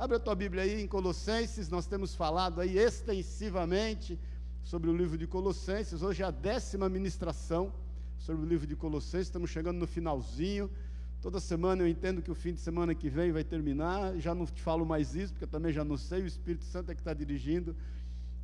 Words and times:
Abre 0.00 0.16
a 0.16 0.18
tua 0.18 0.34
Bíblia 0.34 0.62
aí 0.62 0.80
em 0.80 0.86
Colossenses, 0.86 1.68
nós 1.68 1.86
temos 1.86 2.14
falado 2.14 2.58
aí 2.62 2.78
extensivamente 2.78 4.18
sobre 4.62 4.88
o 4.88 4.96
livro 4.96 5.18
de 5.18 5.26
Colossenses. 5.26 6.00
Hoje 6.00 6.22
é 6.22 6.24
a 6.24 6.30
décima 6.30 6.88
ministração 6.88 7.70
sobre 8.18 8.40
o 8.40 8.48
livro 8.48 8.66
de 8.66 8.74
Colossenses, 8.74 9.26
estamos 9.26 9.50
chegando 9.50 9.76
no 9.76 9.86
finalzinho. 9.86 10.70
Toda 11.20 11.38
semana 11.38 11.82
eu 11.82 11.86
entendo 11.86 12.22
que 12.22 12.30
o 12.30 12.34
fim 12.34 12.54
de 12.54 12.60
semana 12.60 12.94
que 12.94 13.10
vem 13.10 13.30
vai 13.30 13.44
terminar, 13.44 14.16
já 14.16 14.34
não 14.34 14.46
te 14.46 14.62
falo 14.62 14.86
mais 14.86 15.14
isso, 15.14 15.34
porque 15.34 15.44
eu 15.44 15.48
também 15.48 15.70
já 15.70 15.84
não 15.84 15.98
sei, 15.98 16.22
o 16.22 16.26
Espírito 16.26 16.64
Santo 16.64 16.90
é 16.90 16.94
que 16.94 17.02
está 17.02 17.12
dirigindo. 17.12 17.76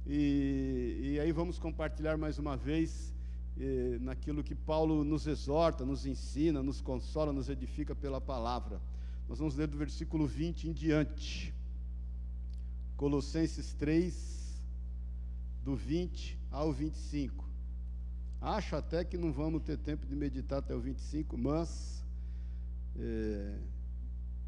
E, 0.06 1.14
e, 1.14 1.20
aí 1.20 1.32
vamos 1.32 1.58
compartilhar 1.58 2.18
mais 2.18 2.38
uma 2.38 2.54
vez 2.54 3.14
eh, 3.58 3.96
naquilo 4.02 4.44
que 4.44 4.54
Paulo 4.54 5.02
nos 5.04 5.26
exorta, 5.26 5.86
nos 5.86 6.04
ensina, 6.04 6.62
nos 6.62 6.82
consola, 6.82 7.32
nos 7.32 7.48
edifica 7.48 7.94
pela 7.94 8.20
palavra. 8.20 8.78
Nós 9.28 9.38
vamos 9.38 9.56
ler 9.56 9.66
do 9.66 9.76
versículo 9.76 10.26
20 10.26 10.68
em 10.68 10.72
diante. 10.72 11.52
Colossenses 12.96 13.72
3, 13.74 14.62
do 15.64 15.74
20 15.74 16.38
ao 16.50 16.72
25. 16.72 17.44
Acho 18.40 18.76
até 18.76 19.04
que 19.04 19.18
não 19.18 19.32
vamos 19.32 19.62
ter 19.62 19.76
tempo 19.78 20.06
de 20.06 20.14
meditar 20.14 20.60
até 20.60 20.74
o 20.74 20.80
25, 20.80 21.36
mas 21.36 22.04
é, 22.96 23.58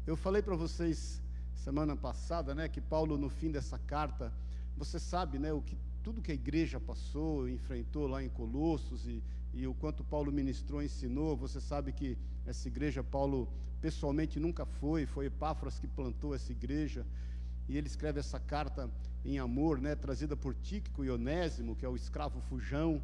eu 0.07 0.15
falei 0.15 0.41
para 0.41 0.55
vocês 0.55 1.21
semana 1.53 1.95
passada, 1.95 2.55
né, 2.55 2.69
que 2.69 2.79
Paulo 2.79 3.17
no 3.17 3.29
fim 3.29 3.51
dessa 3.51 3.77
carta, 3.77 4.33
você 4.77 4.97
sabe, 4.97 5.37
né, 5.37 5.51
o 5.51 5.61
que 5.61 5.77
tudo 6.01 6.21
que 6.21 6.31
a 6.31 6.35
igreja 6.35 6.79
passou, 6.79 7.49
enfrentou 7.49 8.07
lá 8.07 8.23
em 8.23 8.29
Colossos 8.29 9.05
e, 9.05 9.21
e 9.53 9.67
o 9.67 9.73
quanto 9.73 10.03
Paulo 10.05 10.31
ministrou, 10.31 10.81
ensinou, 10.81 11.35
você 11.35 11.59
sabe 11.59 11.91
que 11.91 12.17
essa 12.49 12.67
igreja 12.67 13.03
Paulo 13.03 13.47
pessoalmente 13.79 14.39
nunca 14.39 14.65
foi, 14.65 15.05
foi 15.05 15.27
Epáfras 15.27 15.79
que 15.79 15.87
plantou 15.87 16.33
essa 16.33 16.51
igreja, 16.51 17.05
e 17.67 17.77
ele 17.77 17.87
escreve 17.87 18.19
essa 18.19 18.39
carta 18.39 18.89
em 19.23 19.37
amor, 19.37 19.79
né, 19.79 19.95
trazida 19.95 20.35
por 20.35 20.55
Tíquico 20.55 21.05
e 21.05 21.11
Onésimo, 21.11 21.75
que 21.75 21.85
é 21.85 21.89
o 21.89 21.95
escravo 21.95 22.41
fujão, 22.41 23.01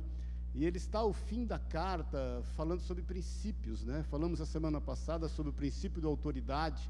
e 0.55 0.65
ele 0.65 0.77
está 0.77 0.99
ao 0.99 1.13
fim 1.13 1.45
da 1.45 1.59
carta 1.59 2.41
falando 2.55 2.79
sobre 2.79 3.03
princípios, 3.03 3.83
né? 3.83 4.03
Falamos 4.09 4.39
a 4.39 4.45
semana 4.45 4.79
passada 4.79 5.27
sobre 5.27 5.51
o 5.51 5.53
princípio 5.53 6.01
da 6.01 6.07
autoridade, 6.07 6.89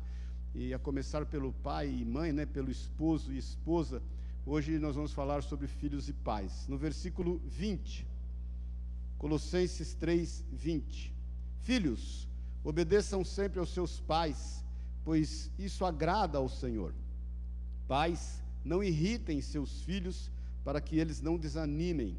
e 0.53 0.73
a 0.73 0.79
começar 0.79 1.25
pelo 1.25 1.51
pai 1.51 1.89
e 1.89 2.05
mãe, 2.05 2.31
né, 2.31 2.45
pelo 2.45 2.71
esposo 2.71 3.33
e 3.33 3.37
esposa. 3.37 4.01
Hoje 4.45 4.79
nós 4.79 4.95
vamos 4.95 5.11
falar 5.11 5.43
sobre 5.43 5.67
filhos 5.67 6.07
e 6.07 6.13
pais. 6.13 6.65
No 6.69 6.77
versículo 6.77 7.41
20, 7.45 8.07
Colossenses 9.17 9.93
3, 9.95 10.45
20. 10.53 11.13
Filhos, 11.59 12.29
obedeçam 12.65 13.23
sempre 13.23 13.59
aos 13.59 13.69
seus 13.69 13.99
pais, 13.99 14.65
pois 15.03 15.51
isso 15.57 15.85
agrada 15.85 16.39
ao 16.39 16.49
Senhor. 16.49 16.95
Pais, 17.87 18.43
não 18.63 18.83
irritem 18.83 19.39
seus 19.39 19.81
filhos, 19.83 20.31
para 20.63 20.81
que 20.81 20.97
eles 20.97 21.21
não 21.21 21.37
desanimem. 21.37 22.17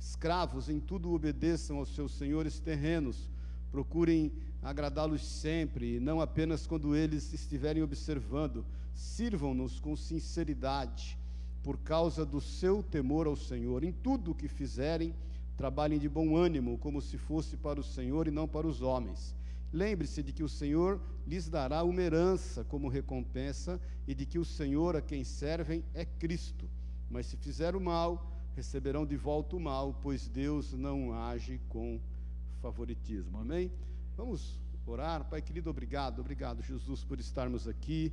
Escravos, 0.00 0.68
em 0.68 0.80
tudo 0.80 1.14
obedeçam 1.14 1.76
aos 1.78 1.94
seus 1.94 2.12
senhores 2.18 2.58
terrenos, 2.58 3.30
procurem 3.70 4.32
agradá-los 4.60 5.24
sempre, 5.24 5.96
e 5.96 6.00
não 6.00 6.20
apenas 6.20 6.66
quando 6.66 6.96
eles 6.96 7.32
estiverem 7.32 7.80
observando. 7.80 8.66
Sirvam-nos 8.96 9.78
com 9.78 9.94
sinceridade, 9.94 11.16
por 11.62 11.78
causa 11.78 12.26
do 12.26 12.40
seu 12.40 12.82
temor 12.82 13.28
ao 13.28 13.36
Senhor. 13.36 13.84
Em 13.84 13.92
tudo 13.92 14.32
o 14.32 14.34
que 14.34 14.48
fizerem, 14.48 15.14
trabalhem 15.56 16.00
de 16.00 16.08
bom 16.08 16.36
ânimo, 16.36 16.78
como 16.78 17.00
se 17.00 17.16
fosse 17.16 17.56
para 17.56 17.78
o 17.78 17.84
Senhor 17.84 18.26
e 18.26 18.32
não 18.32 18.48
para 18.48 18.66
os 18.66 18.82
homens. 18.82 19.34
Lembre-se 19.74 20.22
de 20.22 20.32
que 20.32 20.44
o 20.44 20.48
Senhor 20.48 21.00
lhes 21.26 21.48
dará 21.48 21.82
uma 21.82 22.00
herança 22.00 22.62
como 22.62 22.86
recompensa 22.86 23.80
e 24.06 24.14
de 24.14 24.24
que 24.24 24.38
o 24.38 24.44
Senhor 24.44 24.94
a 24.94 25.02
quem 25.02 25.24
servem 25.24 25.84
é 25.92 26.04
Cristo. 26.04 26.70
Mas 27.10 27.26
se 27.26 27.36
fizer 27.36 27.74
o 27.74 27.80
mal, 27.80 28.40
receberão 28.54 29.04
de 29.04 29.16
volta 29.16 29.56
o 29.56 29.60
mal, 29.60 29.98
pois 30.00 30.28
Deus 30.28 30.72
não 30.74 31.12
age 31.12 31.60
com 31.68 32.00
favoritismo. 32.62 33.36
Amém? 33.36 33.72
Vamos 34.16 34.60
orar. 34.86 35.24
Pai 35.24 35.42
querido, 35.42 35.70
obrigado, 35.70 36.20
obrigado, 36.20 36.62
Jesus, 36.62 37.02
por 37.02 37.18
estarmos 37.18 37.66
aqui. 37.66 38.12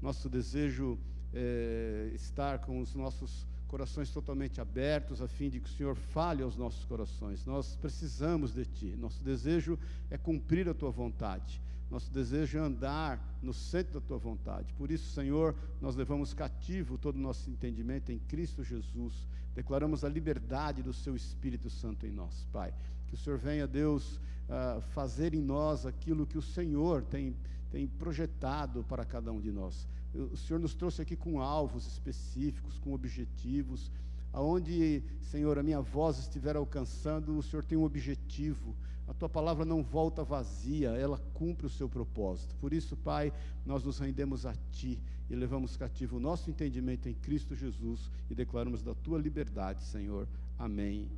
Nosso 0.00 0.30
desejo 0.30 0.96
é 1.34 2.12
estar 2.14 2.60
com 2.60 2.80
os 2.80 2.94
nossos 2.94 3.48
corações 3.70 4.10
totalmente 4.10 4.60
abertos, 4.60 5.22
a 5.22 5.28
fim 5.28 5.48
de 5.48 5.60
que 5.60 5.68
o 5.68 5.72
Senhor 5.72 5.94
fale 5.94 6.42
aos 6.42 6.56
nossos 6.56 6.84
corações. 6.84 7.46
Nós 7.46 7.76
precisamos 7.76 8.52
de 8.52 8.64
Ti. 8.64 8.96
Nosso 8.98 9.22
desejo 9.22 9.78
é 10.10 10.18
cumprir 10.18 10.68
a 10.68 10.74
Tua 10.74 10.90
vontade. 10.90 11.62
Nosso 11.88 12.10
desejo 12.12 12.58
é 12.58 12.60
andar 12.60 13.38
no 13.40 13.54
centro 13.54 14.00
da 14.00 14.06
Tua 14.06 14.18
vontade. 14.18 14.72
Por 14.74 14.90
isso, 14.90 15.12
Senhor, 15.12 15.54
nós 15.80 15.94
levamos 15.94 16.34
cativo 16.34 16.98
todo 16.98 17.14
o 17.14 17.20
nosso 17.20 17.48
entendimento 17.48 18.10
em 18.10 18.18
Cristo 18.18 18.64
Jesus. 18.64 19.14
Declaramos 19.54 20.02
a 20.02 20.08
liberdade 20.08 20.82
do 20.82 20.92
Seu 20.92 21.14
Espírito 21.14 21.70
Santo 21.70 22.04
em 22.04 22.10
nós, 22.10 22.44
Pai. 22.52 22.74
Que 23.06 23.14
o 23.14 23.18
Senhor 23.18 23.38
venha, 23.38 23.68
Deus, 23.68 24.16
uh, 24.16 24.80
fazer 24.94 25.32
em 25.32 25.40
nós 25.40 25.86
aquilo 25.86 26.26
que 26.26 26.38
o 26.38 26.42
Senhor 26.42 27.02
tem, 27.04 27.36
tem 27.70 27.86
projetado 27.86 28.84
para 28.88 29.04
cada 29.04 29.30
um 29.30 29.40
de 29.40 29.52
nós 29.52 29.86
o 30.14 30.36
Senhor 30.36 30.58
nos 30.58 30.74
trouxe 30.74 31.02
aqui 31.02 31.14
com 31.16 31.40
alvos 31.40 31.86
específicos, 31.86 32.78
com 32.78 32.92
objetivos. 32.92 33.90
Aonde, 34.32 35.02
Senhor, 35.20 35.58
a 35.58 35.62
minha 35.62 35.80
voz 35.80 36.18
estiver 36.18 36.56
alcançando, 36.56 37.36
o 37.36 37.42
Senhor 37.42 37.64
tem 37.64 37.78
um 37.78 37.84
objetivo. 37.84 38.74
A 39.06 39.14
tua 39.14 39.28
palavra 39.28 39.64
não 39.64 39.82
volta 39.82 40.22
vazia, 40.22 40.90
ela 40.90 41.18
cumpre 41.34 41.66
o 41.66 41.70
seu 41.70 41.88
propósito. 41.88 42.54
Por 42.56 42.72
isso, 42.72 42.96
Pai, 42.96 43.32
nós 43.66 43.82
nos 43.82 43.98
rendemos 43.98 44.46
a 44.46 44.54
Ti 44.70 45.00
e 45.28 45.34
levamos 45.34 45.76
cativo 45.76 46.16
o 46.16 46.20
nosso 46.20 46.48
entendimento 46.50 47.08
em 47.08 47.14
Cristo 47.14 47.54
Jesus 47.54 48.10
e 48.28 48.34
declaramos 48.34 48.82
da 48.82 48.94
Tua 48.94 49.18
liberdade, 49.18 49.82
Senhor. 49.82 50.28
Amém 50.58 51.08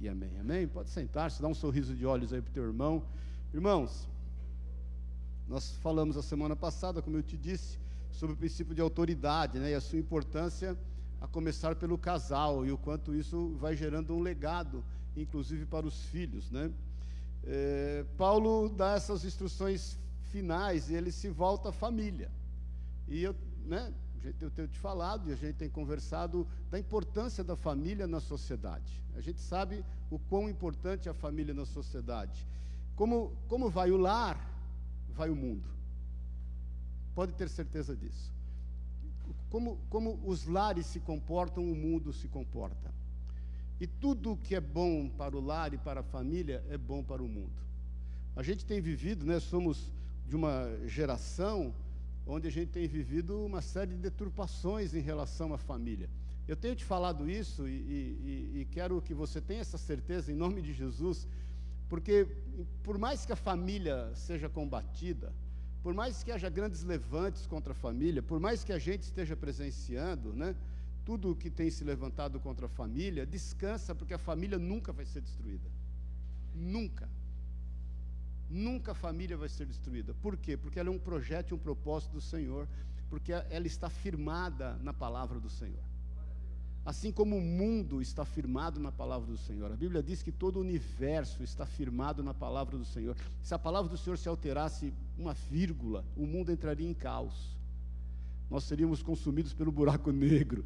e 0.00 0.08
amém. 0.08 0.38
Amém? 0.40 0.66
Pode 0.66 0.88
sentar-se, 0.90 1.42
dá 1.42 1.48
um 1.48 1.54
sorriso 1.54 1.94
de 1.94 2.06
olhos 2.06 2.32
aí 2.32 2.40
para 2.40 2.50
o 2.50 2.54
teu 2.54 2.64
irmão. 2.64 3.02
Irmãos, 3.52 4.08
nós 5.46 5.76
falamos 5.82 6.16
a 6.16 6.22
semana 6.22 6.56
passada, 6.56 7.02
como 7.02 7.18
eu 7.18 7.22
te 7.22 7.36
disse, 7.36 7.78
sobre 8.12 8.34
o 8.34 8.36
princípio 8.36 8.74
de 8.74 8.80
autoridade 8.80 9.58
né, 9.58 9.70
e 9.70 9.74
a 9.74 9.80
sua 9.80 9.98
importância, 9.98 10.78
a 11.20 11.26
começar 11.26 11.74
pelo 11.76 11.96
casal, 11.96 12.64
e 12.66 12.72
o 12.72 12.78
quanto 12.78 13.14
isso 13.14 13.56
vai 13.60 13.76
gerando 13.76 14.14
um 14.14 14.20
legado, 14.20 14.84
inclusive 15.16 15.66
para 15.66 15.86
os 15.86 16.02
filhos. 16.04 16.50
Né? 16.50 16.70
É, 17.44 18.04
Paulo 18.16 18.68
dá 18.68 18.94
essas 18.94 19.24
instruções 19.24 19.98
finais 20.30 20.90
e 20.90 20.94
ele 20.94 21.10
se 21.12 21.28
volta 21.28 21.70
à 21.70 21.72
família. 21.72 22.30
E 23.08 23.22
eu, 23.22 23.34
né, 23.64 23.92
eu 24.40 24.50
tenho 24.50 24.68
te 24.68 24.78
falado 24.78 25.28
e 25.28 25.32
a 25.32 25.36
gente 25.36 25.56
tem 25.56 25.68
conversado 25.68 26.46
da 26.70 26.78
importância 26.78 27.42
da 27.42 27.56
família 27.56 28.06
na 28.06 28.20
sociedade. 28.20 29.02
A 29.14 29.20
gente 29.20 29.40
sabe 29.40 29.84
o 30.10 30.18
quão 30.18 30.48
importante 30.48 31.08
é 31.08 31.10
a 31.10 31.14
família 31.14 31.52
na 31.52 31.66
sociedade. 31.66 32.46
Como, 32.94 33.32
como 33.48 33.68
vai 33.68 33.90
o 33.90 33.96
lar, 33.96 34.38
vai 35.10 35.30
o 35.30 35.36
mundo. 35.36 35.68
Pode 37.14 37.34
ter 37.34 37.48
certeza 37.48 37.94
disso. 37.96 38.32
Como, 39.50 39.78
como 39.90 40.18
os 40.24 40.46
lares 40.46 40.86
se 40.86 41.00
comportam, 41.00 41.62
o 41.70 41.76
mundo 41.76 42.12
se 42.12 42.26
comporta. 42.28 42.92
E 43.80 43.86
tudo 43.86 44.36
que 44.36 44.54
é 44.54 44.60
bom 44.60 45.08
para 45.08 45.36
o 45.36 45.40
lar 45.40 45.74
e 45.74 45.78
para 45.78 46.00
a 46.00 46.04
família 46.04 46.64
é 46.70 46.78
bom 46.78 47.02
para 47.02 47.22
o 47.22 47.28
mundo. 47.28 47.60
A 48.34 48.42
gente 48.42 48.64
tem 48.64 48.80
vivido, 48.80 49.26
né, 49.26 49.40
somos 49.40 49.92
de 50.26 50.36
uma 50.36 50.70
geração 50.86 51.74
onde 52.26 52.48
a 52.48 52.50
gente 52.50 52.70
tem 52.70 52.86
vivido 52.86 53.44
uma 53.44 53.60
série 53.60 53.90
de 53.90 53.98
deturpações 53.98 54.94
em 54.94 55.00
relação 55.00 55.52
à 55.52 55.58
família. 55.58 56.08
Eu 56.46 56.56
tenho 56.56 56.74
te 56.74 56.84
falado 56.84 57.28
isso 57.30 57.68
e, 57.68 57.72
e, 57.72 58.60
e, 58.60 58.68
quero 58.70 59.00
que 59.00 59.14
você 59.14 59.40
tenha 59.40 59.60
essa 59.60 59.78
certeza 59.78 60.32
em 60.32 60.34
nome 60.34 60.60
de 60.60 60.72
Jesus, 60.72 61.28
porque 61.88 62.26
por 62.82 62.98
mais 62.98 63.24
que 63.24 63.32
a 63.32 63.36
família 63.36 64.10
seja 64.14 64.48
combatida, 64.48 65.32
por 65.82 65.92
mais 65.92 66.22
que 66.22 66.30
haja 66.30 66.48
grandes 66.48 66.84
levantes 66.84 67.46
contra 67.46 67.72
a 67.72 67.74
família, 67.74 68.22
por 68.22 68.38
mais 68.38 68.62
que 68.62 68.72
a 68.72 68.78
gente 68.78 69.02
esteja 69.02 69.36
presenciando, 69.36 70.32
né, 70.32 70.54
tudo 71.04 71.30
o 71.30 71.36
que 71.36 71.50
tem 71.50 71.68
se 71.70 71.82
levantado 71.82 72.38
contra 72.38 72.66
a 72.66 72.68
família, 72.68 73.26
descansa, 73.26 73.94
porque 73.94 74.14
a 74.14 74.18
família 74.18 74.58
nunca 74.58 74.92
vai 74.92 75.04
ser 75.04 75.20
destruída. 75.20 75.68
Nunca. 76.54 77.08
Nunca 78.48 78.92
a 78.92 78.94
família 78.94 79.36
vai 79.36 79.48
ser 79.48 79.66
destruída. 79.66 80.14
Por 80.22 80.36
quê? 80.36 80.56
Porque 80.56 80.78
ela 80.78 80.88
é 80.88 80.92
um 80.92 80.98
projeto 80.98 81.50
e 81.50 81.54
um 81.54 81.58
propósito 81.58 82.12
do 82.12 82.20
Senhor, 82.20 82.68
porque 83.10 83.32
ela 83.32 83.66
está 83.66 83.90
firmada 83.90 84.76
na 84.82 84.92
palavra 84.92 85.40
do 85.40 85.50
Senhor. 85.50 85.91
Assim 86.84 87.12
como 87.12 87.36
o 87.36 87.40
mundo 87.40 88.02
está 88.02 88.24
firmado 88.24 88.80
na 88.80 88.90
palavra 88.90 89.30
do 89.30 89.38
Senhor. 89.38 89.70
A 89.70 89.76
Bíblia 89.76 90.02
diz 90.02 90.20
que 90.20 90.32
todo 90.32 90.56
o 90.56 90.60
universo 90.60 91.42
está 91.44 91.64
firmado 91.64 92.22
na 92.24 92.34
palavra 92.34 92.76
do 92.76 92.84
Senhor. 92.84 93.16
Se 93.40 93.54
a 93.54 93.58
palavra 93.58 93.88
do 93.88 93.96
Senhor 93.96 94.18
se 94.18 94.28
alterasse 94.28 94.92
uma 95.16 95.32
vírgula, 95.32 96.04
o 96.16 96.26
mundo 96.26 96.50
entraria 96.50 96.88
em 96.88 96.94
caos. 96.94 97.56
Nós 98.50 98.64
seríamos 98.64 99.00
consumidos 99.00 99.54
pelo 99.54 99.70
buraco 99.70 100.10
negro. 100.10 100.64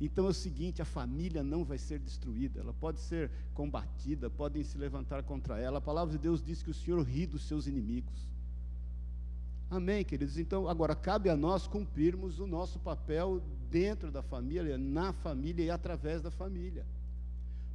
Então 0.00 0.26
é 0.26 0.28
o 0.28 0.34
seguinte: 0.34 0.80
a 0.80 0.84
família 0.84 1.42
não 1.42 1.64
vai 1.64 1.78
ser 1.78 1.98
destruída, 1.98 2.60
ela 2.60 2.72
pode 2.72 3.00
ser 3.00 3.30
combatida, 3.52 4.30
podem 4.30 4.62
se 4.62 4.78
levantar 4.78 5.24
contra 5.24 5.58
ela. 5.58 5.78
A 5.78 5.82
palavra 5.82 6.12
de 6.12 6.18
Deus 6.18 6.42
diz 6.42 6.62
que 6.62 6.70
o 6.70 6.74
Senhor 6.74 7.02
ri 7.02 7.26
dos 7.26 7.42
seus 7.42 7.66
inimigos. 7.66 8.35
Amém, 9.68 10.04
queridos? 10.04 10.38
Então, 10.38 10.68
agora 10.68 10.94
cabe 10.94 11.28
a 11.28 11.36
nós 11.36 11.66
cumprirmos 11.66 12.38
o 12.38 12.46
nosso 12.46 12.78
papel 12.78 13.42
dentro 13.68 14.12
da 14.12 14.22
família, 14.22 14.78
na 14.78 15.12
família 15.12 15.64
e 15.64 15.70
através 15.70 16.22
da 16.22 16.30
família. 16.30 16.86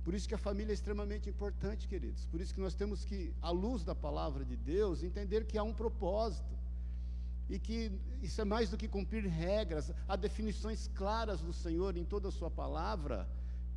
Por 0.04 0.14
isso 0.14 0.28
que 0.28 0.34
a 0.34 0.38
família 0.38 0.72
é 0.72 0.74
extremamente 0.74 1.30
importante, 1.30 1.90
queridos. 1.90 2.26
Por 2.26 2.40
isso 2.40 2.54
que 2.54 2.62
nós 2.62 2.74
temos 2.74 3.04
que, 3.04 3.34
à 3.42 3.52
luz 3.52 3.84
da 3.84 3.94
palavra 3.94 4.46
de 4.46 4.56
Deus, 4.56 5.04
entender 5.04 5.46
que 5.46 5.58
há 5.58 5.64
um 5.64 5.74
propósito. 5.74 6.56
E 7.50 7.60
que 7.60 7.92
isso 8.22 8.40
é 8.40 8.46
mais 8.46 8.70
do 8.70 8.78
que 8.78 8.88
cumprir 8.88 9.28
regras, 9.28 9.92
há 10.08 10.16
definições 10.16 10.88
claras 10.96 11.42
do 11.42 11.52
Senhor 11.52 11.98
em 11.98 12.06
toda 12.06 12.30
a 12.30 12.32
sua 12.32 12.50
palavra 12.50 13.28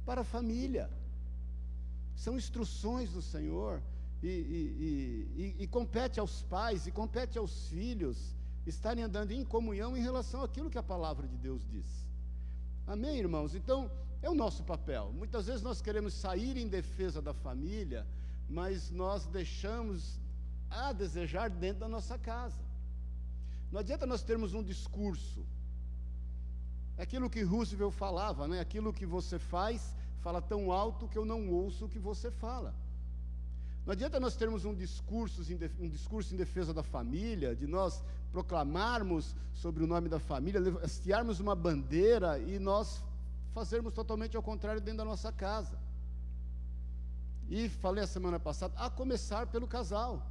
para 0.06 0.20
a 0.20 0.25
família. 0.25 0.88
São 2.14 2.37
instruções 2.37 3.10
do 3.10 3.20
Senhor 3.20 3.82
e, 4.25 4.29
e, 4.29 5.55
e, 5.59 5.65
e, 5.65 5.67
compete 5.67 6.19
aos 6.19 6.43
pais 6.43 6.87
e 6.87 6.91
compete 6.91 7.37
aos 7.37 7.69
filhos 7.69 8.35
estarem 8.67 9.05
andando 9.05 9.32
em 9.32 9.44
comunhão 9.44 9.94
em 9.94 10.00
relação 10.00 10.43
àquilo 10.43 10.71
que 10.71 10.79
a 10.79 10.82
palavra 10.82 11.29
de 11.29 11.37
Deus 11.37 11.62
diz. 11.69 11.87
Amém, 12.87 13.19
irmãos? 13.19 13.55
Então, 13.55 13.91
é 14.23 14.31
o 14.31 14.35
nosso 14.35 14.65
papel. 14.65 15.12
Muitas 15.12 15.47
vezes 15.47 15.61
nós 15.61 15.82
queremos 15.82 16.15
sair 16.15 16.56
em 16.56 16.67
defesa 16.67 17.21
da 17.21 17.35
família, 17.35 18.06
mas 18.49 18.91
nós 18.91 19.26
deixamos 19.26 20.19
a 20.70 20.91
desejar 20.93 21.50
dentro 21.50 21.81
da 21.81 21.88
nossa 21.88 22.17
casa. 22.17 22.65
Não 23.70 23.81
adianta 23.81 24.06
nós 24.06 24.23
termos 24.23 24.55
um 24.55 24.62
discurso. 24.62 25.44
É 26.97 27.03
aquilo 27.03 27.29
que 27.29 27.43
Roosevelt 27.43 27.93
falava, 27.93 28.49
né? 28.49 28.59
Aquilo 28.59 28.91
que 28.91 29.05
você 29.05 29.38
faz, 29.38 29.94
fala 30.20 30.41
tão 30.41 30.73
alto 30.73 31.09
que 31.09 31.19
eu 31.19 31.27
não 31.27 31.50
ouço 31.50 31.85
o 31.85 31.88
que 31.91 31.99
você 31.99 32.31
fala. 32.31 32.75
Não 33.84 33.92
adianta 33.92 34.19
nós 34.19 34.34
termos 34.34 34.64
um 34.64 34.75
discurso, 34.75 35.42
um 35.78 35.88
discurso 35.88 36.32
em 36.32 36.38
defesa 36.38 36.72
da 36.72 36.82
família, 36.82 37.54
de 37.54 37.66
nós 37.66 38.02
proclamarmos 38.32 39.36
sobre 39.52 39.84
o 39.84 39.86
nome 39.86 40.08
da 40.08 40.19
família, 40.19 40.60
hastearmos 40.82 41.38
uma 41.38 41.54
bandeira 41.54 42.38
e 42.38 42.58
nós 42.58 43.04
fazermos 43.52 43.92
totalmente 43.92 44.36
ao 44.36 44.42
contrário 44.42 44.81
dentro 44.81 44.98
da 44.98 45.04
nossa 45.04 45.31
casa. 45.31 45.78
E 47.48 47.69
falei 47.69 48.02
a 48.02 48.06
semana 48.06 48.40
passada, 48.40 48.75
a 48.78 48.88
começar 48.88 49.46
pelo 49.48 49.69
casal. 49.69 50.26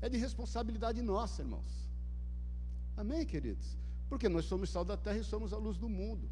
É 0.00 0.08
de 0.08 0.16
responsabilidade 0.16 1.02
nossa, 1.02 1.42
irmãos. 1.42 1.88
Amém, 2.96 3.26
queridos? 3.26 3.76
Porque 4.08 4.28
nós 4.28 4.44
somos 4.44 4.70
sal 4.70 4.84
da 4.84 4.96
terra 4.96 5.18
e 5.18 5.24
somos 5.24 5.52
a 5.52 5.56
luz 5.56 5.76
do 5.76 5.88
mundo. 5.88 6.30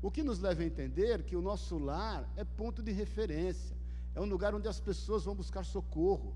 O 0.00 0.10
que 0.10 0.24
nos 0.24 0.40
leva 0.40 0.62
a 0.62 0.66
entender 0.66 1.22
que 1.22 1.36
o 1.36 1.42
nosso 1.42 1.78
lar 1.78 2.28
é 2.36 2.42
ponto 2.42 2.82
de 2.82 2.90
referência 2.90 3.81
é 4.14 4.20
um 4.20 4.26
lugar 4.26 4.54
onde 4.54 4.68
as 4.68 4.80
pessoas 4.80 5.24
vão 5.24 5.34
buscar 5.34 5.64
socorro. 5.64 6.34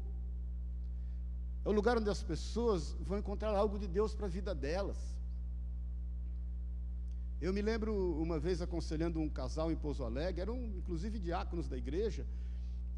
É 1.64 1.68
um 1.68 1.72
lugar 1.72 1.98
onde 1.98 2.08
as 2.08 2.22
pessoas 2.22 2.96
vão 3.00 3.18
encontrar 3.18 3.54
algo 3.54 3.78
de 3.78 3.86
Deus 3.86 4.14
para 4.14 4.26
a 4.26 4.28
vida 4.28 4.54
delas. 4.54 4.96
Eu 7.40 7.52
me 7.52 7.60
lembro 7.60 7.92
uma 8.20 8.38
vez 8.38 8.62
aconselhando 8.62 9.20
um 9.20 9.28
casal 9.28 9.70
em 9.70 9.76
Pouso 9.76 10.02
Alegre, 10.04 10.40
eram 10.40 10.56
inclusive 10.56 11.18
diáconos 11.18 11.68
da 11.68 11.76
igreja, 11.76 12.26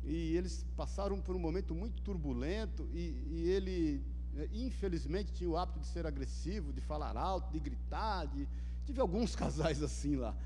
e 0.05 0.37
eles 0.37 0.65
passaram 0.77 1.21
por 1.21 1.35
um 1.35 1.41
momento 1.41 1.75
muito 1.75 2.01
turbulento, 2.03 2.89
e, 2.93 3.21
e 3.31 3.51
ele, 3.51 4.05
eh, 4.37 4.49
infelizmente, 4.53 5.33
tinha 5.33 5.51
o 5.51 5.57
hábito 5.57 5.81
de 5.81 5.87
ser 5.87 6.07
agressivo, 6.07 6.73
de 6.73 6.81
falar 6.81 7.17
alto, 7.17 7.51
de 7.51 7.59
gritar, 7.59 8.27
de, 8.27 8.47
tive 8.87 9.01
alguns 9.01 9.35
casais 9.37 9.83
assim 9.83 10.15
lá. 10.15 10.37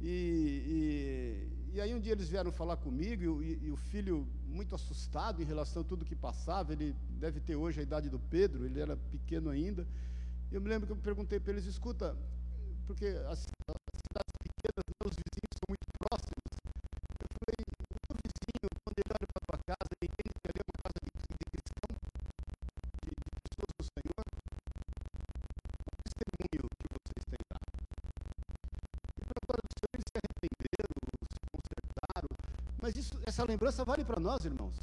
E, 0.00 1.48
e, 1.72 1.80
aí 1.80 1.94
um 1.94 2.00
dia 2.00 2.12
eles 2.12 2.28
vieram 2.28 2.50
falar 2.50 2.76
comigo 2.76 3.42
e, 3.42 3.58
e, 3.62 3.70
o 3.70 3.76
filho 3.76 4.26
muito 4.46 4.74
assustado 4.74 5.40
em 5.42 5.44
relação 5.44 5.82
a 5.82 5.84
tudo 5.84 6.04
que 6.04 6.16
passava, 6.16 6.72
ele 6.72 6.94
deve 7.10 7.40
ter 7.40 7.56
hoje 7.56 7.80
a 7.80 7.82
idade 7.82 8.08
do 8.08 8.18
Pedro, 8.18 8.64
ele 8.64 8.80
era 8.80 8.96
pequeno 8.96 9.50
ainda. 9.50 9.86
Eu 10.50 10.60
me 10.60 10.68
lembro 10.68 10.86
que 10.86 10.92
eu 10.92 10.96
perguntei 10.96 11.38
para 11.38 11.52
eles, 11.52 11.64
escuta, 11.66 12.16
porque 12.86 13.06
as, 13.06 13.38
as 13.38 14.00
cidades 14.08 14.34
pequenas, 14.42 14.84
meus 15.02 15.14
vizinhos 15.14 15.54
são 15.54 15.66
muito 15.68 15.86
próximos. 15.98 16.09
Essa 33.30 33.44
lembrança 33.44 33.84
vale 33.84 34.04
para 34.04 34.20
nós, 34.20 34.44
irmãos. 34.44 34.76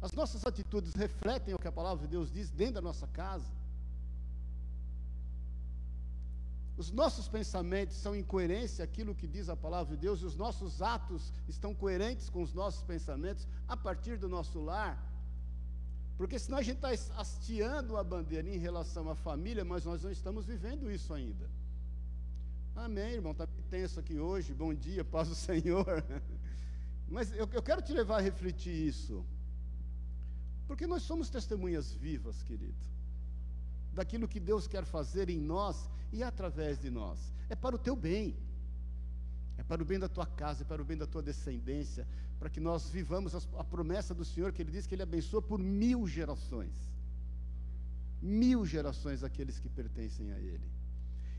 As 0.00 0.12
nossas 0.12 0.44
atitudes 0.46 0.94
refletem 0.94 1.54
o 1.54 1.58
que 1.58 1.68
a 1.68 1.72
palavra 1.72 2.04
de 2.06 2.10
Deus 2.10 2.32
diz 2.32 2.50
dentro 2.50 2.74
da 2.74 2.80
nossa 2.80 3.06
casa. 3.08 3.50
Os 6.76 6.90
nossos 6.90 7.28
pensamentos 7.28 7.96
são 7.96 8.14
em 8.14 8.22
coerência 8.22 8.84
aquilo 8.84 9.14
que 9.14 9.26
diz 9.26 9.48
a 9.48 9.56
palavra 9.56 9.96
de 9.96 10.00
Deus, 10.00 10.20
e 10.20 10.24
os 10.24 10.36
nossos 10.36 10.80
atos 10.80 11.32
estão 11.48 11.74
coerentes 11.74 12.30
com 12.30 12.40
os 12.40 12.54
nossos 12.54 12.82
pensamentos 12.82 13.46
a 13.66 13.76
partir 13.76 14.16
do 14.16 14.28
nosso 14.28 14.60
lar. 14.60 14.96
Porque 16.16 16.38
senão 16.38 16.58
a 16.58 16.62
gente 16.62 16.80
está 16.82 16.90
hasteando 17.20 17.96
a 17.96 18.04
bandeira 18.04 18.48
em 18.48 18.58
relação 18.58 19.10
à 19.10 19.14
família, 19.14 19.64
mas 19.64 19.84
nós 19.84 20.02
não 20.02 20.10
estamos 20.10 20.46
vivendo 20.46 20.90
isso 20.90 21.12
ainda. 21.12 21.50
Amém, 22.76 23.14
irmão. 23.14 23.32
Está 23.32 23.48
tenso 23.68 23.98
aqui 23.98 24.20
hoje. 24.20 24.54
Bom 24.54 24.72
dia, 24.72 25.04
paz 25.04 25.28
do 25.28 25.34
Senhor. 25.48 26.04
Mas 27.08 27.32
eu, 27.32 27.48
eu 27.52 27.62
quero 27.62 27.82
te 27.82 27.92
levar 27.92 28.18
a 28.18 28.20
refletir 28.20 28.74
isso. 28.74 29.24
Porque 30.66 30.86
nós 30.86 31.02
somos 31.02 31.30
testemunhas 31.30 31.92
vivas, 31.94 32.42
querido 32.42 32.88
daquilo 33.98 34.28
que 34.28 34.38
Deus 34.38 34.68
quer 34.68 34.84
fazer 34.84 35.28
em 35.28 35.40
nós 35.40 35.90
e 36.12 36.22
através 36.22 36.78
de 36.78 36.88
nós. 36.88 37.18
É 37.48 37.56
para 37.56 37.74
o 37.74 37.78
teu 37.78 37.96
bem, 37.96 38.36
é 39.56 39.62
para 39.64 39.82
o 39.82 39.84
bem 39.84 39.98
da 39.98 40.08
tua 40.08 40.26
casa, 40.26 40.62
é 40.62 40.64
para 40.64 40.80
o 40.80 40.84
bem 40.84 40.96
da 40.96 41.06
tua 41.06 41.20
descendência, 41.20 42.06
para 42.38 42.48
que 42.48 42.60
nós 42.60 42.88
vivamos 42.88 43.34
a, 43.34 43.40
a 43.58 43.64
promessa 43.64 44.14
do 44.14 44.24
Senhor, 44.24 44.52
que 44.52 44.62
Ele 44.62 44.70
diz 44.70 44.86
que 44.86 44.94
Ele 44.94 45.02
abençoa 45.02 45.42
por 45.42 45.58
mil 45.58 46.06
gerações 46.06 46.88
mil 48.20 48.66
gerações 48.66 49.22
aqueles 49.22 49.60
que 49.60 49.68
pertencem 49.68 50.32
a 50.32 50.38
Ele. 50.38 50.68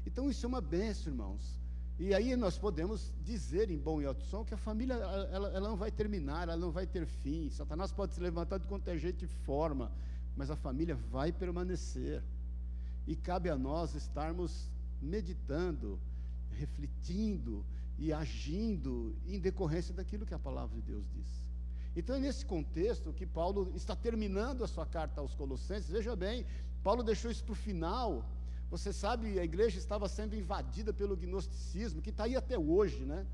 Então 0.06 0.30
isso 0.30 0.46
é 0.46 0.48
uma 0.48 0.62
benção, 0.62 1.12
irmãos. 1.12 1.59
E 2.00 2.14
aí 2.14 2.34
nós 2.38 2.58
podemos 2.58 3.12
dizer 3.26 3.70
em 3.70 3.78
bom 3.78 4.02
e 4.02 4.06
alto 4.06 4.24
som 4.24 4.46
que 4.46 4.54
a 4.54 4.58
família 4.58 4.94
ela, 4.94 5.50
ela, 5.50 5.60
não 5.60 5.76
vai 5.76 5.92
terminar, 5.92 6.44
ela 6.44 6.56
não 6.56 6.72
vai 6.72 6.88
ter 6.88 7.06
fim. 7.06 7.50
Satanás 7.50 7.92
pode 7.92 8.14
se 8.14 8.22
levantar 8.22 8.58
de 8.58 8.68
qualquer 8.68 8.98
jeito 8.98 9.26
e 9.26 9.28
forma, 9.28 9.92
mas 10.34 10.50
a 10.50 10.56
família 10.56 10.96
vai 10.96 11.34
permanecer. 11.34 12.24
E 13.06 13.18
cabe 13.18 13.50
a 13.50 13.58
nós 13.58 13.96
estarmos 13.96 14.72
meditando, 15.02 16.00
refletindo 16.52 17.66
e 17.98 18.14
agindo 18.14 19.14
em 19.28 19.38
decorrência 19.38 19.94
daquilo 19.94 20.26
que 20.26 20.34
a 20.34 20.40
palavra 20.40 20.74
de 20.78 20.82
Deus 20.84 21.06
diz. 21.14 21.28
Então 21.98 22.16
é 22.16 22.20
nesse 22.20 22.46
contexto 22.46 23.12
que 23.12 23.26
Paulo 23.26 23.74
está 23.76 23.94
terminando 23.94 24.64
a 24.64 24.68
sua 24.70 24.86
carta 24.86 25.20
aos 25.20 25.36
Colossenses. 25.36 25.90
Veja 25.90 26.16
bem, 26.16 26.46
Paulo 26.82 27.04
deixou 27.04 27.30
isso 27.30 27.44
para 27.44 27.52
o 27.52 27.56
final. 27.56 28.24
Você 28.70 28.94
sabe, 28.94 29.40
a 29.40 29.44
igreja 29.44 29.80
estava 29.80 30.08
sendo 30.08 30.36
invadida 30.36 30.94
pelo 30.94 31.16
gnosticismo, 31.16 32.02
que 32.02 32.12
está 32.12 32.26
aí 32.26 32.36
até 32.36 32.58
hoje, 32.58 33.04
né? 33.04 33.26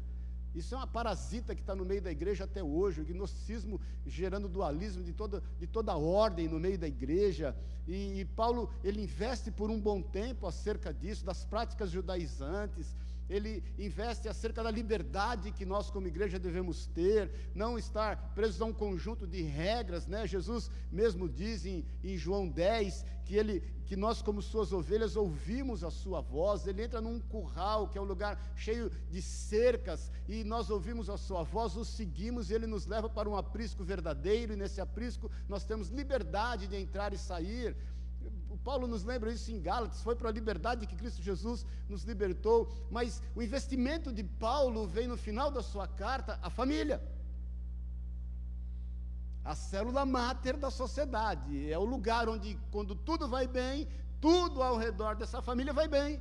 Isso 0.55 0.73
é 0.73 0.77
uma 0.77 0.87
parasita 0.87 1.53
que 1.53 1.59
está 1.59 1.75
no 1.75 1.83
meio 1.83 2.01
da 2.01 2.09
igreja 2.09 2.45
até 2.45 2.63
hoje, 2.63 3.01
o 3.01 3.05
gnosticismo 3.05 3.79
gerando 4.05 4.47
dualismo 4.47 5.03
de 5.03 5.11
toda, 5.11 5.43
de 5.59 5.67
toda 5.67 5.97
ordem 5.97 6.47
no 6.47 6.57
meio 6.57 6.79
da 6.79 6.87
igreja. 6.87 7.53
E, 7.85 8.21
e 8.21 8.25
Paulo, 8.25 8.69
ele 8.81 9.03
investe 9.03 9.51
por 9.51 9.69
um 9.69 9.79
bom 9.79 10.01
tempo 10.01 10.47
acerca 10.47 10.93
disso, 10.93 11.25
das 11.25 11.43
práticas 11.43 11.91
judaizantes, 11.91 12.95
ele 13.29 13.63
investe 13.77 14.27
acerca 14.27 14.63
da 14.63 14.69
liberdade 14.69 15.51
que 15.51 15.65
nós, 15.65 15.89
como 15.89 16.07
igreja, 16.07 16.37
devemos 16.37 16.85
ter, 16.87 17.31
não 17.53 17.77
estar 17.77 18.33
presos 18.35 18.61
a 18.61 18.65
um 18.65 18.73
conjunto 18.73 19.25
de 19.25 19.41
regras, 19.41 20.05
né? 20.07 20.27
Jesus 20.27 20.69
mesmo 20.91 21.27
diz 21.27 21.65
em, 21.65 21.85
em 22.03 22.17
João 22.17 22.47
10 22.47 23.05
que, 23.25 23.35
ele, 23.35 23.61
que 23.85 23.95
nós, 23.95 24.21
como 24.21 24.41
suas 24.41 24.71
ovelhas, 24.71 25.15
ouvimos 25.15 25.83
a 25.83 25.89
sua 25.89 26.21
voz. 26.21 26.67
Ele 26.67 26.83
entra 26.83 27.01
num 27.01 27.19
curral, 27.19 27.89
que 27.89 27.97
é 27.97 28.01
um 28.01 28.05
lugar 28.05 28.39
cheio 28.55 28.91
de 29.09 29.21
cercas, 29.21 30.11
e 30.27 30.43
nós 30.43 30.69
ouvimos 30.69 31.09
a 31.09 31.17
sua 31.17 31.41
voz, 31.43 31.75
o 31.75 31.83
seguimos, 31.83 32.49
e 32.49 32.53
ele 32.53 32.67
nos 32.67 32.85
leva 32.85 33.09
para 33.09 33.27
um 33.27 33.35
aprisco 33.35 33.83
verdadeiro, 33.83 34.53
e 34.53 34.55
nesse 34.55 34.79
aprisco 34.79 35.31
nós 35.49 35.65
temos 35.65 35.89
liberdade 35.89 36.67
de 36.67 36.75
entrar 36.75 37.13
e 37.13 37.17
sair. 37.17 37.75
Paulo 38.67 38.87
nos 38.87 39.03
lembra 39.03 39.31
isso 39.31 39.51
em 39.51 39.61
Gálatas, 39.61 40.01
foi 40.01 40.15
para 40.15 40.29
a 40.29 40.37
liberdade 40.39 40.87
que 40.87 40.95
Cristo 41.01 41.21
Jesus 41.21 41.63
nos 41.87 42.03
libertou, 42.03 42.59
mas 42.89 43.21
o 43.35 43.41
investimento 43.47 44.11
de 44.11 44.23
Paulo 44.23 44.87
vem 44.87 45.07
no 45.07 45.17
final 45.25 45.51
da 45.51 45.61
sua 45.61 45.87
carta 45.87 46.39
à 46.41 46.49
família. 46.49 46.99
A 49.51 49.53
célula 49.53 50.03
máter 50.03 50.57
da 50.57 50.71
sociedade, 50.71 51.71
é 51.71 51.77
o 51.77 51.85
lugar 51.85 52.27
onde, 52.27 52.57
quando 52.71 52.95
tudo 52.95 53.27
vai 53.27 53.47
bem, 53.47 53.87
tudo 54.19 54.63
ao 54.63 54.75
redor 54.75 55.15
dessa 55.15 55.43
família 55.43 55.71
vai 55.71 55.87
bem, 55.87 56.19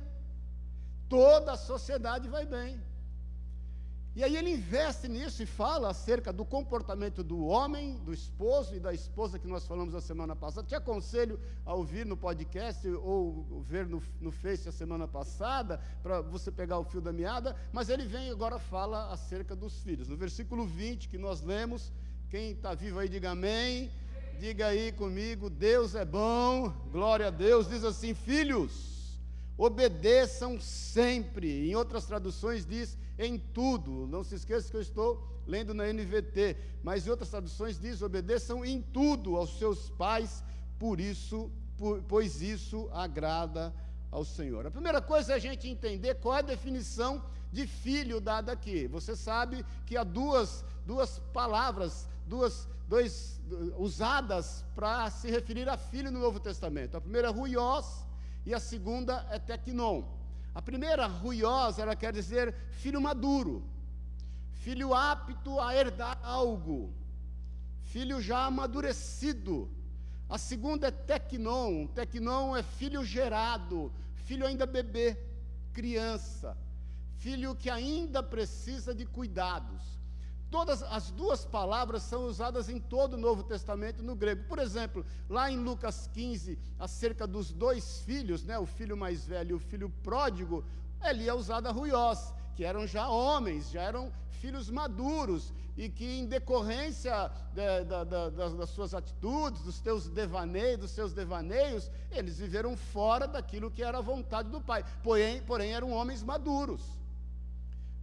toda 1.09 1.53
a 1.53 1.57
sociedade 1.57 2.29
vai 2.29 2.45
bem. 2.45 2.79
E 4.15 4.23
aí 4.23 4.37
ele 4.37 4.51
investe 4.51 5.09
nisso 5.09 5.43
e 5.43 5.45
fala 5.45 5.89
acerca 5.89 6.31
do 6.31 6.45
comportamento 6.45 7.21
do 7.21 7.45
homem, 7.45 7.97
do 7.97 8.13
esposo 8.13 8.73
e 8.73 8.79
da 8.79 8.93
esposa 8.93 9.37
que 9.37 9.45
nós 9.45 9.67
falamos 9.67 9.93
a 9.93 9.99
semana 9.99 10.33
passada. 10.33 10.65
Te 10.65 10.73
aconselho 10.73 11.37
a 11.65 11.73
ouvir 11.73 12.05
no 12.05 12.15
podcast 12.15 12.87
ou 12.87 13.61
ver 13.61 13.85
no, 13.85 14.01
no 14.21 14.31
Face 14.31 14.69
a 14.69 14.71
semana 14.71 15.05
passada, 15.05 15.81
para 16.01 16.21
você 16.21 16.49
pegar 16.49 16.79
o 16.79 16.85
fio 16.85 17.01
da 17.01 17.11
meada, 17.11 17.57
mas 17.73 17.89
ele 17.89 18.05
vem 18.05 18.29
agora 18.29 18.57
fala 18.57 19.11
acerca 19.11 19.53
dos 19.53 19.81
filhos. 19.81 20.07
No 20.07 20.15
versículo 20.15 20.65
20 20.65 21.09
que 21.09 21.17
nós 21.17 21.41
lemos, 21.41 21.91
quem 22.29 22.51
está 22.51 22.73
vivo 22.73 22.99
aí, 22.99 23.09
diga 23.09 23.31
amém. 23.31 23.91
Diga 24.39 24.67
aí 24.67 24.91
comigo, 24.91 25.49
Deus 25.49 25.95
é 25.95 26.03
bom, 26.03 26.69
glória 26.91 27.27
a 27.27 27.31
Deus. 27.31 27.69
Diz 27.69 27.85
assim: 27.85 28.13
filhos, 28.13 28.94
obedeçam 29.57 30.59
sempre. 30.59 31.69
Em 31.69 31.75
outras 31.75 32.05
traduções 32.05 32.65
diz 32.65 32.97
em 33.17 33.37
tudo. 33.37 34.07
Não 34.07 34.23
se 34.23 34.35
esqueça 34.35 34.69
que 34.69 34.77
eu 34.77 34.81
estou 34.81 35.27
lendo 35.47 35.73
na 35.73 35.91
NVT, 35.91 36.57
mas 36.83 37.05
em 37.05 37.09
outras 37.09 37.29
traduções 37.29 37.79
diz: 37.79 38.01
obedeçam 38.01 38.65
em 38.65 38.81
tudo 38.81 39.35
aos 39.35 39.57
seus 39.57 39.89
pais, 39.89 40.43
por 40.77 40.99
isso, 40.99 41.51
por, 41.77 42.01
pois 42.03 42.41
isso 42.41 42.89
agrada 42.91 43.73
ao 44.11 44.25
Senhor. 44.25 44.65
A 44.65 44.71
primeira 44.71 45.01
coisa 45.01 45.33
é 45.33 45.35
a 45.35 45.39
gente 45.39 45.67
entender 45.67 46.15
qual 46.15 46.35
é 46.35 46.39
a 46.39 46.41
definição 46.41 47.23
de 47.51 47.67
filho 47.67 48.19
dada 48.19 48.51
aqui. 48.51 48.87
Você 48.87 49.15
sabe 49.15 49.65
que 49.85 49.95
há 49.95 50.03
duas, 50.03 50.63
duas 50.85 51.19
palavras, 51.33 52.07
duas, 52.27 52.67
dois, 52.87 53.41
usadas 53.77 54.65
para 54.75 55.09
se 55.09 55.29
referir 55.29 55.69
a 55.69 55.77
filho 55.77 56.11
no 56.11 56.19
Novo 56.19 56.39
Testamento. 56.39 56.97
A 56.97 57.01
primeira 57.01 57.29
é 57.29 57.31
ruiós 57.31 58.05
e 58.45 58.53
a 58.53 58.59
segunda 58.59 59.25
é 59.31 59.39
tecnon. 59.39 60.03
A 60.53 60.61
primeira, 60.61 61.07
ruiosa, 61.07 61.81
ela 61.81 61.95
quer 61.95 62.13
dizer 62.13 62.53
filho 62.71 63.01
maduro, 63.01 63.63
filho 64.51 64.93
apto 64.93 65.59
a 65.59 65.75
herdar 65.75 66.17
algo, 66.23 66.93
filho 67.81 68.21
já 68.21 68.45
amadurecido. 68.45 69.69
A 70.29 70.37
segunda 70.37 70.87
é 70.87 70.91
tecnon, 70.91 71.87
tecnon 71.87 72.55
é 72.55 72.63
filho 72.63 73.03
gerado, 73.03 73.91
filho 74.15 74.45
ainda 74.45 74.65
bebê, 74.65 75.17
criança, 75.73 76.57
filho 77.17 77.55
que 77.55 77.69
ainda 77.69 78.23
precisa 78.23 78.93
de 78.93 79.05
cuidados. 79.05 79.94
Todas 80.55 80.81
as 80.83 81.11
duas 81.11 81.43
palavras 81.43 82.01
são 82.01 82.27
usadas 82.27 82.69
em 82.69 82.79
todo 82.79 83.15
o 83.15 83.17
Novo 83.17 83.43
Testamento 83.43 84.01
no 84.01 84.15
grego. 84.15 84.45
Por 84.45 84.57
exemplo, 84.57 85.05
lá 85.29 85.51
em 85.51 85.57
Lucas 85.57 86.09
15, 86.13 86.57
acerca 86.79 87.27
dos 87.27 87.51
dois 87.51 87.99
filhos, 88.03 88.41
né, 88.45 88.57
o 88.57 88.65
filho 88.65 88.95
mais 88.95 89.25
velho 89.25 89.49
e 89.51 89.53
o 89.53 89.59
filho 89.59 89.89
pródigo, 90.01 90.63
ali 91.01 91.27
é 91.27 91.33
usada 91.33 91.73
ruiós, 91.73 92.33
que 92.55 92.63
eram 92.63 92.87
já 92.87 93.09
homens, 93.09 93.69
já 93.69 93.81
eram 93.81 94.13
filhos 94.39 94.69
maduros, 94.69 95.53
e 95.75 95.89
que 95.89 96.19
em 96.19 96.25
decorrência 96.25 97.29
de, 97.53 97.83
de, 97.83 98.05
de, 98.05 98.57
das 98.57 98.69
suas 98.69 98.93
atitudes, 98.93 99.61
dos 99.61 99.75
seus 99.75 100.07
devaneios, 100.07 100.79
dos 100.79 100.91
seus 100.91 101.11
devaneios, 101.11 101.91
eles 102.09 102.39
viveram 102.39 102.77
fora 102.77 103.27
daquilo 103.27 103.69
que 103.69 103.83
era 103.83 103.97
a 103.97 104.01
vontade 104.01 104.49
do 104.49 104.61
pai. 104.61 104.85
Porém, 105.03 105.41
porém 105.41 105.73
eram 105.73 105.91
homens 105.91 106.23
maduros. 106.23 106.81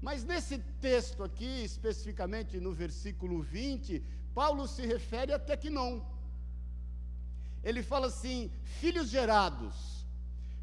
Mas 0.03 0.25
nesse 0.25 0.59
texto 0.81 1.23
aqui, 1.23 1.63
especificamente 1.63 2.59
no 2.59 2.73
versículo 2.73 3.41
20, 3.41 4.03
Paulo 4.35 4.67
se 4.67 4.85
refere 4.85 5.33
a 5.33 5.39
Tecnon. 5.39 6.01
Ele 7.63 7.85
fala 7.85 8.09
assim: 8.09 8.51
filhos 8.65 9.09
gerados, 9.09 10.05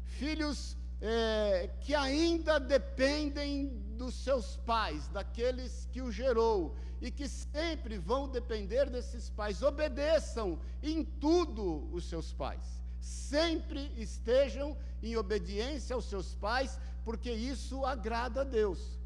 filhos 0.04 0.76
é, 1.00 1.70
que 1.80 1.94
ainda 1.94 2.60
dependem 2.60 3.68
dos 3.96 4.14
seus 4.14 4.58
pais, 4.58 5.08
daqueles 5.08 5.88
que 5.90 6.02
o 6.02 6.12
gerou, 6.12 6.76
e 7.00 7.10
que 7.10 7.26
sempre 7.26 7.96
vão 7.96 8.28
depender 8.28 8.90
desses 8.90 9.30
pais. 9.30 9.62
Obedeçam 9.62 10.60
em 10.82 11.02
tudo 11.02 11.88
os 11.94 12.04
seus 12.04 12.30
pais. 12.30 12.62
Sempre 13.00 13.90
estejam 13.96 14.76
em 15.02 15.16
obediência 15.16 15.94
aos 15.94 16.04
seus 16.04 16.34
pais, 16.34 16.78
porque 17.06 17.32
isso 17.32 17.86
agrada 17.86 18.42
a 18.42 18.44
Deus. 18.44 18.99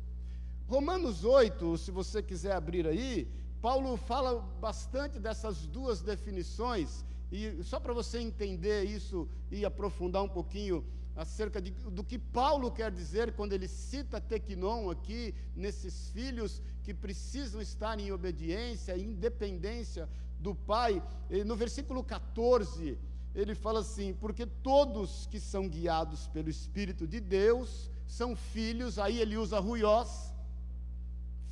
Romanos 0.66 1.24
8, 1.24 1.76
se 1.76 1.90
você 1.90 2.22
quiser 2.22 2.52
abrir 2.52 2.86
aí, 2.86 3.28
Paulo 3.60 3.96
fala 3.96 4.40
bastante 4.60 5.18
dessas 5.18 5.66
duas 5.66 6.00
definições, 6.00 7.04
e 7.30 7.62
só 7.62 7.78
para 7.78 7.92
você 7.92 8.18
entender 8.18 8.84
isso 8.84 9.28
e 9.50 9.64
aprofundar 9.64 10.22
um 10.22 10.28
pouquinho 10.28 10.84
acerca 11.16 11.60
de, 11.60 11.70
do 11.70 12.02
que 12.02 12.18
Paulo 12.18 12.70
quer 12.70 12.90
dizer 12.90 13.32
quando 13.34 13.52
ele 13.52 13.68
cita 13.68 14.20
Tequinon 14.20 14.90
aqui, 14.90 15.34
nesses 15.54 16.10
filhos 16.10 16.62
que 16.82 16.92
precisam 16.92 17.60
estar 17.60 17.98
em 18.00 18.10
obediência, 18.10 18.96
em 18.96 19.10
independência 19.12 20.08
do 20.40 20.54
pai. 20.54 21.02
no 21.46 21.56
versículo 21.56 22.02
14, 22.02 22.98
ele 23.34 23.54
fala 23.54 23.80
assim: 23.80 24.12
Porque 24.14 24.44
todos 24.44 25.26
que 25.26 25.38
são 25.40 25.68
guiados 25.68 26.26
pelo 26.28 26.50
Espírito 26.50 27.06
de 27.06 27.20
Deus 27.20 27.90
são 28.06 28.36
filhos, 28.36 28.98
aí 28.98 29.20
ele 29.20 29.36
usa 29.36 29.58
ruiós, 29.58 30.33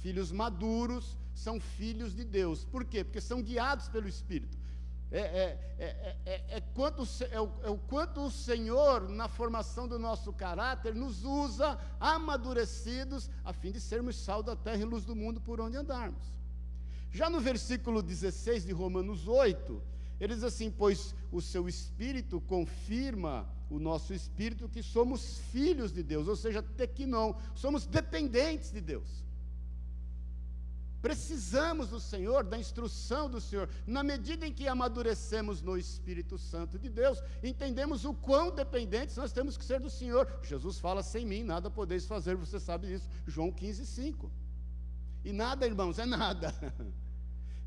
Filhos 0.02 0.32
maduros 0.32 1.16
são 1.32 1.60
filhos 1.60 2.14
de 2.14 2.24
Deus. 2.24 2.64
Por 2.64 2.84
quê? 2.84 3.04
Porque 3.04 3.20
são 3.20 3.40
guiados 3.40 3.88
pelo 3.88 4.08
Espírito. 4.08 4.58
É, 5.12 5.20
é, 5.20 5.74
é, 5.78 6.16
é, 6.26 6.44
é 6.56 6.60
quanto, 6.74 7.06
é, 7.30 7.40
o, 7.40 7.52
é 7.62 7.70
o 7.70 7.78
quanto 7.78 8.22
o 8.22 8.30
Senhor, 8.30 9.08
na 9.08 9.28
formação 9.28 9.86
do 9.86 9.98
nosso 9.98 10.32
caráter, 10.32 10.92
nos 10.94 11.22
usa 11.22 11.78
amadurecidos 12.00 13.30
a 13.44 13.52
fim 13.52 13.70
de 13.70 13.80
sermos 13.80 14.16
sal 14.16 14.42
da 14.42 14.56
terra 14.56 14.80
e 14.80 14.84
luz 14.84 15.04
do 15.04 15.14
mundo 15.14 15.40
por 15.40 15.60
onde 15.60 15.76
andarmos. 15.76 16.24
Já 17.10 17.30
no 17.30 17.40
versículo 17.40 18.02
16 18.02 18.64
de 18.64 18.72
Romanos 18.72 19.28
8, 19.28 19.80
ele 20.18 20.34
diz 20.34 20.42
assim: 20.42 20.70
Pois 20.70 21.14
o 21.30 21.40
seu 21.40 21.68
espírito 21.68 22.40
confirma 22.40 23.46
o 23.70 23.78
nosso 23.78 24.12
espírito 24.12 24.68
que 24.68 24.82
somos 24.82 25.38
filhos 25.52 25.92
de 25.92 26.02
Deus, 26.02 26.26
ou 26.26 26.36
seja, 26.36 26.62
tequinon, 26.62 27.34
somos 27.54 27.86
dependentes 27.86 28.72
de 28.72 28.80
Deus. 28.80 29.22
Precisamos 31.02 31.88
do 31.88 31.98
Senhor, 31.98 32.44
da 32.44 32.56
instrução 32.56 33.28
do 33.28 33.40
Senhor. 33.40 33.68
Na 33.84 34.04
medida 34.04 34.46
em 34.46 34.52
que 34.52 34.68
amadurecemos 34.68 35.60
no 35.60 35.76
Espírito 35.76 36.38
Santo 36.38 36.78
de 36.78 36.88
Deus, 36.88 37.20
entendemos 37.42 38.04
o 38.04 38.14
quão 38.14 38.52
dependentes 38.52 39.16
nós 39.16 39.32
temos 39.32 39.56
que 39.56 39.64
ser 39.64 39.80
do 39.80 39.90
Senhor. 39.90 40.28
Jesus 40.44 40.78
fala: 40.78 41.02
sem 41.02 41.26
mim 41.26 41.42
nada 41.42 41.68
podeis 41.68 42.06
fazer, 42.06 42.36
você 42.36 42.60
sabe 42.60 42.86
disso. 42.86 43.08
João 43.26 43.50
15, 43.50 43.84
5. 43.84 44.30
E 45.24 45.32
nada, 45.32 45.66
irmãos, 45.66 45.98
é 45.98 46.06
nada. 46.06 46.54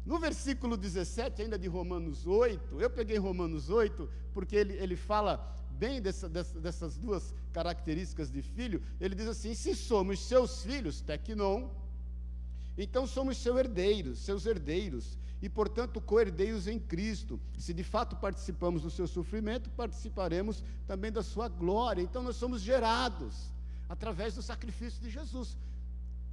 No 0.06 0.20
versículo 0.20 0.78
17, 0.78 1.42
ainda 1.42 1.58
de 1.58 1.68
Romanos 1.68 2.28
8, 2.28 2.80
eu 2.80 2.92
peguei 2.92 3.18
Romanos 3.18 3.72
8, 3.72 4.08
porque 4.36 4.56
ele, 4.56 4.74
ele 4.74 4.96
fala 4.96 5.36
bem 5.72 6.00
dessa, 6.00 6.30
dessa, 6.30 6.60
dessas 6.60 6.96
duas 6.96 7.34
características 7.52 8.30
de 8.30 8.44
filho. 8.44 8.84
Ele 9.02 9.16
diz 9.16 9.28
assim: 9.28 9.56
se 9.56 9.74
somos 9.74 10.20
seus 10.20 10.62
filhos, 10.62 11.02
tecnon, 11.02 11.70
então 12.78 13.08
somos 13.08 13.38
seus 13.38 13.58
herdeiros, 13.58 14.20
seus 14.20 14.46
herdeiros, 14.46 15.18
e 15.42 15.50
portanto 15.50 16.02
co-herdeiros 16.02 16.68
em 16.68 16.80
Cristo. 16.80 17.40
Se 17.58 17.74
de 17.74 17.84
fato 17.84 18.16
participamos 18.16 18.82
do 18.82 18.90
seu 18.90 19.08
sofrimento, 19.08 19.70
participaremos 19.72 20.64
também 20.88 21.12
da 21.12 21.24
sua 21.24 21.48
glória. 21.48 22.02
Então 22.02 22.24
nós 22.24 22.36
somos 22.36 22.62
gerados 22.62 23.54
através 23.88 24.36
do 24.36 24.42
sacrifício 24.42 25.02
de 25.02 25.10
Jesus. 25.10 25.58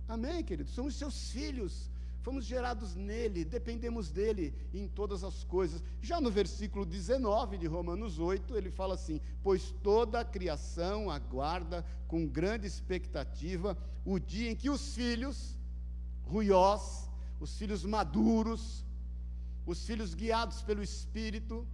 Amém, 0.09 0.43
queridos? 0.43 0.73
Somos 0.73 0.95
seus 0.95 1.31
filhos. 1.31 1.91
Fomos 2.23 2.45
gerados 2.45 2.95
nele, 2.95 3.45
dependemos 3.45 4.09
dele 4.09 4.55
em 4.73 4.87
todas 4.87 5.25
as 5.25 5.43
coisas. 5.43 5.83
Já 6.01 6.21
no 6.21 6.31
versículo 6.31 6.87
19 6.87 7.59
de 7.59 7.67
Romanos 7.67 8.21
8, 8.21 8.57
ele 8.57 8.71
fala 8.71 8.95
assim: 8.95 9.21
Pois 9.43 9.75
toda 9.83 10.21
a 10.21 10.25
criação 10.25 11.11
aguarda 11.11 11.85
com 12.07 12.25
grande 12.25 12.65
expectativa 12.65 13.77
o 14.05 14.21
dia 14.21 14.53
em 14.53 14.55
que 14.55 14.71
os 14.71 14.95
filhos, 14.95 15.59
ruiós, 16.25 17.09
os 17.41 17.57
filhos 17.57 17.85
maduros, 17.85 18.85
os 19.67 19.85
filhos 19.85 20.15
guiados 20.15 20.63
pelo 20.63 20.83
Espírito, 20.83 21.67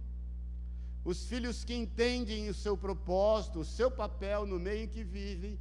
os 1.03 1.25
filhos 1.27 1.63
que 1.63 1.73
entendem 1.73 2.49
o 2.49 2.53
seu 2.53 2.77
propósito, 2.77 3.59
o 3.59 3.65
seu 3.65 3.89
papel 3.89 4.45
no 4.45 4.59
meio 4.59 4.83
em 4.83 4.87
que 4.87 5.03
vivem, 5.03 5.59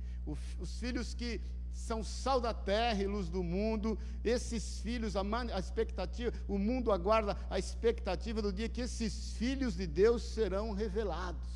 os 0.59 0.78
filhos 0.78 1.14
que 1.14 1.40
são 1.73 2.02
sal 2.02 2.40
da 2.40 2.52
terra 2.52 3.02
e 3.02 3.07
luz 3.07 3.28
do 3.28 3.42
mundo, 3.42 3.99
esses 4.25 4.80
filhos, 4.80 5.14
a, 5.16 5.23
a 5.54 5.59
expectativa, 5.59 6.33
o 6.49 6.59
mundo 6.59 6.90
aguarda 6.90 7.37
a 7.49 7.59
expectativa 7.59 8.42
do 8.42 8.52
dia 8.52 8.68
que 8.68 8.80
esses 8.80 9.33
filhos 9.35 9.76
de 9.76 9.87
Deus 9.87 10.23
serão 10.23 10.73
revelados. 10.73 11.49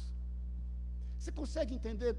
Você 1.19 1.33
consegue 1.33 1.75
entender 1.75 2.17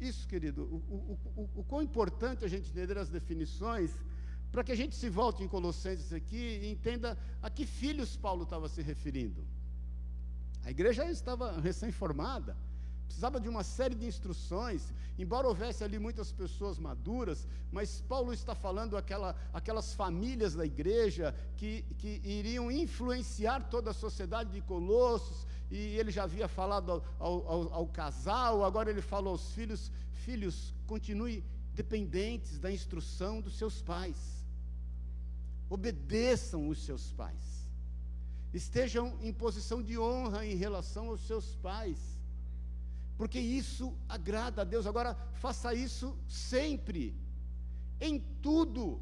isso, 0.00 0.26
querido? 0.26 0.62
O, 0.64 0.76
o, 0.94 1.42
o, 1.42 1.50
o 1.60 1.64
quão 1.64 1.82
importante 1.82 2.44
a 2.44 2.48
gente 2.48 2.70
entender 2.70 2.98
as 2.98 3.08
definições 3.08 3.90
para 4.52 4.62
que 4.62 4.70
a 4.70 4.76
gente 4.76 4.94
se 4.94 5.08
volte 5.08 5.42
em 5.42 5.48
Colossenses 5.48 6.12
aqui 6.12 6.60
e 6.62 6.70
entenda 6.70 7.18
a 7.42 7.48
que 7.48 7.64
filhos 7.64 8.16
Paulo 8.16 8.44
estava 8.44 8.68
se 8.68 8.82
referindo. 8.82 9.42
A 10.62 10.70
igreja 10.70 11.10
estava 11.10 11.58
recém-formada, 11.58 12.54
precisava 13.06 13.40
de 13.40 13.48
uma 13.48 13.64
série 13.64 13.94
de 13.94 14.06
instruções, 14.06 14.92
embora 15.18 15.48
houvesse 15.48 15.82
ali 15.82 15.98
muitas 15.98 16.30
pessoas 16.30 16.78
maduras, 16.78 17.48
mas 17.70 18.02
Paulo 18.02 18.32
está 18.32 18.54
falando 18.54 18.96
aquela, 18.96 19.34
aquelas 19.54 19.94
famílias 19.94 20.54
da 20.54 20.66
igreja 20.66 21.34
que, 21.56 21.82
que 21.96 22.20
iriam 22.22 22.70
influenciar 22.70 23.68
toda 23.70 23.90
a 23.90 23.94
sociedade 23.94 24.52
de 24.52 24.60
Colossos, 24.60 25.46
e 25.70 25.96
ele 25.96 26.10
já 26.10 26.24
havia 26.24 26.46
falado 26.46 27.02
ao, 27.18 27.48
ao, 27.48 27.72
ao 27.72 27.86
casal, 27.86 28.64
agora 28.64 28.90
ele 28.90 29.00
fala 29.00 29.30
aos 29.30 29.52
filhos: 29.52 29.90
filhos, 30.12 30.74
continue 30.86 31.42
dependentes 31.74 32.58
da 32.58 32.70
instrução 32.70 33.40
dos 33.40 33.56
seus 33.56 33.80
pais, 33.80 34.41
obedeçam 35.74 36.68
os 36.68 36.84
seus 36.84 37.12
pais, 37.12 37.44
estejam 38.52 39.04
em 39.22 39.32
posição 39.32 39.82
de 39.82 39.98
honra 39.98 40.44
em 40.46 40.56
relação 40.64 41.08
aos 41.08 41.22
seus 41.26 41.54
pais 41.56 41.98
porque 43.22 43.38
isso 43.38 43.96
agrada 44.08 44.62
a 44.62 44.64
Deus. 44.64 44.84
Agora, 44.84 45.14
faça 45.34 45.72
isso 45.72 46.18
sempre, 46.28 47.14
em 48.00 48.18
tudo. 48.42 49.00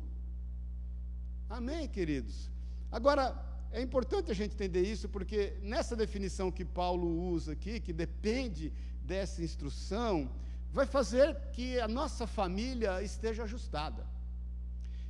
Amém, 1.48 1.88
queridos? 1.88 2.50
Agora, 2.92 3.24
é 3.72 3.80
importante 3.80 4.30
a 4.30 4.34
gente 4.34 4.52
entender 4.52 4.82
isso, 4.82 5.08
porque 5.08 5.56
nessa 5.62 5.96
definição 5.96 6.50
que 6.50 6.66
Paulo 6.66 7.08
usa 7.30 7.52
aqui, 7.52 7.80
que 7.80 7.94
depende 7.94 8.72
dessa 9.02 9.42
instrução, 9.42 10.30
vai 10.70 10.84
fazer 10.84 11.34
que 11.52 11.80
a 11.80 11.88
nossa 11.88 12.26
família 12.26 13.02
esteja 13.02 13.44
ajustada. 13.44 14.06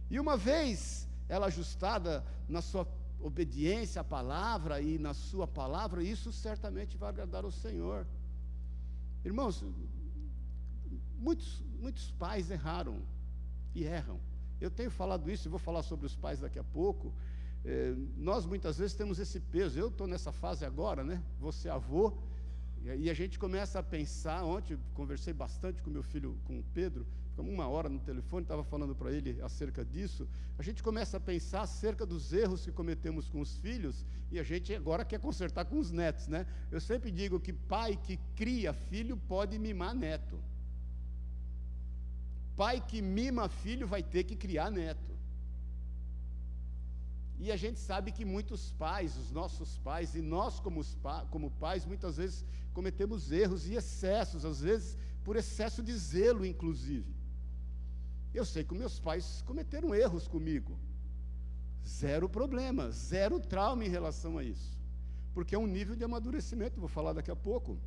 E 0.08 0.20
uma 0.20 0.36
vez 0.36 1.08
ela 1.30 1.46
ajustada 1.46 2.24
na 2.48 2.60
sua 2.60 2.84
obediência 3.20 4.00
à 4.00 4.04
palavra 4.04 4.80
e 4.80 4.98
na 4.98 5.14
sua 5.14 5.46
palavra, 5.46 6.02
isso 6.02 6.32
certamente 6.32 6.96
vai 6.96 7.08
agradar 7.08 7.44
ao 7.44 7.52
Senhor. 7.52 8.04
Irmãos, 9.24 9.64
muitos, 11.16 11.62
muitos 11.78 12.10
pais 12.10 12.50
erraram 12.50 13.00
e 13.72 13.84
erram. 13.84 14.18
Eu 14.60 14.72
tenho 14.72 14.90
falado 14.90 15.30
isso 15.30 15.46
e 15.46 15.50
vou 15.50 15.58
falar 15.60 15.84
sobre 15.84 16.04
os 16.04 16.16
pais 16.16 16.40
daqui 16.40 16.58
a 16.58 16.64
pouco. 16.64 17.14
É, 17.64 17.94
nós 18.16 18.44
muitas 18.44 18.78
vezes 18.78 18.96
temos 18.96 19.20
esse 19.20 19.38
peso. 19.38 19.78
Eu 19.78 19.88
estou 19.88 20.08
nessa 20.08 20.32
fase 20.32 20.64
agora, 20.64 21.04
né? 21.04 21.22
Você 21.38 21.68
avô, 21.68 22.12
e 22.82 23.08
a 23.08 23.14
gente 23.14 23.38
começa 23.38 23.78
a 23.78 23.82
pensar. 23.84 24.42
Ontem 24.44 24.76
conversei 24.94 25.32
bastante 25.32 25.80
com 25.80 25.90
meu 25.90 26.02
filho, 26.02 26.36
com 26.44 26.58
o 26.58 26.64
Pedro, 26.74 27.06
ficamos 27.30 27.52
uma 27.52 27.66
hora 27.68 27.88
no 27.88 27.98
telefone, 28.00 28.42
estava 28.42 28.62
falando 28.62 28.94
para 28.94 29.10
ele 29.10 29.40
acerca 29.42 29.84
disso. 29.84 30.28
A 30.58 30.62
gente 30.62 30.82
começa 30.82 31.16
a 31.16 31.20
pensar 31.20 31.62
acerca 31.62 32.04
dos 32.04 32.32
erros 32.32 32.64
que 32.64 32.72
cometemos 32.72 33.28
com 33.28 33.40
os 33.40 33.56
filhos 33.58 34.04
e 34.30 34.38
a 34.38 34.42
gente 34.42 34.74
agora 34.74 35.04
quer 35.04 35.18
consertar 35.18 35.64
com 35.64 35.78
os 35.78 35.90
netos, 35.90 36.28
né? 36.28 36.46
Eu 36.70 36.80
sempre 36.80 37.10
digo 37.10 37.40
que 37.40 37.52
pai 37.52 37.96
que 37.96 38.18
cria 38.36 38.72
filho 38.72 39.16
pode 39.16 39.58
mimar 39.58 39.94
neto. 39.94 40.38
Pai 42.56 42.84
que 42.86 43.00
mima 43.00 43.48
filho 43.48 43.86
vai 43.86 44.02
ter 44.02 44.24
que 44.24 44.36
criar 44.36 44.70
neto. 44.70 45.10
E 47.38 47.50
a 47.50 47.56
gente 47.56 47.78
sabe 47.78 48.12
que 48.12 48.22
muitos 48.22 48.70
pais, 48.72 49.16
os 49.16 49.30
nossos 49.30 49.78
pais, 49.78 50.14
e 50.14 50.20
nós 50.20 50.60
como, 50.60 50.84
como 51.30 51.50
pais, 51.52 51.86
muitas 51.86 52.18
vezes 52.18 52.44
cometemos 52.74 53.32
erros 53.32 53.66
e 53.66 53.74
excessos, 53.74 54.44
às 54.44 54.60
vezes 54.60 54.98
por 55.24 55.36
excesso 55.36 55.82
de 55.82 55.96
zelo, 55.96 56.44
inclusive. 56.44 57.19
Eu 58.32 58.44
sei 58.44 58.62
que 58.64 58.74
meus 58.74 58.98
pais 59.00 59.42
cometeram 59.46 59.94
erros 59.94 60.28
comigo. 60.28 60.78
Zero 61.86 62.28
problema, 62.28 62.90
zero 62.90 63.40
trauma 63.40 63.84
em 63.84 63.88
relação 63.88 64.38
a 64.38 64.44
isso. 64.44 64.78
Porque 65.34 65.54
é 65.54 65.58
um 65.58 65.66
nível 65.66 65.96
de 65.96 66.04
amadurecimento, 66.04 66.78
vou 66.78 66.88
falar 66.88 67.12
daqui 67.12 67.30
a 67.30 67.36
pouco, 67.36 67.78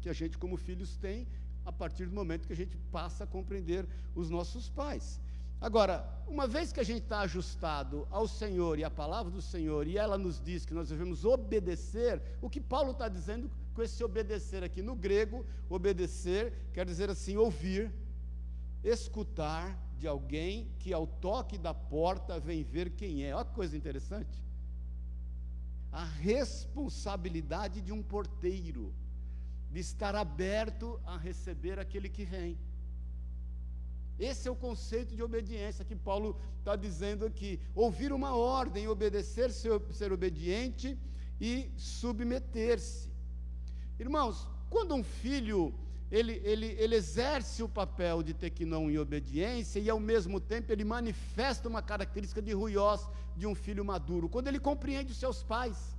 que 0.00 0.08
a 0.08 0.12
gente, 0.12 0.38
como 0.38 0.56
filhos, 0.56 0.96
tem 0.96 1.26
a 1.64 1.72
partir 1.72 2.06
do 2.06 2.14
momento 2.14 2.46
que 2.46 2.52
a 2.52 2.56
gente 2.56 2.76
passa 2.90 3.24
a 3.24 3.26
compreender 3.26 3.86
os 4.14 4.30
nossos 4.30 4.68
pais. 4.68 5.20
Agora, 5.60 6.08
uma 6.26 6.46
vez 6.46 6.72
que 6.72 6.80
a 6.80 6.84
gente 6.84 7.02
está 7.02 7.20
ajustado 7.20 8.08
ao 8.10 8.26
Senhor 8.26 8.78
e 8.78 8.84
à 8.84 8.90
palavra 8.90 9.30
do 9.30 9.42
Senhor, 9.42 9.86
e 9.86 9.98
ela 9.98 10.16
nos 10.16 10.40
diz 10.40 10.64
que 10.64 10.72
nós 10.72 10.88
devemos 10.88 11.24
obedecer, 11.24 12.20
o 12.40 12.48
que 12.48 12.60
Paulo 12.60 12.92
está 12.92 13.08
dizendo 13.08 13.50
com 13.74 13.82
esse 13.82 14.02
obedecer 14.02 14.64
aqui 14.64 14.80
no 14.80 14.94
grego, 14.94 15.44
obedecer 15.68 16.52
quer 16.72 16.86
dizer 16.86 17.10
assim, 17.10 17.36
ouvir, 17.36 17.92
escutar 18.82 19.78
de 19.98 20.06
alguém 20.06 20.70
que 20.78 20.92
ao 20.92 21.06
toque 21.06 21.58
da 21.58 21.74
porta 21.74 22.40
vem 22.40 22.62
ver 22.62 22.90
quem 22.90 23.24
é. 23.24 23.34
Olha 23.34 23.44
que 23.44 23.54
coisa 23.54 23.76
interessante. 23.76 24.42
A 25.92 26.04
responsabilidade 26.04 27.80
de 27.80 27.92
um 27.92 28.02
porteiro, 28.02 28.94
de 29.70 29.80
estar 29.80 30.14
aberto 30.14 31.00
a 31.04 31.16
receber 31.16 31.78
aquele 31.78 32.08
que 32.08 32.24
vem. 32.24 32.58
Esse 34.18 34.48
é 34.48 34.50
o 34.50 34.56
conceito 34.56 35.14
de 35.16 35.22
obediência 35.22 35.84
que 35.84 35.96
Paulo 35.96 36.38
está 36.58 36.76
dizendo 36.76 37.24
aqui. 37.24 37.58
Ouvir 37.74 38.12
uma 38.12 38.36
ordem, 38.36 38.86
obedecer, 38.86 39.50
ser, 39.50 39.80
ser 39.92 40.12
obediente 40.12 40.98
e 41.40 41.70
submeter-se. 41.76 43.10
Irmãos, 43.98 44.46
quando 44.68 44.94
um 44.94 45.02
filho 45.02 45.74
ele, 46.10 46.40
ele, 46.44 46.66
ele 46.78 46.96
exerce 46.96 47.62
o 47.62 47.68
papel 47.68 48.22
de 48.22 48.34
ter 48.34 48.50
que 48.50 48.64
não 48.64 48.90
em 48.90 48.98
obediência 48.98 49.78
e 49.78 49.88
ao 49.88 50.00
mesmo 50.00 50.40
tempo 50.40 50.72
ele 50.72 50.84
manifesta 50.84 51.68
uma 51.68 51.80
característica 51.80 52.42
de 52.42 52.52
ruiós 52.52 53.08
de 53.36 53.46
um 53.46 53.54
filho 53.54 53.84
maduro, 53.84 54.28
quando 54.28 54.48
ele 54.48 54.58
compreende 54.58 55.12
os 55.12 55.18
seus 55.18 55.42
pais. 55.42 55.96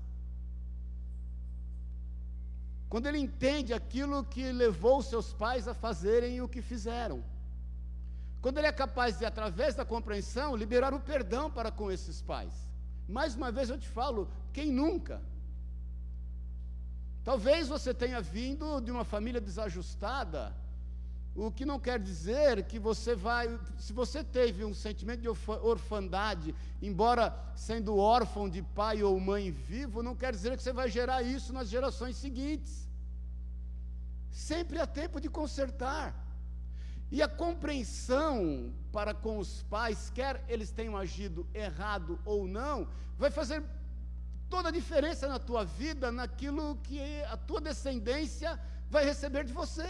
Quando 2.89 3.07
ele 3.07 3.19
entende 3.19 3.73
aquilo 3.73 4.25
que 4.25 4.51
levou 4.51 4.97
os 4.97 5.05
seus 5.05 5.31
pais 5.31 5.65
a 5.65 5.73
fazerem 5.73 6.41
o 6.41 6.49
que 6.49 6.61
fizeram. 6.61 7.23
Quando 8.41 8.57
ele 8.57 8.67
é 8.67 8.71
capaz 8.71 9.17
de, 9.17 9.25
através 9.25 9.75
da 9.75 9.85
compreensão, 9.85 10.57
liberar 10.57 10.93
o 10.93 10.99
perdão 10.99 11.49
para 11.49 11.71
com 11.71 11.89
esses 11.89 12.21
pais. 12.21 12.53
Mais 13.07 13.33
uma 13.33 13.49
vez 13.49 13.69
eu 13.69 13.77
te 13.77 13.87
falo, 13.87 14.29
quem 14.51 14.73
nunca? 14.73 15.21
Talvez 17.23 17.67
você 17.67 17.93
tenha 17.93 18.19
vindo 18.21 18.81
de 18.81 18.89
uma 18.91 19.03
família 19.03 19.39
desajustada, 19.39 20.55
o 21.35 21.51
que 21.51 21.65
não 21.65 21.79
quer 21.79 21.99
dizer 21.99 22.63
que 22.65 22.79
você 22.79 23.15
vai. 23.15 23.59
Se 23.77 23.93
você 23.93 24.23
teve 24.23 24.65
um 24.65 24.73
sentimento 24.73 25.21
de 25.21 25.29
orfandade, 25.29 26.53
embora 26.81 27.33
sendo 27.55 27.95
órfão 27.95 28.49
de 28.49 28.61
pai 28.61 29.01
ou 29.03 29.19
mãe 29.19 29.51
vivo, 29.51 30.03
não 30.03 30.15
quer 30.15 30.33
dizer 30.33 30.57
que 30.57 30.63
você 30.63 30.73
vai 30.73 30.89
gerar 30.89 31.21
isso 31.21 31.53
nas 31.53 31.69
gerações 31.69 32.17
seguintes. 32.17 32.87
Sempre 34.31 34.79
há 34.79 34.87
tempo 34.87 35.21
de 35.21 35.29
consertar. 35.29 36.15
E 37.11 37.21
a 37.21 37.27
compreensão 37.27 38.73
para 38.91 39.13
com 39.13 39.37
os 39.37 39.63
pais, 39.63 40.09
quer 40.09 40.43
eles 40.47 40.71
tenham 40.71 40.97
agido 40.97 41.45
errado 41.53 42.19
ou 42.25 42.47
não, 42.47 42.87
vai 43.17 43.29
fazer 43.29 43.63
toda 44.53 44.67
a 44.69 44.77
diferença 44.79 45.25
na 45.33 45.39
tua 45.49 45.63
vida, 45.63 46.11
naquilo 46.19 46.65
que 46.87 46.99
a 47.35 47.37
tua 47.49 47.61
descendência 47.69 48.59
vai 48.93 49.03
receber 49.11 49.43
de 49.49 49.53
você. 49.61 49.89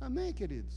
Amém, 0.00 0.30
queridos? 0.40 0.76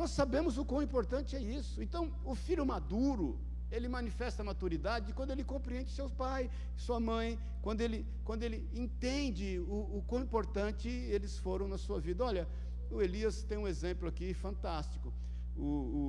Nós 0.00 0.10
sabemos 0.20 0.56
o 0.58 0.64
quão 0.70 0.82
importante 0.88 1.36
é 1.36 1.42
isso. 1.58 1.76
Então, 1.86 2.02
o 2.24 2.34
filho 2.46 2.64
maduro, 2.74 3.38
ele 3.70 3.88
manifesta 3.88 4.42
a 4.42 4.48
maturidade 4.50 5.12
quando 5.18 5.32
ele 5.34 5.44
compreende 5.44 5.90
seu 5.98 6.08
pai, 6.08 6.50
sua 6.86 6.98
mãe, 6.98 7.38
quando 7.62 7.80
ele, 7.80 8.00
quando 8.24 8.42
ele 8.42 8.58
entende 8.84 9.48
o, 9.76 9.98
o 9.98 10.04
quão 10.08 10.22
importante 10.22 10.88
eles 10.88 11.38
foram 11.46 11.68
na 11.68 11.78
sua 11.86 12.00
vida. 12.00 12.24
Olha, 12.24 12.48
o 12.90 13.02
Elias 13.02 13.42
tem 13.42 13.58
um 13.58 13.68
exemplo 13.68 14.08
aqui 14.08 14.32
fantástico. 14.32 15.12
O, 15.56 15.62
o, 16.00 16.04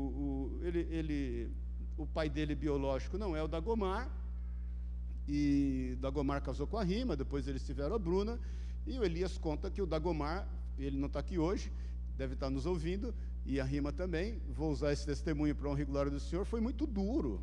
o 0.60 0.66
ele, 0.66 0.82
ele 1.00 1.52
o 1.98 2.06
pai 2.06 2.30
dele 2.30 2.56
biológico 2.56 3.18
não 3.18 3.36
é 3.36 3.42
o 3.42 3.48
Dagomar, 3.48 4.10
e 5.28 5.98
Dagomar 6.00 6.42
casou 6.42 6.68
com 6.68 6.78
a 6.78 6.84
Rima, 6.84 7.16
depois 7.16 7.48
eles 7.48 7.66
tiveram 7.66 7.96
a 7.96 8.00
Bruna, 8.00 8.40
e 8.86 8.98
o 9.00 9.04
Elias 9.04 9.38
conta 9.38 9.72
que 9.72 9.82
o 9.82 9.86
Dagomar, 9.86 10.48
ele 10.78 10.98
não 10.98 11.08
está 11.08 11.20
aqui 11.20 11.40
hoje, 11.40 11.72
deve 12.18 12.34
estar 12.34 12.50
nos 12.50 12.66
ouvindo, 12.66 13.14
e 13.46 13.60
a 13.60 13.64
Rima 13.64 13.92
também, 13.92 14.40
vou 14.50 14.72
usar 14.72 14.92
esse 14.92 15.06
testemunho 15.06 15.56
para 15.56 15.70
e 15.80 15.86
glória 15.86 16.12
do 16.12 16.20
Senhor, 16.20 16.46
foi 16.46 16.62
muito 16.62 16.86
duro, 16.86 17.42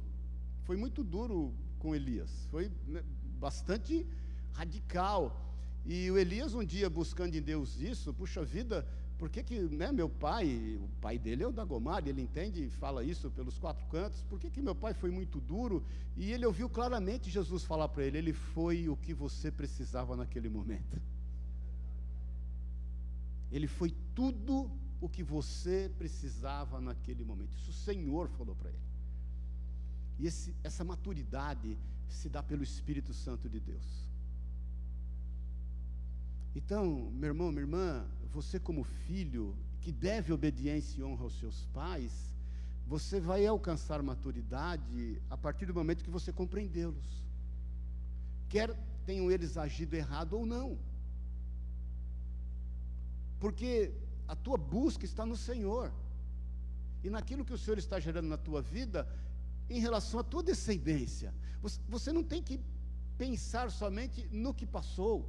foi 0.64 0.76
muito 0.76 1.02
duro 1.02 1.52
com 1.78 1.94
Elias, 1.94 2.46
foi 2.50 2.70
né, 2.86 3.02
bastante 3.38 4.06
radical, 4.52 5.40
e 5.84 6.10
o 6.10 6.18
Elias 6.18 6.54
um 6.54 6.64
dia 6.64 6.88
buscando 6.88 7.34
em 7.34 7.42
Deus 7.42 7.80
isso, 7.80 8.14
puxa 8.14 8.44
vida, 8.44 8.86
por 9.22 9.30
que, 9.30 9.40
que 9.40 9.56
né, 9.60 9.92
meu 9.92 10.08
pai, 10.08 10.80
o 10.82 10.88
pai 11.00 11.16
dele 11.16 11.44
é 11.44 11.46
o 11.46 11.52
Dagomar, 11.52 12.02
ele 12.08 12.20
entende 12.20 12.64
e 12.64 12.68
fala 12.68 13.04
isso 13.04 13.30
pelos 13.30 13.56
quatro 13.56 13.86
cantos, 13.86 14.20
por 14.24 14.36
que, 14.40 14.50
que 14.50 14.60
meu 14.60 14.74
pai 14.74 14.94
foi 14.94 15.12
muito 15.12 15.40
duro? 15.40 15.84
E 16.16 16.32
ele 16.32 16.44
ouviu 16.44 16.68
claramente 16.68 17.30
Jesus 17.30 17.62
falar 17.62 17.88
para 17.88 18.02
ele: 18.02 18.18
ele 18.18 18.32
foi 18.32 18.88
o 18.88 18.96
que 18.96 19.14
você 19.14 19.48
precisava 19.48 20.16
naquele 20.16 20.48
momento. 20.48 21.00
Ele 23.52 23.68
foi 23.68 23.94
tudo 24.12 24.68
o 25.00 25.08
que 25.08 25.22
você 25.22 25.88
precisava 25.96 26.80
naquele 26.80 27.22
momento. 27.22 27.56
Isso 27.56 27.70
o 27.70 27.74
Senhor 27.74 28.28
falou 28.30 28.56
para 28.56 28.70
ele. 28.70 28.88
E 30.18 30.26
esse, 30.26 30.52
essa 30.64 30.82
maturidade 30.82 31.78
se 32.08 32.28
dá 32.28 32.42
pelo 32.42 32.64
Espírito 32.64 33.14
Santo 33.14 33.48
de 33.48 33.60
Deus. 33.60 34.11
Então, 36.54 37.10
meu 37.12 37.28
irmão, 37.28 37.50
minha 37.50 37.62
irmã, 37.62 38.06
você 38.30 38.58
como 38.58 38.84
filho 38.84 39.56
que 39.80 39.90
deve 39.90 40.32
obediência 40.32 41.00
e 41.00 41.04
honra 41.04 41.24
aos 41.24 41.38
seus 41.38 41.64
pais, 41.66 42.34
você 42.86 43.20
vai 43.20 43.46
alcançar 43.46 44.02
maturidade 44.02 45.20
a 45.30 45.36
partir 45.36 45.66
do 45.66 45.74
momento 45.74 46.04
que 46.04 46.10
você 46.10 46.32
compreendê-los. 46.32 47.24
Quer 48.48 48.76
tenham 49.04 49.30
eles 49.30 49.56
agido 49.56 49.94
errado 49.94 50.34
ou 50.34 50.46
não. 50.46 50.78
Porque 53.40 53.92
a 54.28 54.36
tua 54.36 54.56
busca 54.56 55.04
está 55.04 55.26
no 55.26 55.36
Senhor. 55.36 55.92
E 57.02 57.10
naquilo 57.10 57.44
que 57.44 57.52
o 57.52 57.58
Senhor 57.58 57.78
está 57.78 57.98
gerando 57.98 58.28
na 58.28 58.36
tua 58.36 58.62
vida, 58.62 59.08
em 59.68 59.80
relação 59.80 60.20
à 60.20 60.22
tua 60.24 60.42
descendência. 60.42 61.34
Você, 61.88 62.12
não 62.12 62.22
tem 62.22 62.42
que 62.42 62.60
pensar 63.18 63.70
somente 63.70 64.28
no 64.30 64.54
que 64.54 64.66
passou. 64.66 65.28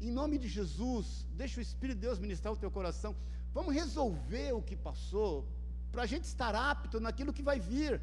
Em 0.00 0.10
nome 0.10 0.38
de 0.38 0.48
Jesus, 0.48 1.26
deixa 1.32 1.58
o 1.58 1.62
Espírito 1.62 1.96
de 1.96 2.02
Deus 2.02 2.18
ministrar 2.18 2.52
o 2.52 2.56
teu 2.56 2.70
coração. 2.70 3.14
Vamos 3.52 3.74
resolver 3.74 4.52
o 4.52 4.62
que 4.62 4.76
passou, 4.76 5.48
para 5.90 6.02
a 6.02 6.06
gente 6.06 6.24
estar 6.24 6.54
apto 6.54 7.00
naquilo 7.00 7.32
que 7.32 7.42
vai 7.42 7.58
vir. 7.58 8.02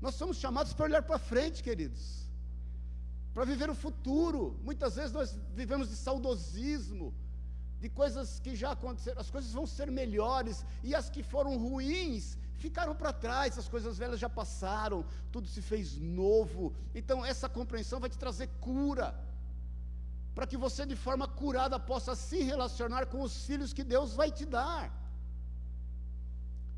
Nós 0.00 0.14
somos 0.14 0.36
chamados 0.36 0.72
para 0.72 0.84
olhar 0.84 1.02
para 1.02 1.18
frente, 1.18 1.62
queridos, 1.62 2.28
para 3.32 3.44
viver 3.44 3.70
o 3.70 3.74
futuro. 3.74 4.58
Muitas 4.62 4.96
vezes 4.96 5.12
nós 5.12 5.38
vivemos 5.54 5.88
de 5.88 5.96
saudosismo, 5.96 7.14
de 7.80 7.88
coisas 7.88 8.38
que 8.38 8.54
já 8.54 8.72
aconteceram, 8.72 9.20
as 9.20 9.30
coisas 9.30 9.52
vão 9.52 9.66
ser 9.66 9.90
melhores, 9.90 10.64
e 10.82 10.94
as 10.94 11.08
que 11.08 11.22
foram 11.22 11.56
ruins 11.56 12.36
ficaram 12.56 12.94
para 12.94 13.12
trás, 13.12 13.58
as 13.58 13.68
coisas 13.68 13.96
velhas 13.96 14.20
já 14.20 14.28
passaram, 14.28 15.06
tudo 15.32 15.48
se 15.48 15.62
fez 15.62 15.96
novo. 15.96 16.74
Então, 16.94 17.24
essa 17.24 17.48
compreensão 17.48 17.98
vai 17.98 18.10
te 18.10 18.18
trazer 18.18 18.48
cura 18.60 19.18
para 20.34 20.46
que 20.46 20.56
você 20.56 20.86
de 20.86 20.96
forma 20.96 21.26
curada 21.26 21.78
possa 21.78 22.14
se 22.14 22.42
relacionar 22.42 23.06
com 23.06 23.22
os 23.22 23.44
filhos 23.46 23.72
que 23.72 23.84
Deus 23.84 24.14
vai 24.14 24.30
te 24.30 24.44
dar. 24.44 24.84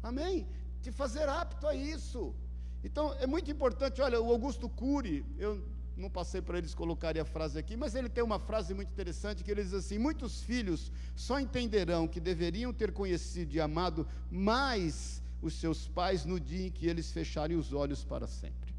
Amém? 0.03 0.47
Te 0.81 0.91
fazer 0.91 1.29
apto 1.29 1.67
a 1.67 1.75
isso. 1.75 2.35
Então 2.83 3.15
é 3.15 3.27
muito 3.27 3.51
importante, 3.51 4.01
olha, 4.03 4.21
o 4.21 4.31
Augusto 4.31 4.69
Cury, 4.69 5.25
eu 5.39 5.63
não 5.97 6.11
passei 6.11 6.41
para 6.43 6.59
eles 6.59 6.75
colocarem 6.75 7.21
a 7.23 7.25
frase 7.25 7.59
aqui, 7.59 7.77
mas 7.77 7.95
ele 7.95 8.09
tem 8.09 8.25
uma 8.25 8.39
frase 8.39 8.75
muito 8.75 8.91
interessante 8.91 9.45
que 9.45 9.51
ele 9.51 9.63
diz 9.63 9.75
assim: 9.75 9.99
Muitos 9.99 10.43
filhos 10.43 10.91
só 11.15 11.39
entenderão 11.39 12.09
que 12.09 12.21
deveriam 12.21 12.73
ter 12.73 12.93
conhecido 12.93 13.55
e 13.55 13.61
amado 13.61 14.07
mais 14.31 15.23
os 15.41 15.55
seus 15.55 15.87
pais 15.89 16.25
no 16.25 16.41
dia 16.41 16.67
em 16.67 16.71
que 16.71 16.87
eles 16.87 17.13
fecharem 17.13 17.57
os 17.57 17.73
olhos 17.73 18.05
para 18.05 18.27
sempre. 18.27 18.75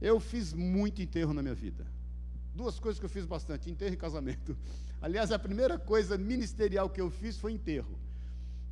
Eu 0.00 0.18
fiz 0.18 0.52
muito 0.52 1.02
enterro 1.02 1.34
na 1.34 1.42
minha 1.42 1.54
vida. 1.54 1.86
Duas 2.54 2.78
coisas 2.80 2.98
que 2.98 3.06
eu 3.06 3.10
fiz 3.10 3.24
bastante: 3.24 3.70
enterro 3.70 3.94
e 3.94 3.96
casamento. 3.96 4.56
Aliás, 5.00 5.32
a 5.32 5.38
primeira 5.38 5.78
coisa 5.78 6.18
ministerial 6.18 6.90
que 6.90 7.00
eu 7.00 7.10
fiz 7.10 7.38
foi 7.38 7.52
enterro. 7.52 7.98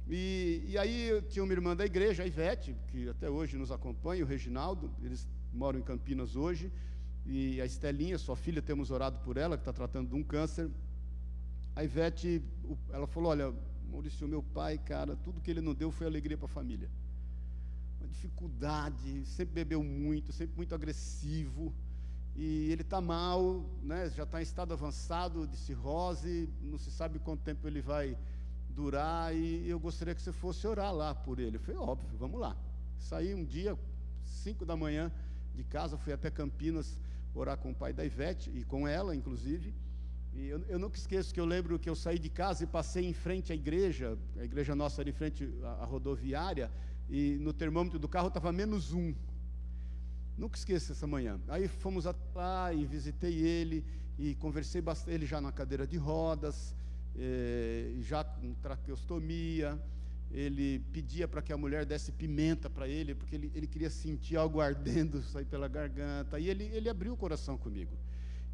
E, 0.09 0.65
e 0.67 0.79
aí 0.79 1.09
eu 1.09 1.23
tinha 1.23 1.45
uma 1.45 1.53
irmã 1.53 1.77
da 1.77 1.85
igreja, 1.85 2.23
a 2.23 2.27
Ivete, 2.27 2.75
que 2.89 3.09
até 3.09 3.29
hoje 3.29 3.57
nos 3.59 3.71
acompanha, 3.71 4.25
o 4.25 4.27
Reginaldo, 4.27 4.91
eles 5.03 5.29
moram 5.53 5.79
em 5.79 5.83
Campinas 5.83 6.35
hoje, 6.35 6.73
e 7.27 7.61
a 7.61 7.67
Estelinha, 7.67 8.17
sua 8.17 8.35
filha, 8.35 8.63
temos 8.63 8.91
orado 8.91 9.19
por 9.21 9.37
ela, 9.37 9.57
que 9.57 9.61
está 9.61 9.73
tratando 9.73 10.09
de 10.09 10.15
um 10.15 10.23
câncer. 10.23 10.71
A 11.77 11.85
Ivete, 11.85 12.43
ela 12.91 13.07
falou: 13.07 13.31
Olha, 13.31 13.55
Maurício, 13.91 14.27
meu 14.27 14.43
pai, 14.43 14.79
cara, 14.79 15.15
tudo 15.17 15.41
que 15.41 15.51
ele 15.51 15.61
não 15.61 15.75
deu 15.75 15.91
foi 15.91 16.07
alegria 16.07 16.37
para 16.37 16.47
a 16.47 16.49
família. 16.49 16.91
Uma 18.01 18.09
dificuldade, 18.09 19.25
sempre 19.27 19.55
bebeu 19.55 19.83
muito, 19.85 20.33
sempre 20.33 20.57
muito 20.57 20.75
agressivo 20.75 21.75
e 22.41 22.71
ele 22.71 22.83
está 22.83 23.01
mal, 23.01 23.69
né, 23.83 24.09
já 24.11 24.23
está 24.23 24.39
em 24.39 24.45
estado 24.45 24.73
avançado 24.73 25.45
de 25.45 25.57
cirrose, 25.57 26.49
não 26.63 26.79
se 26.79 26.89
sabe 26.89 27.19
quanto 27.19 27.43
tempo 27.43 27.67
ele 27.67 27.83
vai 27.83 28.17
durar, 28.71 29.35
e 29.35 29.69
eu 29.69 29.81
gostaria 29.81 30.15
que 30.15 30.23
você 30.23 30.31
fosse 30.31 30.65
orar 30.65 30.95
lá 30.95 31.13
por 31.13 31.41
ele. 31.41 31.59
Falei, 31.59 31.81
óbvio, 31.81 32.17
vamos 32.17 32.39
lá. 32.39 32.57
Saí 32.97 33.35
um 33.35 33.45
dia, 33.45 33.77
5 34.23 34.65
da 34.65 34.77
manhã, 34.77 35.11
de 35.53 35.65
casa, 35.65 35.99
fui 35.99 36.13
até 36.13 36.31
Campinas 36.31 37.01
orar 37.35 37.59
com 37.59 37.73
o 37.73 37.75
pai 37.75 37.93
da 37.93 38.05
Ivete, 38.05 38.53
e 38.55 38.63
com 38.63 38.87
ela, 38.87 39.17
inclusive, 39.17 39.75
e 40.33 40.47
eu, 40.47 40.61
eu 40.69 40.79
nunca 40.79 40.97
esqueço 40.97 41.35
que 41.35 41.41
eu 41.41 41.45
lembro 41.45 41.77
que 41.77 41.91
eu 41.91 41.97
saí 41.97 42.21
de 42.21 42.29
casa 42.29 42.63
e 42.63 42.69
passei 42.69 43.05
em 43.05 43.13
frente 43.13 43.53
à 43.53 43.57
igreja, 43.57 44.17
a 44.39 44.45
igreja 44.45 44.77
nossa 44.77 45.03
era 45.03 45.11
em 45.11 45.13
frente 45.13 45.53
à, 45.65 45.83
à 45.83 45.85
rodoviária, 45.85 46.71
e 47.11 47.37
no 47.41 47.53
termômetro 47.53 47.99
do 47.99 48.09
carro 48.09 48.29
estava 48.29 48.53
menos 48.53 48.93
um. 48.93 49.13
Nunca 50.39 50.57
esqueço 50.57 50.93
essa 50.93 51.05
manhã. 51.05 51.41
Aí 51.49 51.67
fomos 51.67 52.05
lá 52.33 52.73
e 52.73 52.87
visitei 52.87 53.35
ele 53.35 53.85
e 54.17 54.37
conversei 54.37 54.81
bastante. 54.81 55.13
Ele 55.13 55.27
já 55.27 55.41
na 55.41 55.51
cadeira 55.51 55.85
de 55.85 55.97
rodas, 55.97 56.77
eh, 57.17 57.95
já 57.99 58.23
com 58.23 58.55
traqueostomia. 58.55 59.77
Ele 60.31 60.79
pedia 60.93 61.27
para 61.27 61.43
que 61.43 61.53
a 61.53 61.57
mulher 61.57 61.85
desse 61.85 62.13
pimenta 62.13 62.71
para 62.71 62.87
ele, 62.87 63.17
porque 63.17 63.35
ele, 63.35 63.51
ele 63.53 63.67
queria 63.67 63.91
sentir 63.91 64.37
algo 64.37 64.61
ardendo 64.61 65.21
sair 65.23 65.45
pela 65.45 65.67
garganta. 65.67 66.39
E 66.39 66.49
ele, 66.49 66.65
ele 66.67 66.89
abriu 66.89 67.15
o 67.15 67.17
coração 67.17 67.59
comigo. 67.59 67.99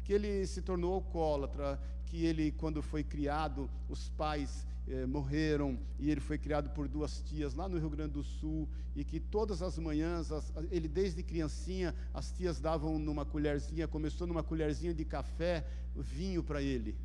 Que 0.03 0.13
ele 0.13 0.47
se 0.47 0.63
tornou 0.63 0.95
alcoólatra, 0.95 1.79
que 2.07 2.25
ele, 2.25 2.51
quando 2.51 2.81
foi 2.81 3.03
criado, 3.03 3.69
os 3.87 4.09
pais 4.09 4.65
eh, 4.87 5.05
morreram 5.05 5.79
e 5.99 6.11
ele 6.11 6.21
foi 6.21 6.37
criado 6.37 6.69
por 6.69 6.87
duas 6.87 7.21
tias 7.21 7.53
lá 7.53 7.67
no 7.67 7.77
Rio 7.77 7.89
Grande 7.89 8.13
do 8.13 8.23
Sul 8.23 8.67
e 8.95 9.03
que 9.03 9.19
todas 9.19 9.61
as 9.61 9.77
manhãs, 9.79 10.31
as, 10.31 10.51
ele 10.71 10.87
desde 10.87 11.23
criancinha, 11.23 11.93
as 12.13 12.31
tias 12.31 12.59
davam 12.59 12.99
numa 12.99 13.25
colherzinha, 13.25 13.87
começou 13.87 14.27
numa 14.27 14.43
colherzinha 14.43 14.93
de 14.93 15.03
café, 15.03 15.65
vinho 15.95 16.43
para 16.43 16.61
ele. 16.61 16.95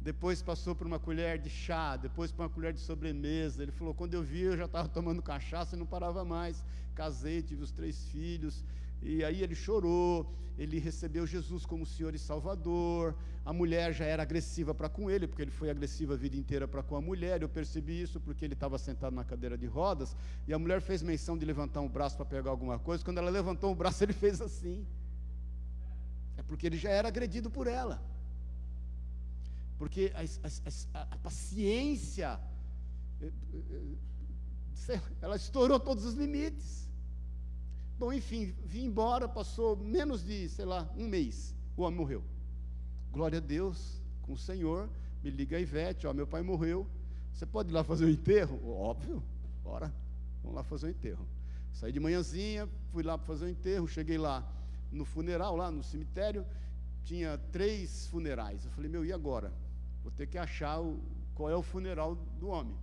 Depois 0.00 0.40
passou 0.40 0.74
por 0.74 0.86
uma 0.86 0.98
colher 0.98 1.38
de 1.38 1.50
chá, 1.50 1.96
depois 1.96 2.32
por 2.32 2.42
uma 2.42 2.48
colher 2.48 2.72
de 2.72 2.80
sobremesa. 2.80 3.62
Ele 3.62 3.72
falou: 3.72 3.92
quando 3.92 4.14
eu 4.14 4.22
vi, 4.22 4.40
eu 4.42 4.56
já 4.56 4.64
estava 4.64 4.88
tomando 4.88 5.20
cachaça 5.20 5.76
e 5.76 5.78
não 5.78 5.86
parava 5.86 6.24
mais. 6.24 6.64
Casei, 6.94 7.42
tive 7.42 7.62
os 7.62 7.70
três 7.70 8.06
filhos. 8.06 8.64
E 9.02 9.24
aí 9.24 9.42
ele 9.42 9.54
chorou, 9.54 10.30
ele 10.58 10.78
recebeu 10.78 11.26
Jesus 11.26 11.64
como 11.64 11.86
Senhor 11.86 12.14
e 12.14 12.18
Salvador. 12.18 13.16
A 13.44 13.52
mulher 13.52 13.94
já 13.94 14.04
era 14.04 14.22
agressiva 14.22 14.74
para 14.74 14.90
com 14.90 15.10
ele, 15.10 15.26
porque 15.26 15.40
ele 15.40 15.50
foi 15.50 15.70
agressivo 15.70 16.12
a 16.12 16.16
vida 16.16 16.36
inteira 16.36 16.68
para 16.68 16.82
com 16.82 16.96
a 16.96 17.00
mulher. 17.00 17.40
Eu 17.40 17.48
percebi 17.48 18.02
isso 18.02 18.20
porque 18.20 18.44
ele 18.44 18.52
estava 18.52 18.76
sentado 18.78 19.14
na 19.14 19.24
cadeira 19.24 19.56
de 19.56 19.66
rodas 19.66 20.14
e 20.46 20.52
a 20.52 20.58
mulher 20.58 20.82
fez 20.82 21.02
menção 21.02 21.38
de 21.38 21.46
levantar 21.46 21.80
um 21.80 21.88
braço 21.88 22.16
para 22.16 22.26
pegar 22.26 22.50
alguma 22.50 22.78
coisa. 22.78 23.02
Quando 23.02 23.18
ela 23.18 23.30
levantou 23.30 23.72
o 23.72 23.74
braço, 23.74 24.04
ele 24.04 24.12
fez 24.12 24.40
assim. 24.40 24.86
É 26.36 26.42
porque 26.42 26.66
ele 26.66 26.76
já 26.76 26.90
era 26.90 27.08
agredido 27.08 27.50
por 27.50 27.66
ela. 27.66 28.02
Porque 29.78 30.12
a, 30.14 30.20
a, 30.20 31.00
a, 31.00 31.14
a 31.14 31.18
paciência, 31.18 32.38
eh, 33.22 33.32
eh, 33.54 33.96
eh, 34.90 35.00
ela 35.22 35.36
estourou 35.36 35.80
todos 35.80 36.04
os 36.04 36.12
limites. 36.12 36.89
Bom, 38.00 38.14
enfim, 38.14 38.54
vim 38.64 38.86
embora, 38.86 39.28
passou 39.28 39.76
menos 39.76 40.24
de, 40.24 40.48
sei 40.48 40.64
lá, 40.64 40.90
um 40.96 41.06
mês, 41.06 41.54
o 41.76 41.82
homem 41.82 41.98
morreu. 41.98 42.24
Glória 43.12 43.36
a 43.36 43.42
Deus, 43.42 44.00
com 44.22 44.32
o 44.32 44.38
Senhor, 44.38 44.88
me 45.22 45.28
liga 45.28 45.58
a 45.58 45.60
Ivete, 45.60 46.06
ó, 46.06 46.14
meu 46.14 46.26
pai 46.26 46.40
morreu, 46.40 46.86
você 47.30 47.44
pode 47.44 47.68
ir 47.68 47.72
lá 47.74 47.84
fazer 47.84 48.06
o 48.06 48.08
enterro? 48.08 48.58
Óbvio, 48.66 49.22
bora, 49.62 49.92
vamos 50.42 50.56
lá 50.56 50.64
fazer 50.64 50.86
o 50.86 50.88
enterro. 50.88 51.28
Saí 51.74 51.92
de 51.92 52.00
manhãzinha, 52.00 52.66
fui 52.88 53.02
lá 53.02 53.18
para 53.18 53.26
fazer 53.26 53.44
o 53.44 53.48
enterro, 53.50 53.86
cheguei 53.86 54.16
lá 54.16 54.50
no 54.90 55.04
funeral, 55.04 55.54
lá 55.54 55.70
no 55.70 55.82
cemitério, 55.82 56.46
tinha 57.04 57.36
três 57.52 58.06
funerais. 58.06 58.64
Eu 58.64 58.70
falei, 58.70 58.90
meu, 58.90 59.04
e 59.04 59.12
agora? 59.12 59.52
Vou 60.02 60.10
ter 60.10 60.26
que 60.26 60.38
achar 60.38 60.80
o, 60.80 60.98
qual 61.34 61.50
é 61.50 61.54
o 61.54 61.62
funeral 61.62 62.14
do 62.14 62.48
homem. 62.48 62.78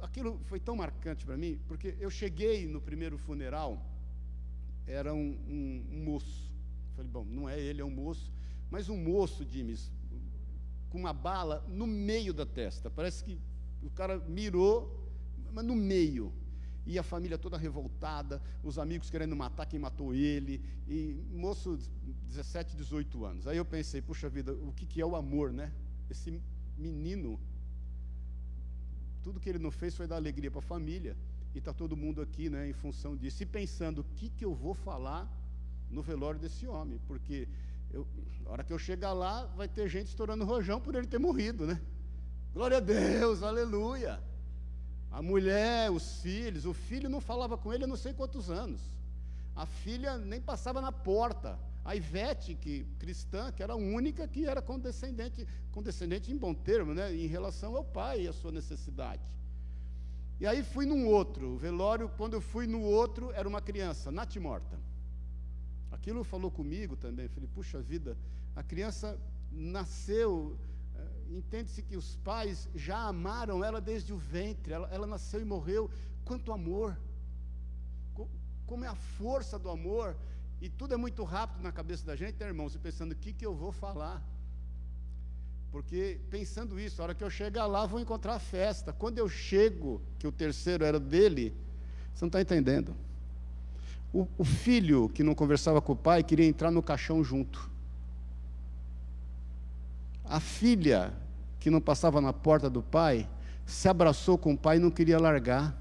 Aquilo 0.00 0.38
foi 0.44 0.60
tão 0.60 0.76
marcante 0.76 1.26
para 1.26 1.36
mim, 1.36 1.58
porque 1.66 1.96
eu 1.98 2.10
cheguei 2.10 2.68
no 2.68 2.80
primeiro 2.80 3.18
funeral, 3.18 3.84
era 4.86 5.14
um, 5.14 5.36
um, 5.48 5.86
um 5.92 6.04
moço. 6.04 6.52
Falei, 6.94 7.10
bom, 7.10 7.24
não 7.24 7.48
é 7.48 7.58
ele, 7.58 7.80
é 7.80 7.84
um 7.84 7.90
moço, 7.90 8.32
mas 8.70 8.88
um 8.88 8.96
moço, 8.96 9.44
Dimes, 9.44 9.90
com 10.90 10.98
uma 10.98 11.12
bala 11.12 11.64
no 11.68 11.86
meio 11.86 12.32
da 12.32 12.46
testa. 12.46 12.90
Parece 12.90 13.24
que 13.24 13.38
o 13.82 13.90
cara 13.90 14.18
mirou, 14.18 15.10
mas 15.52 15.64
no 15.64 15.74
meio. 15.74 16.32
E 16.86 16.98
a 16.98 17.02
família 17.02 17.38
toda 17.38 17.56
revoltada, 17.56 18.42
os 18.62 18.78
amigos 18.78 19.08
querendo 19.08 19.34
matar 19.34 19.64
quem 19.64 19.78
matou 19.78 20.14
ele, 20.14 20.62
e 20.86 21.18
moço, 21.32 21.78
17, 22.28 22.76
18 22.76 23.24
anos. 23.24 23.46
Aí 23.46 23.56
eu 23.56 23.64
pensei, 23.64 24.02
puxa 24.02 24.28
vida, 24.28 24.52
o 24.52 24.72
que, 24.72 24.84
que 24.84 25.00
é 25.00 25.06
o 25.06 25.16
amor, 25.16 25.50
né? 25.50 25.72
Esse 26.10 26.40
menino, 26.76 27.40
tudo 29.22 29.40
que 29.40 29.48
ele 29.48 29.58
não 29.58 29.70
fez 29.70 29.96
foi 29.96 30.06
dar 30.06 30.16
alegria 30.16 30.50
para 30.50 30.58
a 30.58 30.62
família 30.62 31.16
e 31.54 31.58
está 31.58 31.72
todo 31.72 31.96
mundo 31.96 32.20
aqui 32.20 32.50
né, 32.50 32.68
em 32.68 32.72
função 32.72 33.16
disso, 33.16 33.42
e 33.42 33.46
pensando 33.46 34.00
o 34.00 34.04
que, 34.16 34.28
que 34.28 34.44
eu 34.44 34.54
vou 34.54 34.74
falar 34.74 35.30
no 35.88 36.02
velório 36.02 36.40
desse 36.40 36.66
homem, 36.66 36.98
porque 37.06 37.48
eu, 37.92 38.06
hora 38.46 38.64
que 38.64 38.72
eu 38.72 38.78
chegar 38.78 39.12
lá, 39.12 39.44
vai 39.56 39.68
ter 39.68 39.88
gente 39.88 40.08
estourando 40.08 40.44
rojão 40.44 40.80
por 40.80 40.94
ele 40.94 41.06
ter 41.06 41.18
morrido, 41.18 41.66
né? 41.66 41.80
Glória 42.52 42.78
a 42.78 42.80
Deus, 42.80 43.42
aleluia. 43.42 44.20
A 45.10 45.22
mulher, 45.22 45.92
os 45.92 46.20
filhos, 46.20 46.66
o 46.66 46.74
filho 46.74 47.08
não 47.08 47.20
falava 47.20 47.56
com 47.56 47.72
ele 47.72 47.84
há 47.84 47.86
não 47.86 47.96
sei 47.96 48.12
quantos 48.12 48.50
anos. 48.50 48.80
A 49.54 49.64
filha 49.64 50.18
nem 50.18 50.40
passava 50.40 50.80
na 50.80 50.90
porta. 50.90 51.56
a 51.84 51.94
Ivete, 51.94 52.54
que, 52.54 52.84
cristã, 52.98 53.52
que 53.52 53.62
era 53.62 53.74
a 53.74 53.76
única 53.76 54.26
que 54.26 54.46
era 54.46 54.62
condescendente, 54.62 55.46
condescendente 55.70 56.32
em 56.32 56.36
bom 56.36 56.54
termo, 56.54 56.94
né, 56.94 57.14
em 57.14 57.26
relação 57.26 57.76
ao 57.76 57.84
pai 57.84 58.22
e 58.22 58.28
à 58.28 58.32
sua 58.32 58.50
necessidade. 58.50 59.22
E 60.40 60.46
aí 60.46 60.62
fui 60.62 60.84
num 60.84 61.06
outro, 61.06 61.52
o 61.52 61.56
velório, 61.56 62.08
quando 62.16 62.34
eu 62.34 62.40
fui 62.40 62.66
no 62.66 62.80
outro, 62.80 63.30
era 63.32 63.48
uma 63.48 63.60
criança, 63.60 64.10
Nath 64.10 64.36
morta. 64.36 64.78
Aquilo 65.92 66.24
falou 66.24 66.50
comigo 66.50 66.96
também, 66.96 67.28
falei, 67.28 67.48
puxa 67.54 67.80
vida, 67.80 68.16
a 68.54 68.62
criança 68.62 69.18
nasceu, 69.50 70.58
eh, 70.96 71.36
entende-se 71.38 71.82
que 71.82 71.96
os 71.96 72.16
pais 72.16 72.68
já 72.74 72.98
amaram 72.98 73.64
ela 73.64 73.80
desde 73.80 74.12
o 74.12 74.16
ventre, 74.16 74.72
ela, 74.72 74.88
ela 74.90 75.06
nasceu 75.06 75.40
e 75.40 75.44
morreu, 75.44 75.88
quanto 76.24 76.52
amor, 76.52 76.98
como 78.66 78.84
é 78.84 78.88
a 78.88 78.94
força 78.94 79.58
do 79.58 79.70
amor, 79.70 80.16
e 80.60 80.68
tudo 80.68 80.94
é 80.94 80.96
muito 80.96 81.22
rápido 81.24 81.62
na 81.62 81.70
cabeça 81.70 82.04
da 82.04 82.16
gente, 82.16 82.40
né, 82.40 82.46
irmão? 82.46 82.68
Você 82.68 82.78
pensando, 82.78 83.12
o 83.12 83.16
que, 83.16 83.32
que 83.32 83.44
eu 83.44 83.54
vou 83.54 83.70
falar? 83.70 84.22
Porque 85.74 86.20
pensando 86.30 86.78
isso, 86.78 87.02
a 87.02 87.04
hora 87.04 87.14
que 87.16 87.24
eu 87.24 87.28
chegar 87.28 87.66
lá, 87.66 87.84
vou 87.84 87.98
encontrar 87.98 88.34
a 88.34 88.38
festa. 88.38 88.92
Quando 88.92 89.18
eu 89.18 89.28
chego, 89.28 90.00
que 90.20 90.26
o 90.28 90.30
terceiro 90.30 90.84
era 90.84 91.00
dele, 91.00 91.52
você 92.14 92.24
não 92.24 92.28
está 92.28 92.40
entendendo. 92.40 92.94
O, 94.12 94.28
o 94.38 94.44
filho 94.44 95.08
que 95.08 95.24
não 95.24 95.34
conversava 95.34 95.82
com 95.82 95.90
o 95.90 95.96
pai 95.96 96.22
queria 96.22 96.46
entrar 96.46 96.70
no 96.70 96.80
caixão 96.80 97.24
junto. 97.24 97.68
A 100.24 100.38
filha 100.38 101.12
que 101.58 101.70
não 101.70 101.80
passava 101.80 102.20
na 102.20 102.32
porta 102.32 102.70
do 102.70 102.80
pai 102.80 103.28
se 103.66 103.88
abraçou 103.88 104.38
com 104.38 104.52
o 104.52 104.56
pai 104.56 104.76
e 104.76 104.80
não 104.80 104.92
queria 104.92 105.18
largar. 105.18 105.76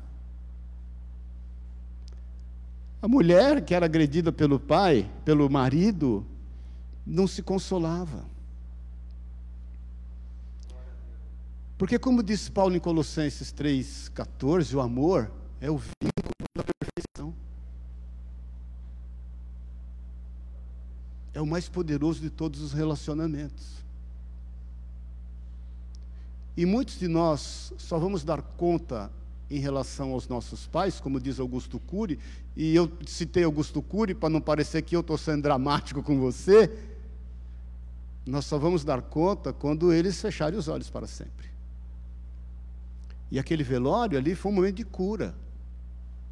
A 2.99 3.07
mulher 3.07 3.63
que 3.63 3.75
era 3.75 3.85
agredida 3.85 4.31
pelo 4.31 4.59
pai, 4.59 5.07
pelo 5.23 5.47
marido, 5.51 6.25
não 7.05 7.27
se 7.27 7.43
consolava. 7.43 8.32
Porque, 11.77 11.97
como 11.97 12.21
diz 12.21 12.49
Paulo 12.49 12.75
em 12.75 12.79
Colossenses 12.79 13.53
3,14, 13.53 14.75
o 14.75 14.81
amor 14.81 15.31
é 15.59 15.69
o 15.69 15.77
vínculo 15.77 16.31
da 16.55 16.63
perfeição. 16.63 17.33
É 21.33 21.41
o 21.41 21.47
mais 21.47 21.67
poderoso 21.67 22.21
de 22.21 22.29
todos 22.29 22.61
os 22.61 22.73
relacionamentos. 22.73 23.83
E 26.55 26.65
muitos 26.65 26.99
de 26.99 27.07
nós 27.07 27.73
só 27.77 27.97
vamos 27.97 28.23
dar 28.23 28.41
conta 28.41 29.11
em 29.49 29.59
relação 29.59 30.11
aos 30.11 30.27
nossos 30.27 30.67
pais, 30.67 30.99
como 30.99 31.19
diz 31.19 31.39
Augusto 31.39 31.79
Cury, 31.79 32.19
e 32.55 32.75
eu 32.75 32.91
citei 33.07 33.43
Augusto 33.43 33.81
Cury 33.81 34.13
para 34.13 34.29
não 34.29 34.39
parecer 34.39 34.81
que 34.83 34.95
eu 34.95 35.01
estou 35.01 35.17
sendo 35.17 35.41
dramático 35.41 36.03
com 36.03 36.19
você, 36.19 36.71
nós 38.25 38.45
só 38.45 38.57
vamos 38.57 38.83
dar 38.83 39.01
conta 39.01 39.51
quando 39.51 39.91
eles 39.91 40.19
fecharem 40.21 40.57
os 40.57 40.67
olhos 40.67 40.89
para 40.89 41.07
sempre. 41.07 41.52
E 43.33 43.39
aquele 43.39 43.63
velório 43.63 44.15
ali 44.15 44.35
foi 44.35 44.51
um 44.51 44.55
momento 44.55 44.75
de 44.75 44.85
cura, 44.85 45.33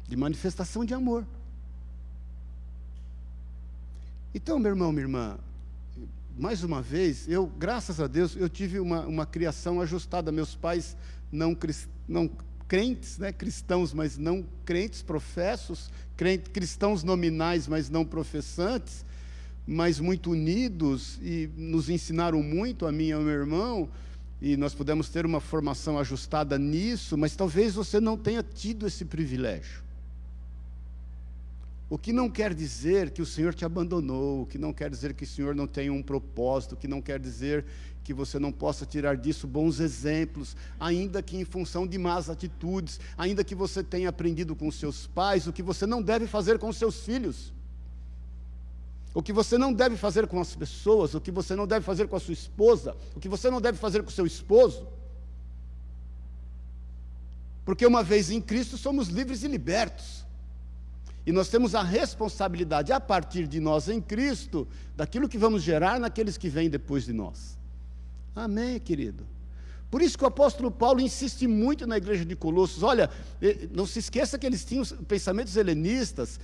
de 0.06 0.16
manifestação 0.16 0.84
de 0.84 0.94
amor. 0.94 1.26
Então, 4.32 4.56
meu 4.60 4.70
irmão, 4.70 4.92
minha 4.92 5.02
irmã, 5.02 5.38
mais 6.38 6.62
uma 6.62 6.80
vez, 6.80 7.28
eu, 7.28 7.48
graças 7.58 7.98
a 8.00 8.06
Deus, 8.06 8.36
eu 8.36 8.48
tive 8.48 8.78
uma, 8.78 9.00
uma 9.00 9.26
criação 9.26 9.80
ajustada. 9.80 10.30
Meus 10.30 10.54
pais 10.54 10.96
não, 11.32 11.58
não 12.06 12.30
crentes, 12.68 13.18
né, 13.18 13.32
cristãos, 13.32 13.92
mas 13.92 14.16
não 14.16 14.46
crentes, 14.64 15.02
professos, 15.02 15.90
crentes, 16.16 16.52
cristãos 16.52 17.02
nominais, 17.02 17.66
mas 17.66 17.90
não 17.90 18.04
professantes, 18.04 19.04
mas 19.66 19.98
muito 19.98 20.30
unidos 20.30 21.18
e 21.20 21.50
nos 21.56 21.90
ensinaram 21.90 22.44
muito, 22.44 22.86
a 22.86 22.92
mim 22.92 23.08
e 23.08 23.12
ao 23.12 23.22
meu 23.22 23.34
irmão, 23.34 23.90
e 24.42 24.56
nós 24.56 24.74
pudemos 24.74 25.08
ter 25.08 25.24
uma 25.24 25.38
formação 25.38 25.96
ajustada 26.00 26.58
nisso, 26.58 27.16
mas 27.16 27.36
talvez 27.36 27.76
você 27.76 28.00
não 28.00 28.16
tenha 28.16 28.42
tido 28.42 28.88
esse 28.88 29.04
privilégio. 29.04 29.84
O 31.88 31.96
que 31.96 32.12
não 32.12 32.28
quer 32.28 32.52
dizer 32.52 33.12
que 33.12 33.22
o 33.22 33.26
Senhor 33.26 33.54
te 33.54 33.64
abandonou, 33.64 34.42
o 34.42 34.46
que 34.46 34.58
não 34.58 34.72
quer 34.72 34.90
dizer 34.90 35.14
que 35.14 35.22
o 35.22 35.26
Senhor 35.28 35.54
não 35.54 35.68
tem 35.68 35.90
um 35.90 36.02
propósito, 36.02 36.72
o 36.72 36.76
que 36.76 36.88
não 36.88 37.00
quer 37.00 37.20
dizer 37.20 37.64
que 38.02 38.12
você 38.12 38.36
não 38.36 38.50
possa 38.50 38.84
tirar 38.84 39.16
disso 39.16 39.46
bons 39.46 39.78
exemplos, 39.78 40.56
ainda 40.80 41.22
que 41.22 41.36
em 41.36 41.44
função 41.44 41.86
de 41.86 41.96
más 41.96 42.28
atitudes, 42.28 42.98
ainda 43.16 43.44
que 43.44 43.54
você 43.54 43.80
tenha 43.80 44.08
aprendido 44.08 44.56
com 44.56 44.72
seus 44.72 45.06
pais 45.06 45.46
o 45.46 45.52
que 45.52 45.62
você 45.62 45.86
não 45.86 46.02
deve 46.02 46.26
fazer 46.26 46.58
com 46.58 46.72
seus 46.72 47.04
filhos, 47.04 47.52
o 49.14 49.22
que 49.22 49.32
você 49.32 49.58
não 49.58 49.72
deve 49.72 49.96
fazer 49.96 50.26
com 50.26 50.40
as 50.40 50.54
pessoas, 50.54 51.14
o 51.14 51.20
que 51.20 51.30
você 51.30 51.54
não 51.54 51.66
deve 51.66 51.84
fazer 51.84 52.08
com 52.08 52.16
a 52.16 52.20
sua 52.20 52.32
esposa, 52.32 52.96
o 53.14 53.20
que 53.20 53.28
você 53.28 53.50
não 53.50 53.60
deve 53.60 53.78
fazer 53.78 54.02
com 54.02 54.08
o 54.08 54.12
seu 54.12 54.26
esposo. 54.26 54.86
Porque 57.64 57.86
uma 57.86 58.02
vez 58.02 58.30
em 58.30 58.40
Cristo 58.40 58.76
somos 58.76 59.08
livres 59.08 59.42
e 59.42 59.48
libertos. 59.48 60.24
E 61.24 61.30
nós 61.30 61.48
temos 61.48 61.74
a 61.74 61.82
responsabilidade, 61.82 62.92
a 62.92 62.98
partir 62.98 63.46
de 63.46 63.60
nós 63.60 63.88
em 63.88 64.00
Cristo, 64.00 64.66
daquilo 64.96 65.28
que 65.28 65.38
vamos 65.38 65.62
gerar 65.62 66.00
naqueles 66.00 66.36
que 66.36 66.48
vêm 66.48 66.68
depois 66.68 67.04
de 67.04 67.12
nós. 67.12 67.56
Amém, 68.34 68.80
querido? 68.80 69.24
Por 69.92 70.00
isso 70.00 70.16
que 70.16 70.24
o 70.24 70.26
apóstolo 70.26 70.70
Paulo 70.70 71.02
insiste 71.02 71.46
muito 71.46 71.86
na 71.86 71.98
igreja 71.98 72.24
de 72.24 72.34
Colossos. 72.34 72.82
Olha, 72.82 73.10
não 73.72 73.86
se 73.86 73.98
esqueça 73.98 74.38
que 74.38 74.46
eles 74.46 74.64
tinham 74.64 74.82
pensamentos 75.06 75.54
helenistas. 75.54 76.40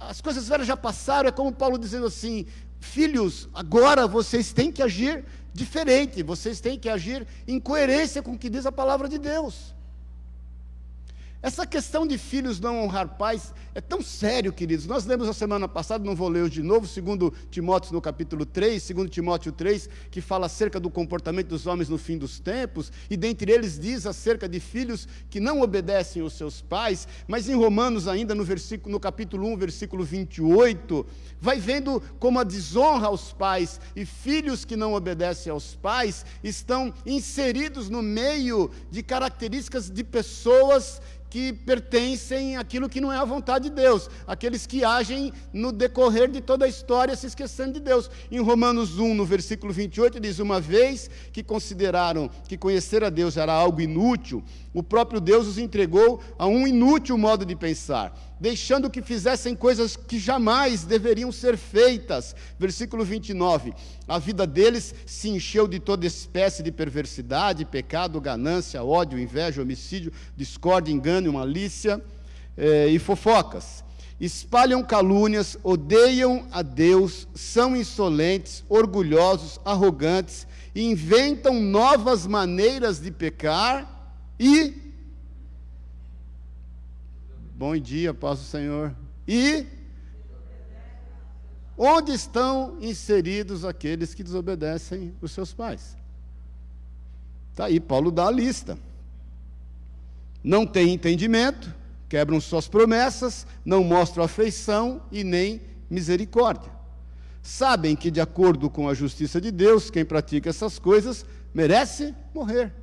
As 0.00 0.20
coisas 0.20 0.46
velhas 0.46 0.66
já 0.66 0.76
passaram. 0.76 1.30
É 1.30 1.32
como 1.32 1.50
Paulo 1.50 1.78
dizendo 1.78 2.04
assim: 2.04 2.44
Filhos, 2.78 3.48
agora 3.54 4.06
vocês 4.06 4.52
têm 4.52 4.70
que 4.70 4.82
agir 4.82 5.24
diferente. 5.54 6.22
Vocês 6.22 6.60
têm 6.60 6.78
que 6.78 6.90
agir 6.90 7.26
em 7.48 7.58
coerência 7.58 8.22
com 8.22 8.32
o 8.32 8.38
que 8.38 8.50
diz 8.50 8.66
a 8.66 8.72
palavra 8.72 9.08
de 9.08 9.16
Deus. 9.16 9.74
Essa 11.42 11.66
questão 11.66 12.06
de 12.06 12.18
filhos 12.18 12.60
não 12.60 12.82
honrar 12.82 13.16
pais 13.16 13.54
é 13.74 13.80
tão 13.80 14.02
sério, 14.02 14.52
queridos. 14.52 14.86
Nós 14.86 15.06
lemos 15.06 15.26
a 15.26 15.32
semana 15.32 15.66
passada, 15.66 16.04
não 16.04 16.14
vou 16.14 16.28
ler 16.28 16.42
hoje 16.42 16.54
de 16.54 16.62
novo, 16.62 16.86
segundo 16.86 17.32
Timóteo 17.50 17.94
no 17.94 18.00
capítulo 18.00 18.44
3, 18.44 18.82
segundo 18.82 19.08
Timóteo 19.08 19.50
3, 19.50 19.88
que 20.10 20.20
fala 20.20 20.44
acerca 20.44 20.78
do 20.78 20.90
comportamento 20.90 21.48
dos 21.48 21.66
homens 21.66 21.88
no 21.88 21.96
fim 21.96 22.18
dos 22.18 22.38
tempos, 22.38 22.92
e 23.08 23.16
dentre 23.16 23.50
eles 23.52 23.78
diz 23.78 24.04
acerca 24.04 24.46
de 24.46 24.60
filhos 24.60 25.08
que 25.30 25.40
não 25.40 25.62
obedecem 25.62 26.20
aos 26.20 26.34
seus 26.34 26.60
pais, 26.60 27.08
mas 27.26 27.48
em 27.48 27.54
Romanos 27.54 28.06
ainda 28.06 28.34
no 28.34 28.44
versículo 28.44 28.92
no 28.92 29.00
capítulo 29.00 29.46
1, 29.46 29.56
versículo 29.56 30.04
28, 30.04 31.06
vai 31.40 31.58
vendo 31.58 32.02
como 32.18 32.38
a 32.38 32.44
desonra 32.44 33.06
aos 33.06 33.32
pais 33.32 33.80
e 33.96 34.04
filhos 34.04 34.66
que 34.66 34.76
não 34.76 34.92
obedecem 34.92 35.50
aos 35.50 35.74
pais 35.74 36.26
estão 36.44 36.92
inseridos 37.06 37.88
no 37.88 38.02
meio 38.02 38.70
de 38.90 39.02
características 39.02 39.88
de 39.88 40.04
pessoas 40.04 41.00
que 41.30 41.52
pertencem 41.52 42.56
àquilo 42.56 42.88
que 42.88 43.00
não 43.00 43.12
é 43.12 43.16
a 43.16 43.24
vontade 43.24 43.70
de 43.70 43.74
Deus, 43.76 44.10
aqueles 44.26 44.66
que 44.66 44.84
agem 44.84 45.32
no 45.52 45.70
decorrer 45.70 46.28
de 46.28 46.40
toda 46.40 46.64
a 46.64 46.68
história 46.68 47.14
se 47.14 47.26
esquecendo 47.26 47.74
de 47.74 47.80
Deus. 47.80 48.10
Em 48.30 48.40
Romanos 48.40 48.98
1, 48.98 49.14
no 49.14 49.24
versículo 49.24 49.72
28, 49.72 50.18
diz: 50.18 50.40
Uma 50.40 50.60
vez 50.60 51.08
que 51.32 51.44
consideraram 51.44 52.28
que 52.48 52.58
conhecer 52.58 53.04
a 53.04 53.10
Deus 53.10 53.36
era 53.36 53.52
algo 53.52 53.80
inútil, 53.80 54.42
o 54.72 54.82
próprio 54.82 55.20
Deus 55.20 55.48
os 55.48 55.58
entregou 55.58 56.22
a 56.38 56.46
um 56.46 56.64
inútil 56.64 57.18
modo 57.18 57.44
de 57.44 57.56
pensar, 57.56 58.16
deixando 58.38 58.88
que 58.88 59.02
fizessem 59.02 59.54
coisas 59.54 59.96
que 59.96 60.16
jamais 60.16 60.84
deveriam 60.84 61.32
ser 61.32 61.56
feitas. 61.56 62.36
Versículo 62.58 63.04
29. 63.04 63.74
A 64.06 64.18
vida 64.18 64.46
deles 64.46 64.94
se 65.04 65.28
encheu 65.28 65.66
de 65.66 65.80
toda 65.80 66.06
espécie 66.06 66.62
de 66.62 66.70
perversidade, 66.70 67.64
pecado, 67.64 68.20
ganância, 68.20 68.84
ódio, 68.84 69.18
inveja, 69.18 69.60
homicídio, 69.60 70.12
discórdia, 70.36 70.92
engano 70.92 71.32
malícia 71.32 72.00
eh, 72.56 72.86
e 72.88 72.98
fofocas. 73.00 73.82
Espalham 74.20 74.84
calúnias, 74.84 75.58
odeiam 75.64 76.46
a 76.52 76.62
Deus, 76.62 77.26
são 77.34 77.74
insolentes, 77.74 78.62
orgulhosos, 78.68 79.58
arrogantes, 79.64 80.46
inventam 80.76 81.60
novas 81.60 82.26
maneiras 82.26 83.00
de 83.00 83.10
pecar 83.10 83.99
e. 84.40 84.74
Bom 87.54 87.76
dia, 87.76 88.14
paz 88.14 88.38
do 88.38 88.44
Senhor. 88.46 88.96
E. 89.28 89.66
Onde 91.76 92.12
estão 92.12 92.78
inseridos 92.80 93.66
aqueles 93.66 94.14
que 94.14 94.24
desobedecem 94.24 95.14
os 95.20 95.32
seus 95.32 95.52
pais? 95.52 95.94
Está 97.50 97.66
aí, 97.66 97.78
Paulo 97.78 98.10
dá 98.10 98.28
a 98.28 98.30
lista. 98.30 98.78
Não 100.42 100.66
tem 100.66 100.94
entendimento, 100.94 101.74
quebram 102.08 102.40
suas 102.40 102.66
promessas, 102.66 103.46
não 103.62 103.84
mostram 103.84 104.24
afeição 104.24 105.02
e 105.12 105.22
nem 105.22 105.60
misericórdia. 105.90 106.72
Sabem 107.42 107.94
que, 107.94 108.10
de 108.10 108.22
acordo 108.22 108.70
com 108.70 108.88
a 108.88 108.94
justiça 108.94 109.38
de 109.38 109.50
Deus, 109.50 109.90
quem 109.90 110.04
pratica 110.04 110.48
essas 110.48 110.78
coisas 110.78 111.26
merece 111.52 112.14
morrer 112.34 112.79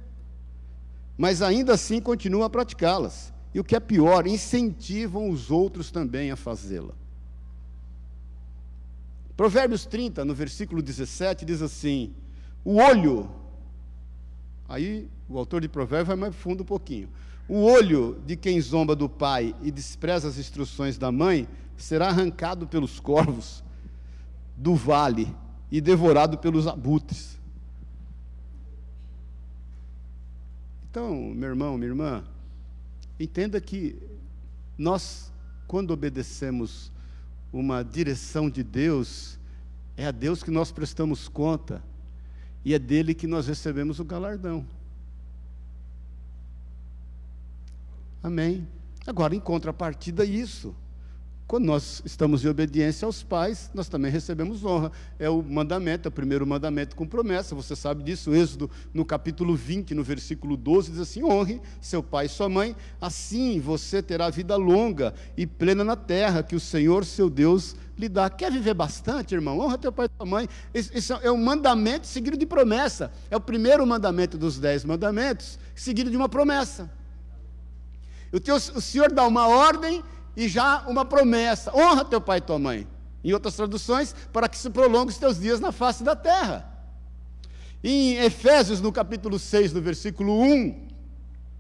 mas 1.18 1.42
ainda 1.42 1.74
assim 1.74 2.00
continuam 2.00 2.46
a 2.46 2.50
praticá-las. 2.50 3.34
E 3.54 3.60
o 3.60 3.64
que 3.64 3.76
é 3.76 3.80
pior, 3.80 4.28
incentivam 4.28 5.30
os 5.30 5.50
outros 5.50 5.90
também 5.90 6.30
a 6.30 6.36
fazê-la. 6.36 6.94
Provérbios 9.36 9.86
30, 9.86 10.24
no 10.26 10.34
versículo 10.34 10.82
17, 10.82 11.46
diz 11.46 11.62
assim: 11.62 12.14
O 12.64 12.76
olho, 12.76 13.30
aí 14.68 15.08
o 15.30 15.38
autor 15.38 15.62
de 15.62 15.68
Provérbios 15.68 16.08
vai 16.08 16.16
mais 16.16 16.36
fundo 16.36 16.62
um 16.62 16.66
pouquinho. 16.66 17.10
O 17.48 17.64
olho 17.64 18.22
de 18.26 18.36
quem 18.36 18.60
zomba 18.60 18.96
do 18.96 19.08
pai 19.08 19.56
e 19.62 19.72
despreza 19.72 20.28
as 20.28 20.38
instruções 20.38 20.98
da 20.98 21.12
mãe 21.12 21.48
será 21.78 22.10
arrancado 22.10 22.68
pelos 22.68 23.00
corvos 23.00 23.64
do 24.56 24.76
vale 24.76 25.34
e 25.72 25.80
devorado 25.80 26.38
pelos 26.38 26.68
abutres. 26.68 27.37
Então, 30.98 31.16
meu 31.16 31.50
irmão, 31.50 31.78
minha 31.78 31.92
irmã, 31.92 32.24
entenda 33.20 33.62
que 33.62 34.02
nós, 34.76 35.32
quando 35.68 35.92
obedecemos 35.92 36.92
uma 37.54 37.84
direção 37.84 38.50
de 38.50 38.64
Deus, 38.64 39.38
é 39.96 40.08
a 40.08 40.12
Deus 40.12 40.42
que 40.42 40.50
nós 40.50 40.72
prestamos 40.72 41.28
conta 41.28 41.84
e 42.66 42.74
é 42.74 42.80
dele 42.80 43.14
que 43.14 43.28
nós 43.28 43.46
recebemos 43.46 44.00
o 44.00 44.04
galardão. 44.04 44.66
Amém. 48.24 48.68
Agora, 49.06 49.36
em 49.36 49.40
contrapartida, 49.40 50.26
isso. 50.26 50.76
Quando 51.48 51.64
nós 51.64 52.02
estamos 52.04 52.44
em 52.44 52.50
obediência 52.50 53.06
aos 53.06 53.24
pais, 53.24 53.72
nós 53.74 53.88
também 53.88 54.12
recebemos 54.12 54.66
honra. 54.66 54.92
É 55.18 55.30
o 55.30 55.42
mandamento, 55.42 56.06
é 56.06 56.10
o 56.10 56.12
primeiro 56.12 56.46
mandamento 56.46 56.94
com 56.94 57.08
promessa. 57.08 57.56
Você 57.56 57.74
sabe 57.74 58.04
disso, 58.04 58.36
Êxodo, 58.36 58.70
no 58.94 59.06
capítulo 59.06 59.56
20, 59.56 59.96
no 59.96 60.04
versículo 60.04 60.58
12, 60.58 60.92
diz 60.92 61.00
assim: 61.00 61.24
honre 61.24 61.62
seu 61.80 62.04
pai 62.04 62.26
e 62.26 62.30
sua 62.30 62.50
mãe, 62.50 62.76
assim 63.00 63.62
você 63.62 64.04
terá 64.04 64.30
vida 64.30 64.58
longa 64.58 65.14
e 65.38 65.48
plena 65.48 65.86
na 65.86 65.96
terra 65.96 66.44
que 66.44 66.54
o 66.54 66.60
Senhor, 66.60 67.06
seu 67.06 67.30
Deus, 67.30 67.78
lhe 67.98 68.10
dá. 68.10 68.30
Quer 68.30 68.52
viver 68.52 68.74
bastante, 68.74 69.34
irmão? 69.34 69.58
Honra 69.58 69.78
teu 69.78 69.92
pai 69.94 70.08
e 70.08 70.10
tua 70.10 70.26
mãe. 70.26 70.50
Isso 70.74 71.14
é 71.14 71.32
um 71.32 71.38
mandamento 71.38 72.08
seguido 72.08 72.36
de 72.36 72.46
promessa. 72.46 73.10
É 73.32 73.38
o 73.38 73.42
primeiro 73.42 73.88
mandamento 73.88 74.38
dos 74.38 74.60
dez 74.60 74.84
mandamentos, 74.84 75.58
seguido 75.74 76.12
de 76.12 76.18
uma 76.18 76.28
promessa. 76.28 76.92
O, 78.34 78.40
teu, 78.42 78.56
o 78.56 78.82
Senhor 78.82 79.14
dá 79.14 79.26
uma 79.26 79.48
ordem 79.48 80.04
e 80.38 80.48
já 80.48 80.84
uma 80.88 81.04
promessa: 81.04 81.76
honra 81.76 82.06
teu 82.06 82.22
pai 82.22 82.38
e 82.38 82.42
tua 82.42 82.60
mãe. 82.60 82.88
Em 83.24 83.34
outras 83.34 83.56
traduções, 83.56 84.16
para 84.32 84.48
que 84.48 84.58
se 84.58 84.70
prolongue 84.70 85.12
os 85.12 85.18
teus 85.18 85.40
dias 85.40 85.60
na 85.60 85.72
face 85.72 86.04
da 86.04 86.16
terra. 86.16 86.72
Em 87.84 88.16
Efésios, 88.18 88.80
no 88.80 88.92
capítulo 88.92 89.40
6, 89.40 89.74
no 89.74 89.82
versículo 89.82 90.40
1, 90.40 90.88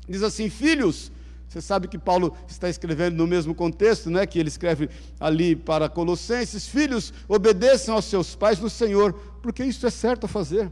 diz 0.07 0.21
assim: 0.21 0.49
Filhos, 0.49 1.11
você 1.49 1.59
sabe 1.59 1.87
que 1.87 1.97
Paulo 1.97 2.37
está 2.47 2.69
escrevendo 2.69 3.15
no 3.15 3.25
mesmo 3.25 3.55
contexto, 3.55 4.11
né, 4.11 4.25
que 4.27 4.37
ele 4.37 4.49
escreve 4.49 4.89
ali 5.19 5.55
para 5.55 5.89
Colossenses: 5.89 6.67
Filhos, 6.67 7.11
obedeçam 7.27 7.95
aos 7.95 8.05
seus 8.05 8.35
pais 8.35 8.59
no 8.59 8.69
Senhor, 8.69 9.11
porque 9.41 9.63
isso 9.63 9.85
é 9.87 9.89
certo 9.89 10.25
a 10.25 10.29
fazer. 10.29 10.71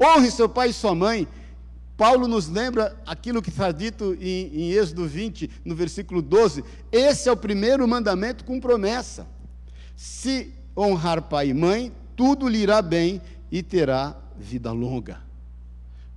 Honre 0.00 0.30
seu 0.30 0.48
pai 0.48 0.70
e 0.70 0.72
sua 0.72 0.94
mãe, 0.94 1.26
Paulo 1.96 2.26
nos 2.26 2.48
lembra 2.48 2.96
aquilo 3.06 3.40
que 3.40 3.50
está 3.50 3.70
dito 3.70 4.16
em, 4.20 4.46
em, 4.52 4.72
Êxodo 4.72 5.06
20, 5.06 5.50
no 5.64 5.74
versículo 5.74 6.20
12. 6.20 6.64
Esse 6.90 7.28
é 7.28 7.32
o 7.32 7.36
primeiro 7.36 7.86
mandamento 7.86 8.44
com 8.44 8.60
promessa. 8.60 9.26
Se 9.96 10.52
honrar 10.76 11.22
pai 11.22 11.50
e 11.50 11.54
mãe, 11.54 11.92
tudo 12.16 12.48
lhe 12.48 12.58
irá 12.58 12.82
bem 12.82 13.22
e 13.50 13.62
terá 13.62 14.16
vida 14.36 14.72
longa. 14.72 15.22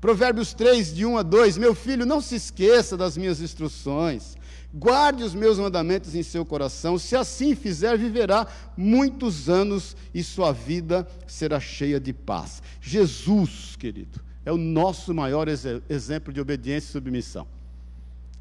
Provérbios 0.02 0.54
3, 0.54 0.96
de 0.96 1.06
1 1.06 1.18
a 1.18 1.24
2: 1.24 1.58
Meu 1.58 1.76
filho, 1.76 2.06
não 2.06 2.22
se 2.22 2.36
esqueça 2.36 2.96
das 2.96 3.18
minhas 3.18 3.42
instruções, 3.42 4.36
guarde 4.74 5.24
os 5.24 5.34
meus 5.34 5.58
mandamentos 5.58 6.16
em 6.16 6.24
seu 6.24 6.46
coração, 6.46 6.98
se 7.00 7.16
assim 7.16 7.56
fizer, 7.56 7.98
viverá 7.98 8.48
muitos 8.76 9.50
anos 9.50 9.96
e 10.14 10.24
sua 10.24 10.52
vida 10.52 11.08
será 11.26 11.60
cheia 11.60 12.00
de 12.00 12.14
paz. 12.14 12.62
Jesus, 12.80 13.76
querido, 13.76 14.22
é 14.48 14.52
o 14.52 14.56
nosso 14.56 15.14
maior 15.14 15.50
exemplo 15.90 16.32
de 16.32 16.40
obediência 16.40 16.88
e 16.88 16.92
submissão. 16.94 17.46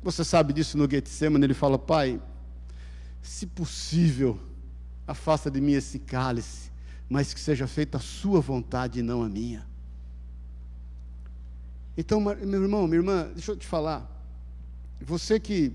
Você 0.05 0.23
sabe 0.23 0.53
disso 0.53 0.79
no 0.79 0.88
Getsemane, 0.88 1.45
ele 1.45 1.53
fala: 1.53 1.77
Pai, 1.77 2.23
se 3.21 3.45
possível, 3.45 4.38
afasta 5.05 5.51
de 5.51 5.61
mim 5.61 5.73
esse 5.73 5.99
cálice, 5.99 6.71
mas 7.09 7.35
que 7.35 7.40
seja 7.40 7.66
feita 7.66 7.97
a 7.99 8.01
Sua 8.01 8.40
vontade 8.40 9.01
e 9.01 9.03
não 9.03 9.21
a 9.21 9.29
minha. 9.29 9.66
Então, 11.99 12.21
meu 12.21 12.62
irmão, 12.62 12.87
minha 12.87 13.01
irmã, 13.01 13.29
deixa 13.35 13.51
eu 13.51 13.57
te 13.57 13.66
falar. 13.66 14.09
Você 15.01 15.40
que, 15.40 15.73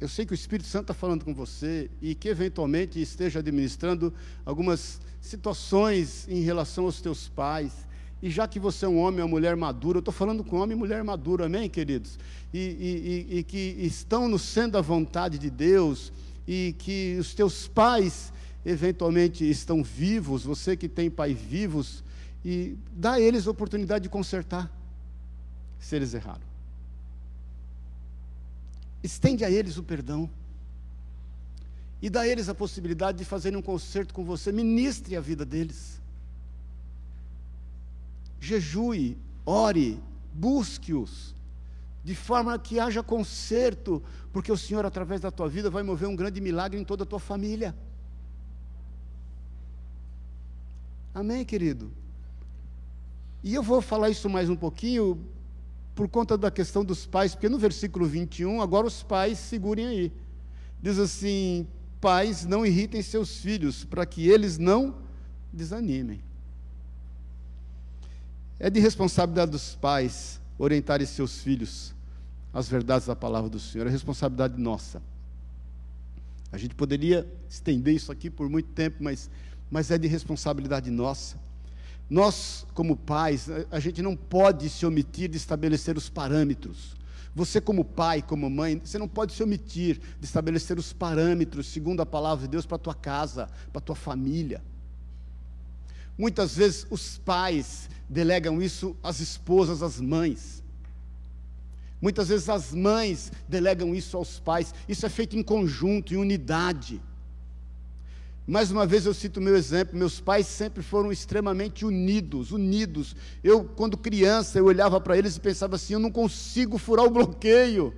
eu 0.00 0.08
sei 0.08 0.24
que 0.24 0.32
o 0.32 0.34
Espírito 0.34 0.66
Santo 0.66 0.84
está 0.84 0.94
falando 0.94 1.26
com 1.26 1.34
você 1.34 1.90
e 2.00 2.14
que 2.14 2.30
eventualmente 2.30 3.02
esteja 3.02 3.40
administrando 3.40 4.14
algumas 4.46 4.98
situações 5.20 6.26
em 6.26 6.40
relação 6.40 6.86
aos 6.86 7.02
teus 7.02 7.28
pais 7.28 7.84
e 8.24 8.30
já 8.30 8.48
que 8.48 8.58
você 8.58 8.86
é 8.86 8.88
um 8.88 8.96
homem 9.00 9.20
ou 9.20 9.28
mulher 9.28 9.54
madura, 9.54 9.98
eu 9.98 10.00
estou 10.00 10.14
falando 10.14 10.42
com 10.42 10.56
homem 10.56 10.74
e 10.74 10.80
mulher 10.80 11.04
madura, 11.04 11.44
amém, 11.44 11.68
queridos? 11.68 12.18
E, 12.54 12.58
e, 12.58 13.34
e, 13.36 13.38
e 13.38 13.42
que 13.42 13.76
estão 13.80 14.26
no 14.26 14.38
centro 14.38 14.70
da 14.72 14.80
vontade 14.80 15.36
de 15.36 15.50
Deus, 15.50 16.10
e 16.48 16.74
que 16.78 17.18
os 17.20 17.34
teus 17.34 17.68
pais 17.68 18.32
eventualmente 18.64 19.44
estão 19.44 19.84
vivos, 19.84 20.42
você 20.42 20.74
que 20.74 20.88
tem 20.88 21.10
pais 21.10 21.38
vivos, 21.38 22.02
e 22.42 22.78
dá 22.92 23.12
a 23.12 23.20
eles 23.20 23.46
a 23.46 23.50
oportunidade 23.50 24.04
de 24.04 24.08
consertar, 24.08 24.72
se 25.78 25.94
eles 25.94 26.14
erraram. 26.14 26.48
Estende 29.02 29.44
a 29.44 29.50
eles 29.50 29.76
o 29.76 29.82
perdão. 29.82 30.30
E 32.00 32.08
dá 32.08 32.22
a 32.22 32.26
eles 32.26 32.48
a 32.48 32.54
possibilidade 32.54 33.18
de 33.18 33.24
fazerem 33.26 33.58
um 33.58 33.62
conserto 33.62 34.14
com 34.14 34.24
você, 34.24 34.50
ministre 34.50 35.14
a 35.14 35.20
vida 35.20 35.44
deles 35.44 36.02
jejue, 38.44 39.16
ore, 39.46 40.00
busque-os, 40.32 41.34
de 42.04 42.14
forma 42.14 42.58
que 42.58 42.78
haja 42.78 43.02
conserto, 43.02 44.02
porque 44.32 44.52
o 44.52 44.58
Senhor, 44.58 44.84
através 44.84 45.22
da 45.22 45.30
tua 45.30 45.48
vida, 45.48 45.70
vai 45.70 45.82
mover 45.82 46.08
um 46.08 46.14
grande 46.14 46.40
milagre 46.40 46.78
em 46.78 46.84
toda 46.84 47.04
a 47.04 47.06
tua 47.06 47.18
família. 47.18 47.74
Amém, 51.14 51.44
querido? 51.44 51.90
E 53.42 53.54
eu 53.54 53.62
vou 53.62 53.80
falar 53.80 54.10
isso 54.10 54.28
mais 54.28 54.50
um 54.50 54.56
pouquinho 54.56 55.18
por 55.94 56.08
conta 56.08 56.36
da 56.36 56.50
questão 56.50 56.84
dos 56.84 57.06
pais, 57.06 57.34
porque 57.34 57.48
no 57.48 57.58
versículo 57.58 58.04
21, 58.04 58.60
agora 58.60 58.86
os 58.86 59.02
pais 59.02 59.38
segurem 59.38 59.86
aí. 59.86 60.12
Diz 60.82 60.98
assim: 60.98 61.66
Pais, 62.00 62.44
não 62.44 62.66
irritem 62.66 63.00
seus 63.00 63.38
filhos, 63.38 63.84
para 63.84 64.04
que 64.04 64.28
eles 64.28 64.58
não 64.58 64.96
desanimem. 65.52 66.20
É 68.64 68.70
de 68.70 68.80
responsabilidade 68.80 69.50
dos 69.50 69.74
pais 69.74 70.40
orientarem 70.58 71.06
seus 71.06 71.42
filhos 71.42 71.94
às 72.50 72.66
verdades 72.66 73.06
da 73.06 73.14
palavra 73.14 73.50
do 73.50 73.60
Senhor, 73.60 73.86
é 73.86 73.90
responsabilidade 73.90 74.58
nossa. 74.58 75.02
A 76.50 76.56
gente 76.56 76.74
poderia 76.74 77.30
estender 77.46 77.94
isso 77.94 78.10
aqui 78.10 78.30
por 78.30 78.48
muito 78.48 78.70
tempo, 78.70 79.04
mas, 79.04 79.28
mas 79.70 79.90
é 79.90 79.98
de 79.98 80.08
responsabilidade 80.08 80.90
nossa. 80.90 81.36
Nós, 82.08 82.66
como 82.72 82.96
pais, 82.96 83.50
a 83.70 83.78
gente 83.78 84.00
não 84.00 84.16
pode 84.16 84.70
se 84.70 84.86
omitir 84.86 85.28
de 85.28 85.36
estabelecer 85.36 85.98
os 85.98 86.08
parâmetros. 86.08 86.96
Você, 87.34 87.60
como 87.60 87.84
pai, 87.84 88.22
como 88.22 88.48
mãe, 88.48 88.80
você 88.82 88.96
não 88.96 89.08
pode 89.08 89.34
se 89.34 89.42
omitir 89.42 90.00
de 90.18 90.24
estabelecer 90.24 90.78
os 90.78 90.90
parâmetros, 90.90 91.66
segundo 91.66 92.00
a 92.00 92.06
palavra 92.06 92.46
de 92.46 92.50
Deus, 92.50 92.64
para 92.64 92.76
a 92.76 92.78
tua 92.78 92.94
casa, 92.94 93.46
para 93.70 93.80
a 93.80 93.84
tua 93.84 93.94
família. 93.94 94.62
Muitas 96.16 96.56
vezes 96.56 96.86
os 96.90 97.18
pais 97.18 97.88
delegam 98.08 98.62
isso 98.62 98.96
às 99.02 99.20
esposas, 99.20 99.82
às 99.82 100.00
mães. 100.00 100.62
Muitas 102.00 102.28
vezes 102.28 102.48
as 102.48 102.72
mães 102.72 103.32
delegam 103.48 103.94
isso 103.94 104.16
aos 104.16 104.38
pais. 104.38 104.74
Isso 104.88 105.06
é 105.06 105.08
feito 105.08 105.36
em 105.36 105.42
conjunto, 105.42 106.12
em 106.12 106.16
unidade. 106.16 107.00
Mais 108.46 108.70
uma 108.70 108.86
vez 108.86 109.06
eu 109.06 109.14
cito 109.14 109.40
o 109.40 109.42
meu 109.42 109.56
exemplo, 109.56 109.96
meus 109.96 110.20
pais 110.20 110.46
sempre 110.46 110.82
foram 110.82 111.10
extremamente 111.10 111.86
unidos, 111.86 112.52
unidos. 112.52 113.16
Eu, 113.42 113.64
quando 113.64 113.96
criança, 113.96 114.58
eu 114.58 114.66
olhava 114.66 115.00
para 115.00 115.16
eles 115.16 115.36
e 115.36 115.40
pensava 115.40 115.76
assim: 115.76 115.94
eu 115.94 115.98
não 115.98 116.10
consigo 116.10 116.76
furar 116.76 117.06
o 117.06 117.10
bloqueio. 117.10 117.94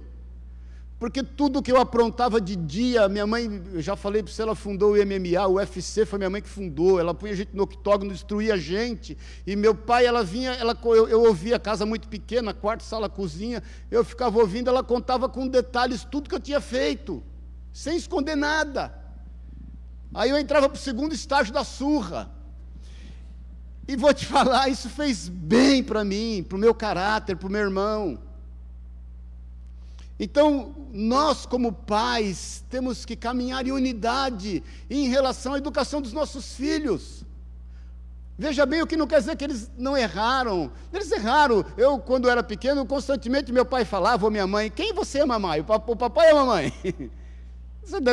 Porque 0.98 1.22
tudo 1.22 1.62
que 1.62 1.70
eu 1.70 1.76
aprontava 1.76 2.40
de 2.40 2.56
dia, 2.56 3.07
minha 3.07 3.26
mãe, 3.26 3.62
eu 3.70 3.82
já 3.82 3.94
falei 3.94 4.22
para 4.22 4.32
você, 4.32 4.40
ela 4.40 4.55
fundou 4.55 4.92
o 4.92 4.97
MMA, 4.97 5.47
o 5.47 5.57
UFC 5.57 6.07
foi 6.07 6.18
minha 6.18 6.30
mãe 6.30 6.40
que 6.40 6.49
fundou, 6.49 6.99
ela 6.99 7.12
punha 7.12 7.34
a 7.34 7.36
gente 7.36 7.55
no 7.55 7.64
octógono, 7.64 8.11
destruía 8.11 8.55
a 8.55 8.57
gente. 8.57 9.16
E 9.47 9.55
meu 9.55 9.74
pai, 9.74 10.07
ela 10.07 10.24
vinha, 10.24 10.53
ela, 10.53 10.78
eu, 10.84 11.07
eu 11.07 11.22
ouvia 11.24 11.57
a 11.57 11.59
casa 11.59 11.84
muito 11.84 12.09
pequena, 12.09 12.55
quarto, 12.55 12.82
sala, 12.82 13.11
cozinha, 13.11 13.62
eu 13.90 14.03
ficava 14.05 14.38
ouvindo, 14.38 14.70
ela 14.70 14.82
contava 14.82 15.28
com 15.28 15.47
detalhes 15.47 16.03
tudo 16.03 16.30
que 16.30 16.34
eu 16.34 16.40
tinha 16.40 16.62
feito, 16.62 17.22
sem 17.74 17.99
esconder 17.99 18.34
nada. 18.34 18.94
Aí 20.14 20.30
eu 20.30 20.38
entrava 20.38 20.66
para 20.66 20.78
o 20.78 20.80
segundo 20.80 21.14
estágio 21.14 21.53
da 21.53 21.62
surra. 21.62 22.30
E 23.86 23.97
vou 23.97 24.14
te 24.14 24.24
falar, 24.26 24.70
isso 24.70 24.88
fez 24.88 25.28
bem 25.28 25.84
para 25.84 26.03
mim, 26.03 26.42
para 26.42 26.57
o 26.57 26.59
meu 26.59 26.74
caráter, 26.74 27.36
para 27.36 27.49
o 27.49 27.51
meu 27.51 27.61
irmão. 27.61 28.26
Então, 30.18 30.74
nós, 30.92 31.44
como 31.44 31.72
pais, 31.72 32.64
temos 32.70 33.04
que 33.04 33.14
caminhar 33.14 33.66
em 33.66 33.72
unidade 33.72 34.62
em 34.88 35.08
relação 35.08 35.54
à 35.54 35.58
educação 35.58 36.00
dos 36.00 36.12
nossos 36.12 36.54
filhos. 36.54 37.24
Veja 38.38 38.66
bem, 38.66 38.82
o 38.82 38.86
que 38.86 38.96
não 38.96 39.06
quer 39.06 39.20
dizer 39.20 39.36
que 39.36 39.44
eles 39.44 39.70
não 39.76 39.96
erraram. 39.96 40.70
Eles 40.92 41.10
erraram. 41.10 41.64
Eu, 41.76 41.98
quando 41.98 42.28
era 42.28 42.42
pequeno, 42.42 42.84
constantemente 42.84 43.52
meu 43.52 43.64
pai 43.64 43.84
falava, 43.84 44.24
ou 44.26 44.30
minha 44.30 44.46
mãe, 44.46 44.70
quem 44.70 44.92
você 44.92 45.20
é, 45.20 45.26
mamãe? 45.26 45.60
O 45.60 45.96
papai 45.96 46.30
a 46.30 46.34
mamãe? 46.34 46.72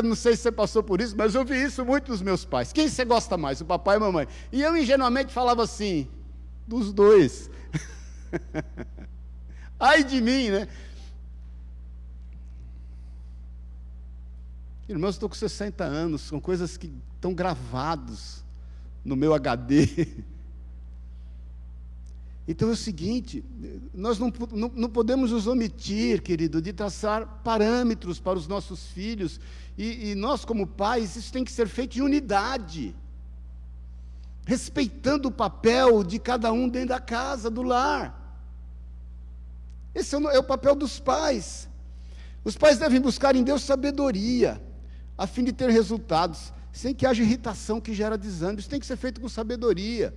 Não 0.04 0.16
sei 0.16 0.36
se 0.36 0.44
você 0.44 0.52
passou 0.52 0.84
por 0.84 1.02
isso, 1.02 1.16
mas 1.18 1.34
eu 1.34 1.44
vi 1.44 1.62
isso 1.64 1.84
muito 1.84 2.12
dos 2.12 2.22
meus 2.22 2.46
pais. 2.46 2.72
Quem 2.72 2.88
você 2.88 3.04
gosta 3.04 3.36
mais, 3.36 3.60
o 3.60 3.66
papai 3.66 3.98
ou 3.98 4.04
a 4.04 4.06
mamãe? 4.06 4.28
E 4.52 4.62
eu 4.62 4.78
ingenuamente 4.78 5.34
falava 5.34 5.64
assim, 5.64 6.08
dos 6.68 6.94
dois. 6.94 7.50
Ai 9.80 10.04
de 10.04 10.22
mim, 10.22 10.50
né? 10.50 10.68
Irmãos, 14.88 15.16
estou 15.16 15.30
com 15.30 15.36
60 15.36 15.84
anos, 15.84 16.22
são 16.22 16.40
coisas 16.40 16.76
que 16.76 16.92
estão 17.16 17.34
gravadas 17.34 18.44
no 19.04 19.16
meu 19.16 19.34
HD. 19.34 20.08
Então 22.46 22.68
é 22.68 22.72
o 22.74 22.76
seguinte, 22.76 23.42
nós 23.94 24.20
não, 24.20 24.32
não, 24.52 24.70
não, 24.76 24.90
podemos 24.90 25.32
nos 25.32 25.48
omitir, 25.48 26.22
querido, 26.22 26.62
de 26.62 26.74
traçar 26.74 27.42
parâmetros 27.42 28.20
para 28.20 28.38
os 28.38 28.50
nossos 28.50 28.88
filhos, 28.88 29.40
e, 29.78 30.12
e 30.12 30.16
nós, 30.16 30.44
como 30.44 30.68
pais, 30.68 31.16
isso 31.16 31.32
tem 31.32 31.46
que 31.46 31.52
ser 31.54 31.70
feito 31.70 31.98
em 31.98 32.02
unidade, 32.02 32.94
respeitando 34.46 35.30
o 35.30 35.32
papel 35.32 36.04
de 36.04 36.20
cada 36.20 36.52
um 36.52 36.68
dentro 36.68 36.90
da 36.90 37.00
casa, 37.00 37.50
do 37.50 37.62
lar. 37.64 38.38
Esse 39.96 40.14
é 40.14 40.18
o, 40.18 40.30
é 40.30 40.38
o 40.38 40.44
papel 40.44 40.76
dos 40.76 41.00
pais. 41.00 41.70
Os 42.44 42.58
pais 42.58 42.78
devem 42.78 43.00
buscar 43.00 43.38
em 43.38 43.44
Deus 43.44 43.62
sabedoria, 43.62 44.62
a 45.18 45.28
fim 45.28 45.44
de 45.44 45.54
ter 45.54 45.70
resultados, 45.70 46.54
sem 46.72 46.94
que 46.94 47.06
haja 47.06 47.22
irritação 47.22 47.80
que 47.80 47.94
gera 47.94 48.18
desânimo. 48.18 48.60
Isso 48.60 48.70
tem 48.70 48.80
que 48.80 48.86
ser 48.86 48.98
feito 48.98 49.22
com 49.22 49.30
sabedoria. 49.30 50.14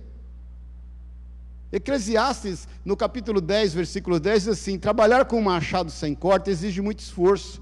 Eclesiastes, 1.71 2.67
no 2.85 2.95
capítulo 2.95 3.41
10, 3.41 3.73
versículo 3.73 4.19
10, 4.19 4.43
diz 4.43 4.47
assim: 4.53 4.79
Trabalhar 4.79 5.25
com 5.25 5.37
um 5.39 5.43
machado 5.43 5.91
sem 5.91 6.15
corte 6.15 6.49
exige 6.49 6.81
muito 6.81 6.99
esforço, 6.99 7.61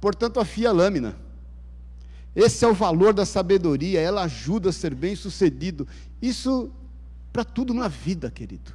portanto, 0.00 0.40
afia 0.40 0.70
a 0.70 0.72
lâmina. 0.72 1.16
Esse 2.34 2.64
é 2.64 2.68
o 2.68 2.72
valor 2.72 3.12
da 3.12 3.26
sabedoria, 3.26 4.00
ela 4.00 4.22
ajuda 4.22 4.70
a 4.70 4.72
ser 4.72 4.94
bem 4.94 5.14
sucedido. 5.14 5.86
Isso 6.20 6.72
para 7.32 7.44
tudo 7.44 7.74
na 7.74 7.88
vida, 7.88 8.30
querido. 8.30 8.72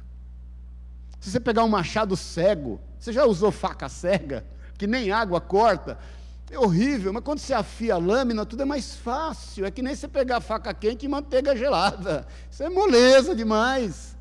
Se 1.20 1.30
você 1.30 1.40
pegar 1.40 1.64
um 1.64 1.68
machado 1.68 2.16
cego, 2.16 2.80
você 2.98 3.12
já 3.12 3.24
usou 3.24 3.50
faca 3.50 3.88
cega, 3.88 4.46
que 4.76 4.86
nem 4.86 5.10
água 5.10 5.40
corta? 5.40 5.98
É 6.50 6.58
horrível, 6.58 7.12
mas 7.12 7.22
quando 7.22 7.40
você 7.40 7.52
afia 7.52 7.94
a 7.94 7.98
lâmina, 7.98 8.46
tudo 8.46 8.62
é 8.62 8.64
mais 8.64 8.94
fácil. 8.94 9.66
É 9.66 9.70
que 9.70 9.82
nem 9.82 9.94
você 9.94 10.08
pegar 10.08 10.40
faca 10.40 10.72
quente 10.72 11.04
e 11.04 11.08
manteiga 11.08 11.54
gelada. 11.54 12.26
Isso 12.50 12.62
é 12.62 12.70
moleza 12.70 13.36
demais. 13.36 14.16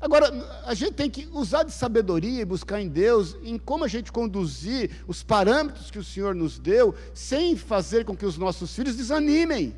Agora, 0.00 0.32
a 0.64 0.72
gente 0.74 0.92
tem 0.92 1.10
que 1.10 1.28
usar 1.32 1.64
de 1.64 1.72
sabedoria 1.72 2.40
e 2.40 2.44
buscar 2.44 2.80
em 2.80 2.88
Deus 2.88 3.36
em 3.42 3.58
como 3.58 3.84
a 3.84 3.88
gente 3.88 4.12
conduzir 4.12 4.90
os 5.06 5.22
parâmetros 5.22 5.90
que 5.90 5.98
o 5.98 6.04
Senhor 6.04 6.34
nos 6.34 6.58
deu, 6.58 6.94
sem 7.12 7.56
fazer 7.56 8.04
com 8.04 8.16
que 8.16 8.24
os 8.24 8.38
nossos 8.38 8.74
filhos 8.74 8.96
desanimem. 8.96 9.74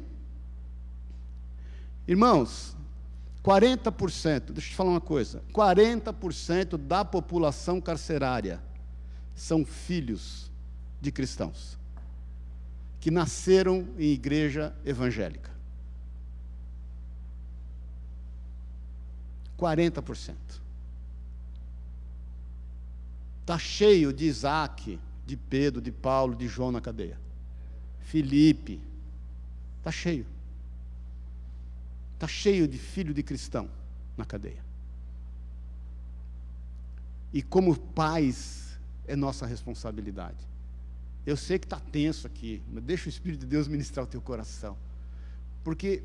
Irmãos, 2.06 2.76
40%, 3.42 4.52
deixa 4.52 4.68
eu 4.68 4.70
te 4.70 4.76
falar 4.76 4.90
uma 4.90 5.00
coisa: 5.00 5.42
40% 5.52 6.76
da 6.76 7.04
população 7.04 7.80
carcerária 7.80 8.62
são 9.34 9.64
filhos 9.64 10.50
de 11.00 11.10
cristãos 11.10 11.79
que 13.00 13.10
nasceram 13.10 13.88
em 13.98 14.12
igreja 14.12 14.76
evangélica. 14.84 15.50
40%. 19.58 20.36
Está 23.40 23.58
cheio 23.58 24.12
de 24.12 24.26
Isaac, 24.26 25.00
de 25.26 25.36
Pedro, 25.36 25.80
de 25.80 25.90
Paulo, 25.90 26.34
de 26.34 26.46
João 26.46 26.70
na 26.70 26.80
cadeia. 26.80 27.18
Felipe. 28.00 28.80
Está 29.78 29.90
cheio. 29.90 30.26
Está 32.14 32.28
cheio 32.28 32.68
de 32.68 32.78
filho 32.78 33.14
de 33.14 33.22
cristão 33.22 33.68
na 34.16 34.24
cadeia. 34.24 34.62
E 37.32 37.42
como 37.42 37.76
pais, 37.78 38.78
é 39.06 39.16
nossa 39.16 39.46
responsabilidade. 39.46 40.49
Eu 41.26 41.36
sei 41.36 41.58
que 41.58 41.66
está 41.66 41.78
tenso 41.78 42.26
aqui, 42.26 42.62
mas 42.72 42.82
deixa 42.82 43.06
o 43.06 43.08
Espírito 43.08 43.40
de 43.40 43.46
Deus 43.46 43.68
ministrar 43.68 44.04
o 44.04 44.08
teu 44.08 44.20
coração. 44.20 44.76
Porque 45.62 46.02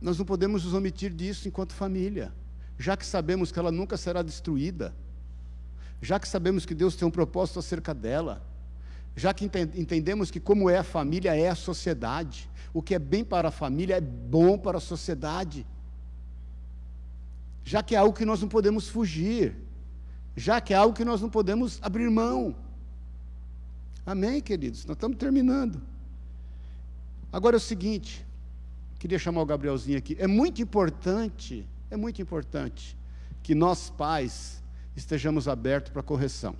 nós 0.00 0.18
não 0.18 0.24
podemos 0.24 0.64
nos 0.64 0.74
omitir 0.74 1.12
disso 1.12 1.48
enquanto 1.48 1.72
família, 1.72 2.32
já 2.78 2.96
que 2.96 3.06
sabemos 3.06 3.50
que 3.50 3.58
ela 3.58 3.70
nunca 3.72 3.96
será 3.96 4.22
destruída, 4.22 4.94
já 6.00 6.18
que 6.18 6.26
sabemos 6.26 6.66
que 6.66 6.74
Deus 6.74 6.96
tem 6.96 7.06
um 7.06 7.10
propósito 7.10 7.58
acerca 7.60 7.94
dela, 7.94 8.44
já 9.14 9.32
que 9.32 9.44
entendemos 9.44 10.30
que, 10.30 10.40
como 10.40 10.68
é 10.68 10.78
a 10.78 10.82
família, 10.82 11.36
é 11.36 11.48
a 11.48 11.54
sociedade, 11.54 12.50
o 12.74 12.82
que 12.82 12.94
é 12.94 12.98
bem 12.98 13.22
para 13.22 13.48
a 13.48 13.52
família 13.52 13.96
é 13.96 14.00
bom 14.00 14.58
para 14.58 14.78
a 14.78 14.80
sociedade, 14.80 15.66
já 17.64 17.82
que 17.82 17.94
é 17.94 17.98
algo 17.98 18.16
que 18.16 18.24
nós 18.24 18.40
não 18.40 18.48
podemos 18.48 18.88
fugir, 18.88 19.54
já 20.36 20.60
que 20.60 20.74
é 20.74 20.76
algo 20.76 20.96
que 20.96 21.04
nós 21.04 21.20
não 21.20 21.28
podemos 21.28 21.78
abrir 21.82 22.10
mão. 22.10 22.56
Amém, 24.04 24.40
queridos? 24.40 24.84
Nós 24.84 24.96
estamos 24.96 25.16
terminando. 25.16 25.80
Agora 27.32 27.56
é 27.56 27.58
o 27.58 27.60
seguinte, 27.60 28.26
queria 28.98 29.18
chamar 29.18 29.42
o 29.42 29.46
Gabrielzinho 29.46 29.96
aqui. 29.96 30.16
É 30.18 30.26
muito 30.26 30.60
importante, 30.60 31.66
é 31.90 31.96
muito 31.96 32.20
importante 32.20 32.96
que 33.42 33.54
nós 33.54 33.90
pais 33.90 34.62
estejamos 34.96 35.48
abertos 35.48 35.92
para 35.92 36.02
correção. 36.02 36.54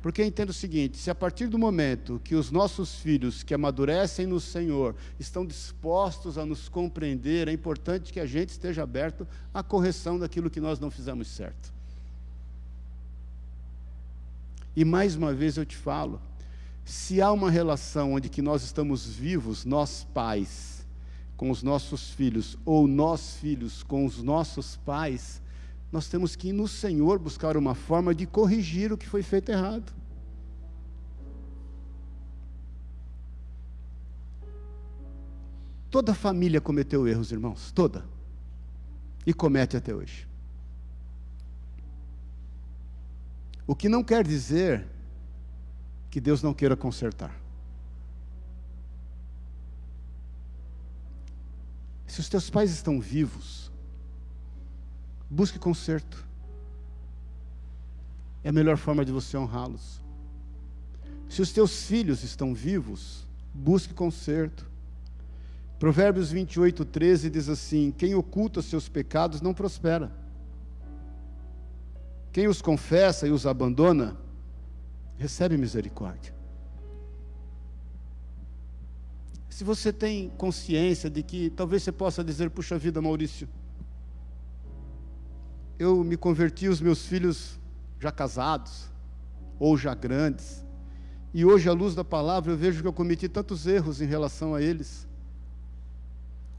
Porque 0.00 0.24
entendo 0.24 0.50
o 0.50 0.54
seguinte: 0.54 0.96
se 0.96 1.10
a 1.10 1.14
partir 1.14 1.48
do 1.48 1.58
momento 1.58 2.20
que 2.24 2.34
os 2.34 2.50
nossos 2.50 2.94
filhos 2.96 3.42
que 3.42 3.52
amadurecem 3.52 4.26
no 4.26 4.40
Senhor 4.40 4.94
estão 5.18 5.44
dispostos 5.44 6.38
a 6.38 6.46
nos 6.46 6.68
compreender, 6.68 7.48
é 7.48 7.52
importante 7.52 8.12
que 8.12 8.20
a 8.20 8.26
gente 8.26 8.50
esteja 8.50 8.82
aberto 8.82 9.26
à 9.52 9.62
correção 9.62 10.18
daquilo 10.18 10.50
que 10.50 10.60
nós 10.60 10.78
não 10.78 10.90
fizemos 10.90 11.28
certo. 11.28 11.72
E 14.76 14.84
mais 14.84 15.16
uma 15.16 15.34
vez 15.34 15.56
eu 15.56 15.66
te 15.66 15.76
falo, 15.76 16.20
se 16.88 17.20
há 17.20 17.30
uma 17.30 17.50
relação 17.50 18.14
onde 18.14 18.30
que 18.30 18.40
nós 18.40 18.62
estamos 18.62 19.06
vivos, 19.06 19.66
nós 19.66 20.04
pais, 20.14 20.86
com 21.36 21.50
os 21.50 21.62
nossos 21.62 22.08
filhos, 22.08 22.56
ou 22.64 22.88
nós 22.88 23.34
filhos 23.34 23.82
com 23.82 24.06
os 24.06 24.22
nossos 24.22 24.78
pais, 24.78 25.42
nós 25.92 26.08
temos 26.08 26.34
que 26.34 26.48
ir 26.48 26.54
no 26.54 26.66
Senhor 26.66 27.18
buscar 27.18 27.58
uma 27.58 27.74
forma 27.74 28.14
de 28.14 28.24
corrigir 28.24 28.90
o 28.90 28.96
que 28.96 29.06
foi 29.06 29.22
feito 29.22 29.50
errado. 29.50 29.92
Toda 35.90 36.14
família 36.14 36.58
cometeu 36.58 37.06
erros, 37.06 37.30
irmãos, 37.30 37.70
toda. 37.70 38.02
E 39.26 39.34
comete 39.34 39.76
até 39.76 39.94
hoje. 39.94 40.26
O 43.66 43.76
que 43.76 43.90
não 43.90 44.02
quer 44.02 44.26
dizer 44.26 44.86
que 46.10 46.20
Deus 46.20 46.42
não 46.42 46.54
queira 46.54 46.76
consertar. 46.76 47.34
Se 52.06 52.20
os 52.20 52.28
teus 52.28 52.48
pais 52.48 52.70
estão 52.70 53.00
vivos, 53.00 53.70
busque 55.28 55.58
conserto. 55.58 56.26
É 58.42 58.48
a 58.48 58.52
melhor 58.52 58.76
forma 58.76 59.04
de 59.04 59.12
você 59.12 59.36
honrá-los. 59.36 60.00
Se 61.28 61.42
os 61.42 61.52
teus 61.52 61.84
filhos 61.84 62.24
estão 62.24 62.54
vivos, 62.54 63.26
busque 63.52 63.92
conserto. 63.92 64.66
Provérbios 65.78 66.32
28, 66.32 66.84
13 66.84 67.30
diz 67.30 67.48
assim: 67.48 67.92
Quem 67.96 68.14
oculta 68.14 68.62
seus 68.62 68.88
pecados 68.88 69.40
não 69.40 69.52
prospera. 69.52 70.10
Quem 72.32 72.48
os 72.48 72.62
confessa 72.62 73.28
e 73.28 73.30
os 73.30 73.46
abandona, 73.46 74.16
recebe 75.18 75.58
misericórdia. 75.58 76.32
Se 79.50 79.64
você 79.64 79.92
tem 79.92 80.30
consciência 80.30 81.10
de 81.10 81.22
que 81.22 81.50
talvez 81.50 81.82
você 81.82 81.90
possa 81.90 82.22
dizer, 82.22 82.48
puxa 82.48 82.78
vida, 82.78 83.02
Maurício, 83.02 83.48
eu 85.76 86.04
me 86.04 86.16
converti 86.16 86.68
os 86.68 86.80
meus 86.80 87.04
filhos 87.04 87.58
já 87.98 88.12
casados 88.12 88.88
ou 89.58 89.76
já 89.76 89.94
grandes, 89.94 90.64
e 91.34 91.44
hoje 91.44 91.68
à 91.68 91.72
luz 91.72 91.94
da 91.94 92.04
palavra 92.04 92.52
eu 92.52 92.56
vejo 92.56 92.80
que 92.80 92.88
eu 92.88 92.92
cometi 92.92 93.28
tantos 93.28 93.66
erros 93.66 94.00
em 94.00 94.06
relação 94.06 94.54
a 94.54 94.62
eles. 94.62 95.06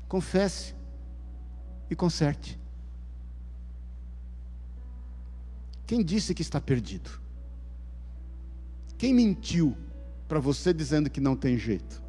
Confesse 0.08 0.76
e 1.90 1.96
conserte. 1.96 2.60
Quem 5.88 6.04
disse 6.04 6.36
que 6.36 6.42
está 6.42 6.60
perdido? 6.60 7.10
Quem 9.00 9.14
mentiu 9.14 9.78
para 10.28 10.42
você 10.42 10.74
dizendo 10.74 11.10
que 11.10 11.22
não 11.22 11.34
tem 11.34 11.58
jeito? 11.58 12.04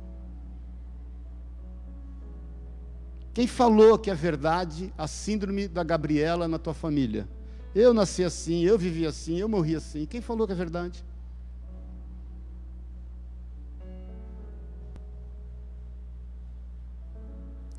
Quem 3.33 3.47
falou 3.47 3.97
que 3.97 4.11
é 4.11 4.15
verdade 4.15 4.93
a 4.99 5.07
síndrome 5.07 5.69
da 5.69 5.85
Gabriela 5.85 6.49
na 6.49 6.59
tua 6.59 6.75
família? 6.75 7.29
Eu 7.73 7.95
nasci 7.95 8.25
assim, 8.25 8.65
eu 8.65 8.77
vivi 8.77 9.07
assim, 9.07 9.39
eu 9.39 9.49
morri 9.49 9.77
assim. 9.77 10.05
Quem 10.05 10.21
falou 10.21 10.49
que 10.49 10.53
é 10.53 10.57
verdade? 10.57 11.05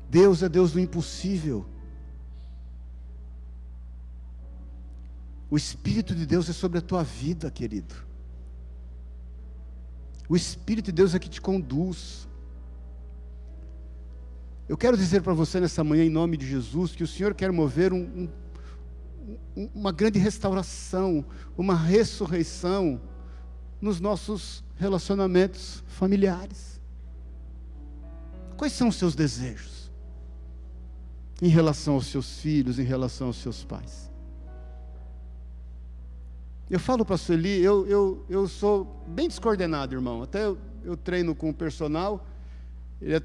Deus 0.08 0.42
é 0.42 0.48
Deus 0.48 0.72
do 0.72 0.80
impossível. 0.80 1.66
O 5.50 5.56
Espírito 5.58 6.14
de 6.14 6.24
Deus 6.24 6.48
é 6.48 6.54
sobre 6.54 6.78
a 6.78 6.82
tua 6.82 7.02
vida, 7.04 7.50
querido. 7.50 8.10
O 10.32 10.36
Espírito 10.36 10.86
de 10.86 10.92
Deus 10.92 11.14
é 11.14 11.18
que 11.18 11.28
te 11.28 11.42
conduz. 11.42 12.26
Eu 14.66 14.78
quero 14.78 14.96
dizer 14.96 15.20
para 15.20 15.34
você 15.34 15.60
nessa 15.60 15.84
manhã, 15.84 16.02
em 16.02 16.08
nome 16.08 16.38
de 16.38 16.46
Jesus, 16.46 16.92
que 16.92 17.04
o 17.04 17.06
Senhor 17.06 17.34
quer 17.34 17.52
mover 17.52 17.92
um, 17.92 18.30
um, 19.54 19.68
uma 19.74 19.92
grande 19.92 20.18
restauração, 20.18 21.22
uma 21.54 21.76
ressurreição 21.76 22.98
nos 23.78 24.00
nossos 24.00 24.64
relacionamentos 24.78 25.84
familiares. 25.86 26.80
Quais 28.56 28.72
são 28.72 28.88
os 28.88 28.96
seus 28.96 29.14
desejos 29.14 29.92
em 31.42 31.48
relação 31.48 31.92
aos 31.92 32.06
seus 32.06 32.38
filhos, 32.38 32.78
em 32.78 32.84
relação 32.84 33.26
aos 33.26 33.36
seus 33.36 33.64
pais? 33.64 34.10
Eu 36.72 36.80
falo 36.80 37.04
para 37.04 37.14
a 37.14 37.18
Sueli, 37.18 37.62
eu, 37.62 37.86
eu, 37.86 38.24
eu 38.28 38.48
sou 38.48 39.04
bem 39.06 39.28
descoordenado, 39.28 39.94
irmão. 39.94 40.22
Até 40.22 40.44
eu, 40.44 40.58
eu 40.82 40.96
treino 40.96 41.34
com 41.34 41.50
o 41.50 41.54
personal 41.54 42.26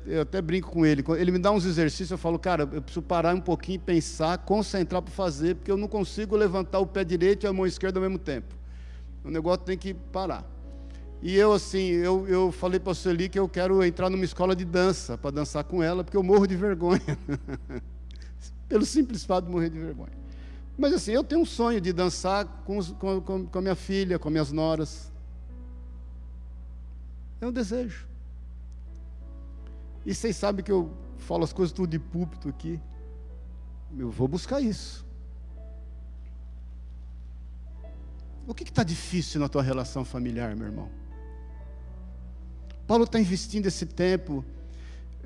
eu 0.07 0.21
até 0.21 0.41
brinco 0.41 0.71
com 0.71 0.85
ele. 0.85 1.03
Ele 1.19 1.31
me 1.31 1.39
dá 1.39 1.51
uns 1.51 1.65
exercícios, 1.65 2.11
eu 2.11 2.17
falo, 2.17 2.39
cara, 2.39 2.67
eu 2.71 2.81
preciso 2.81 3.01
parar 3.01 3.35
um 3.35 3.41
pouquinho, 3.41 3.79
pensar, 3.79 4.39
concentrar 4.39 5.01
para 5.01 5.13
fazer, 5.13 5.55
porque 5.55 5.69
eu 5.69 5.77
não 5.77 5.87
consigo 5.87 6.35
levantar 6.35 6.79
o 6.79 6.87
pé 6.87 7.03
direito 7.03 7.45
e 7.45 7.47
a 7.47 7.53
mão 7.53 7.65
esquerda 7.65 7.99
ao 7.99 8.01
mesmo 8.01 8.17
tempo. 8.17 8.55
O 9.23 9.29
negócio 9.29 9.63
tem 9.63 9.77
que 9.77 9.93
parar. 9.93 10.43
E 11.21 11.35
eu, 11.35 11.53
assim, 11.53 11.89
eu, 11.89 12.27
eu 12.27 12.51
falei 12.51 12.79
para 12.79 12.91
a 12.91 12.95
Sueli 12.95 13.29
que 13.29 13.37
eu 13.37 13.47
quero 13.47 13.83
entrar 13.83 14.09
numa 14.09 14.25
escola 14.25 14.55
de 14.55 14.65
dança, 14.65 15.17
para 15.17 15.31
dançar 15.31 15.63
com 15.63 15.83
ela, 15.83 16.03
porque 16.03 16.17
eu 16.17 16.23
morro 16.23 16.47
de 16.47 16.55
vergonha. 16.55 17.17
Pelo 18.67 18.85
simples 18.85 19.23
fato 19.23 19.45
de 19.45 19.51
morrer 19.51 19.69
de 19.69 19.77
vergonha. 19.77 20.26
Mas, 20.77 20.93
assim, 20.93 21.11
eu 21.11 21.23
tenho 21.23 21.41
um 21.41 21.45
sonho 21.45 21.81
de 21.81 21.91
dançar 21.91 22.45
com, 22.63 22.77
os, 22.77 22.91
com, 22.91 23.19
com, 23.19 23.45
com 23.47 23.57
a 23.57 23.61
minha 23.61 23.75
filha, 23.75 24.19
com 24.19 24.29
minhas 24.29 24.51
noras. 24.51 25.11
É 27.41 27.47
um 27.47 27.51
desejo. 27.51 28.07
E 30.05 30.13
vocês 30.13 30.35
sabem 30.35 30.63
que 30.63 30.71
eu 30.71 30.91
falo 31.17 31.43
as 31.43 31.51
coisas 31.51 31.73
tudo 31.73 31.89
de 31.89 31.99
púlpito 31.99 32.47
aqui. 32.47 32.79
Eu 33.97 34.11
vou 34.11 34.27
buscar 34.27 34.61
isso. 34.61 35.05
O 38.47 38.53
que 38.53 38.63
está 38.63 38.83
difícil 38.83 39.41
na 39.41 39.49
tua 39.49 39.61
relação 39.61 40.05
familiar, 40.05 40.55
meu 40.55 40.67
irmão? 40.67 40.89
Paulo 42.87 43.03
está 43.03 43.19
investindo 43.19 43.65
esse 43.65 43.85
tempo. 43.85 44.45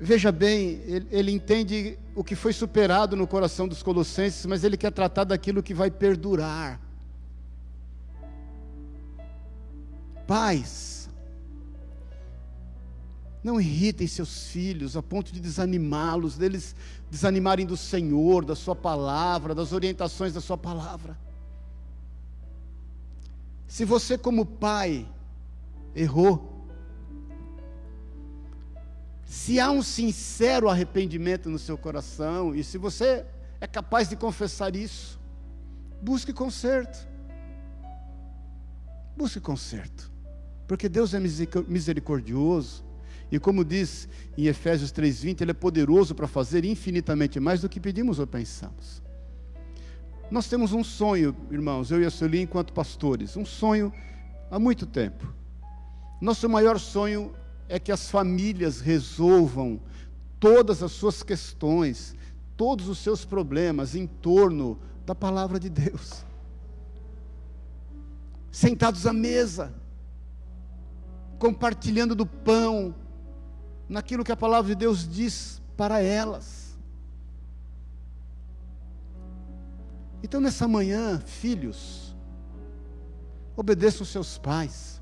Veja 0.04 0.32
bem, 0.32 0.82
ele, 0.84 1.06
ele, 1.12 1.30
entende 1.30 1.96
o 2.12 2.24
que 2.24 2.34
foi 2.34 2.52
superado 2.52 3.14
no 3.14 3.24
coração 3.24 3.68
dos 3.68 3.84
colossenses, 3.84 4.44
mas 4.46 4.64
ele 4.64 4.76
quer 4.76 4.90
tratar 4.90 5.22
daquilo 5.22 5.62
que 5.62 5.72
vai 5.72 5.92
perdurar. 5.92 6.80
Paz, 10.26 11.08
não 13.44 13.60
irritem 13.60 14.08
seus 14.08 14.48
filhos 14.48 14.96
a 14.96 15.02
ponto 15.04 15.32
de 15.32 15.38
desanimá-los, 15.38 16.36
deles 16.36 16.74
desanimarem 17.08 17.64
do 17.64 17.76
Senhor, 17.76 18.44
da 18.44 18.56
Sua 18.56 18.74
palavra, 18.74 19.54
das 19.54 19.72
orientações 19.72 20.34
da 20.34 20.40
Sua 20.40 20.58
palavra. 20.58 21.16
Se 23.68 23.84
você, 23.84 24.18
como 24.18 24.44
pai, 24.44 25.08
errou, 25.94 26.51
se 29.32 29.58
há 29.58 29.70
um 29.70 29.82
sincero 29.82 30.68
arrependimento 30.68 31.48
no 31.48 31.58
seu 31.58 31.78
coração, 31.78 32.54
e 32.54 32.62
se 32.62 32.76
você 32.76 33.24
é 33.62 33.66
capaz 33.66 34.06
de 34.10 34.14
confessar 34.14 34.76
isso, 34.76 35.18
busque 36.02 36.34
conserto. 36.34 37.08
Busque 39.16 39.40
conserto, 39.40 40.12
porque 40.68 40.86
Deus 40.86 41.14
é 41.14 41.18
misericordioso 41.18 42.84
e 43.30 43.38
como 43.38 43.64
diz 43.64 44.06
em 44.36 44.48
Efésios 44.48 44.92
3:20, 44.92 45.40
ele 45.40 45.52
é 45.52 45.54
poderoso 45.54 46.14
para 46.14 46.28
fazer 46.28 46.66
infinitamente 46.66 47.40
mais 47.40 47.62
do 47.62 47.70
que 47.70 47.80
pedimos 47.80 48.18
ou 48.18 48.26
pensamos. 48.26 49.02
Nós 50.30 50.46
temos 50.46 50.74
um 50.74 50.84
sonho, 50.84 51.34
irmãos, 51.50 51.90
eu 51.90 52.02
e 52.02 52.04
a 52.04 52.10
Sueli 52.10 52.42
enquanto 52.42 52.74
pastores, 52.74 53.34
um 53.34 53.46
sonho 53.46 53.90
há 54.50 54.58
muito 54.58 54.84
tempo. 54.84 55.26
Nosso 56.20 56.46
maior 56.50 56.78
sonho 56.78 57.34
é 57.72 57.78
que 57.78 57.90
as 57.90 58.10
famílias 58.10 58.82
resolvam 58.82 59.80
todas 60.38 60.82
as 60.82 60.92
suas 60.92 61.22
questões, 61.22 62.14
todos 62.54 62.86
os 62.86 62.98
seus 62.98 63.24
problemas 63.24 63.94
em 63.94 64.06
torno 64.06 64.78
da 65.06 65.14
palavra 65.14 65.58
de 65.58 65.70
Deus. 65.70 66.22
Sentados 68.50 69.06
à 69.06 69.12
mesa, 69.14 69.72
compartilhando 71.38 72.14
do 72.14 72.26
pão, 72.26 72.94
naquilo 73.88 74.22
que 74.22 74.32
a 74.32 74.36
palavra 74.36 74.68
de 74.68 74.74
Deus 74.74 75.08
diz 75.08 75.62
para 75.74 75.98
elas. 76.02 76.78
Então, 80.22 80.42
nessa 80.42 80.68
manhã, 80.68 81.20
filhos, 81.20 82.14
obedeçam 83.56 84.04
seus 84.04 84.36
pais, 84.36 85.01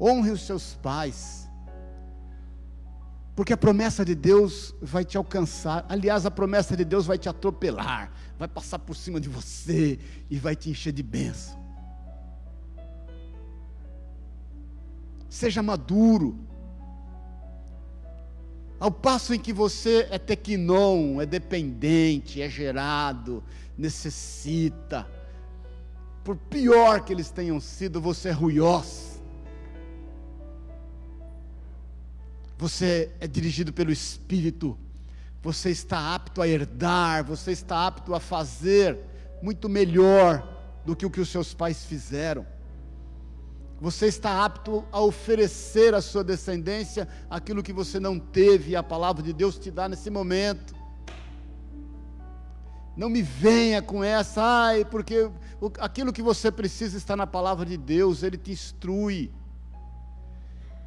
honre 0.00 0.30
os 0.30 0.42
seus 0.42 0.74
pais, 0.74 1.48
porque 3.36 3.52
a 3.52 3.56
promessa 3.56 4.04
de 4.04 4.14
Deus 4.14 4.74
vai 4.80 5.04
te 5.04 5.16
alcançar. 5.16 5.84
Aliás, 5.88 6.26
a 6.26 6.30
promessa 6.30 6.76
de 6.76 6.84
Deus 6.84 7.06
vai 7.06 7.18
te 7.18 7.28
atropelar, 7.28 8.12
vai 8.38 8.48
passar 8.48 8.78
por 8.78 8.96
cima 8.96 9.20
de 9.20 9.28
você 9.28 9.98
e 10.30 10.38
vai 10.38 10.56
te 10.56 10.70
encher 10.70 10.92
de 10.92 11.02
bênção. 11.02 11.60
seja 15.30 15.62
maduro. 15.62 16.36
Ao 18.78 18.90
passo 18.90 19.32
em 19.32 19.38
que 19.38 19.52
você 19.52 20.08
é 20.10 20.18
tequinon, 20.18 21.20
é 21.20 21.26
dependente, 21.26 22.42
é 22.42 22.48
gerado, 22.48 23.42
necessita, 23.76 25.06
por 26.24 26.36
pior 26.36 27.02
que 27.02 27.12
eles 27.12 27.30
tenham 27.30 27.60
sido, 27.60 28.00
você 28.00 28.30
é 28.30 28.32
ruiós. 28.32 29.09
Você 32.60 33.10
é 33.18 33.26
dirigido 33.26 33.72
pelo 33.72 33.90
Espírito, 33.90 34.78
você 35.42 35.70
está 35.70 36.14
apto 36.14 36.42
a 36.42 36.46
herdar, 36.46 37.24
você 37.24 37.52
está 37.52 37.86
apto 37.86 38.14
a 38.14 38.20
fazer 38.20 38.98
muito 39.40 39.66
melhor 39.66 40.46
do 40.84 40.94
que 40.94 41.06
o 41.06 41.10
que 41.10 41.22
os 41.22 41.30
seus 41.30 41.54
pais 41.54 41.86
fizeram. 41.86 42.44
Você 43.80 44.08
está 44.08 44.44
apto 44.44 44.84
a 44.92 45.00
oferecer 45.00 45.94
à 45.94 46.02
sua 46.02 46.22
descendência 46.22 47.08
aquilo 47.30 47.62
que 47.62 47.72
você 47.72 47.98
não 47.98 48.18
teve 48.18 48.72
e 48.72 48.76
a 48.76 48.82
palavra 48.82 49.22
de 49.22 49.32
Deus 49.32 49.58
te 49.58 49.70
dá 49.70 49.88
nesse 49.88 50.10
momento. 50.10 50.74
Não 52.94 53.08
me 53.08 53.22
venha 53.22 53.80
com 53.80 54.04
essa, 54.04 54.42
ai, 54.42 54.84
porque 54.84 55.30
aquilo 55.78 56.12
que 56.12 56.20
você 56.20 56.52
precisa 56.52 56.98
está 56.98 57.16
na 57.16 57.26
palavra 57.26 57.64
de 57.64 57.78
Deus, 57.78 58.22
Ele 58.22 58.36
te 58.36 58.52
instrui. 58.52 59.32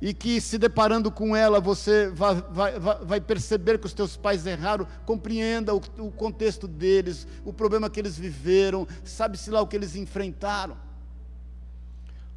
E 0.04 0.14
que 0.14 0.41
se 0.41 0.58
deparando 0.58 1.10
com 1.10 1.34
ela, 1.34 1.62
você 1.62 2.10
vai, 2.10 2.36
vai, 2.51 2.78
vai 2.78 3.22
perceber 3.22 3.80
que 3.80 3.86
os 3.86 3.93
teus 3.93 4.18
pais 4.18 4.45
erraram, 4.45 4.86
compreenda 5.06 5.74
o, 5.74 5.82
o 5.97 6.12
contexto 6.12 6.68
deles, 6.68 7.26
o 7.45 7.54
problema 7.54 7.89
que 7.89 8.01
eles 8.01 8.18
viveram, 8.18 8.86
sabe-se 9.06 9.49
lá 9.49 9.62
o 9.62 9.66
que 9.66 9.78
eles 9.78 9.95
enfrentaram. 9.95 10.76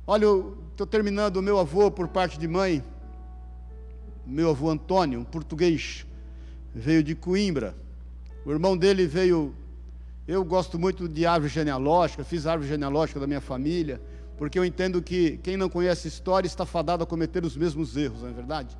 Olha, 0.06 0.26
estou 0.70 0.86
terminando 0.86 1.38
o 1.38 1.42
meu 1.42 1.58
avô 1.58 1.90
por 1.90 2.06
parte 2.06 2.38
de 2.38 2.46
mãe, 2.46 2.84
meu 4.24 4.50
avô 4.50 4.70
Antônio, 4.70 5.18
um 5.18 5.24
português, 5.24 6.06
veio 6.72 7.02
de 7.02 7.16
Coimbra. 7.16 7.74
O 8.44 8.52
irmão 8.52 8.76
dele 8.76 9.08
veio. 9.08 9.52
Eu 10.28 10.44
gosto 10.44 10.78
muito 10.78 11.08
de 11.08 11.26
árvore 11.26 11.52
genealógica, 11.52 12.22
fiz 12.22 12.46
árvore 12.46 12.68
genealógica 12.68 13.18
da 13.18 13.26
minha 13.26 13.40
família, 13.40 14.00
porque 14.36 14.58
eu 14.58 14.64
entendo 14.64 15.00
que 15.02 15.38
quem 15.42 15.56
não 15.56 15.68
conhece 15.68 16.08
história 16.08 16.46
está 16.46 16.66
fadado 16.66 17.02
a 17.02 17.06
cometer 17.06 17.44
os 17.44 17.56
mesmos 17.56 17.96
erros, 17.96 18.22
não 18.22 18.28
é 18.28 18.32
verdade? 18.32 18.76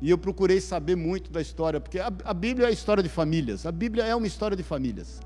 E 0.00 0.10
eu 0.10 0.18
procurei 0.18 0.60
saber 0.60 0.96
muito 0.96 1.30
da 1.30 1.40
história, 1.40 1.80
porque 1.80 1.98
a, 1.98 2.12
a 2.24 2.34
Bíblia 2.34 2.66
é 2.66 2.70
a 2.70 2.72
história 2.72 3.02
de 3.02 3.08
famílias, 3.08 3.66
a 3.66 3.72
Bíblia 3.72 4.04
é 4.04 4.14
uma 4.14 4.26
história 4.26 4.56
de 4.56 4.62
famílias, 4.62 5.20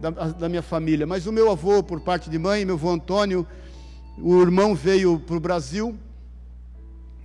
da, 0.00 0.10
da 0.10 0.48
minha 0.48 0.62
família. 0.62 1.06
Mas 1.06 1.26
o 1.26 1.32
meu 1.32 1.50
avô, 1.50 1.82
por 1.82 2.00
parte 2.00 2.28
de 2.28 2.38
mãe, 2.38 2.64
meu 2.64 2.74
avô 2.74 2.90
Antônio, 2.90 3.46
O 4.18 4.42
irmão 4.42 4.74
veio 4.74 5.18
para 5.18 5.36
o 5.36 5.40
Brasil, 5.40 5.96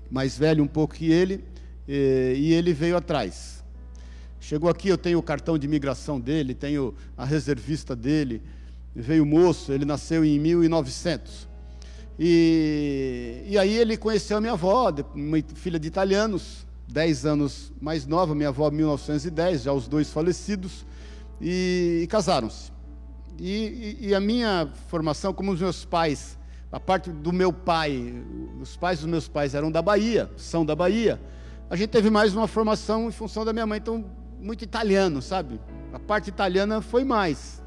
mais 0.10 0.38
velho 0.38 0.64
um 0.64 0.68
pouco 0.68 0.96
que 0.96 1.12
ele, 1.12 1.44
e 1.88 2.54
ele 2.54 2.74
veio 2.74 2.96
atrás. 2.96 3.64
Chegou 4.40 4.70
aqui, 4.70 4.88
eu 4.88 4.98
tenho 4.98 5.20
o 5.20 5.24
cartão 5.24 5.58
de 5.58 5.68
imigração 5.68 6.20
dele, 6.20 6.54
tenho 6.54 6.96
a 7.18 7.26
reservista 7.26 7.96
dele. 7.96 8.42
Veio 8.96 9.26
moço, 9.26 9.74
ele 9.74 9.84
nasceu 9.84 10.24
em 10.24 10.40
1900. 10.40 11.47
E, 12.20 13.44
e 13.48 13.58
aí 13.58 13.76
ele 13.76 13.96
conheceu 13.96 14.38
a 14.38 14.42
minha 14.42 14.54
avó, 14.54 14.92
uma 15.14 15.38
filha 15.56 15.80
de 15.80 15.88
italianos, 15.88 16.66
10 16.88 17.26
anos 17.26 17.72
mais 17.80 18.06
nova, 18.06 18.34
minha 18.34 18.50
avó 18.50 18.72
1910, 18.72 19.64
já 19.64 19.74
os 19.74 19.88
dois 19.88 20.12
falecidos, 20.12 20.86
e, 21.40 22.02
e 22.04 22.08
casaram-se. 22.08 22.72
E, 23.40 23.98
e, 24.02 24.16
a 24.16 24.20
minha 24.20 24.68
formação, 24.88 25.32
como 25.32 25.52
os 25.52 25.62
meus 25.62 25.86
pais, 25.86 26.40
a 26.72 26.80
parte 26.80 27.12
do 27.12 27.32
meu 27.32 27.54
pai, 27.54 28.24
os 28.60 28.76
pais 28.76 29.00
dos 29.00 29.08
meus 29.08 29.28
pais 29.28 29.54
eram 29.54 29.72
da 29.72 29.82
Bahia, 29.82 30.32
são 30.38 30.66
da 30.66 30.76
Bahia, 30.76 31.22
a 31.70 31.76
gente 31.76 31.90
teve 31.90 32.10
mais 32.10 32.34
uma 32.34 32.48
formação 32.48 33.08
em 33.08 33.12
função 33.12 33.46
da 33.46 33.54
minha 33.54 33.68
mãe, 33.68 33.78
então 33.78 34.06
muito 34.40 34.64
italiano, 34.64 35.22
sabe? 35.22 35.60
A 35.94 36.00
parte 36.00 36.30
italiana 36.30 36.82
foi 36.82 37.04
mais. 37.04 37.62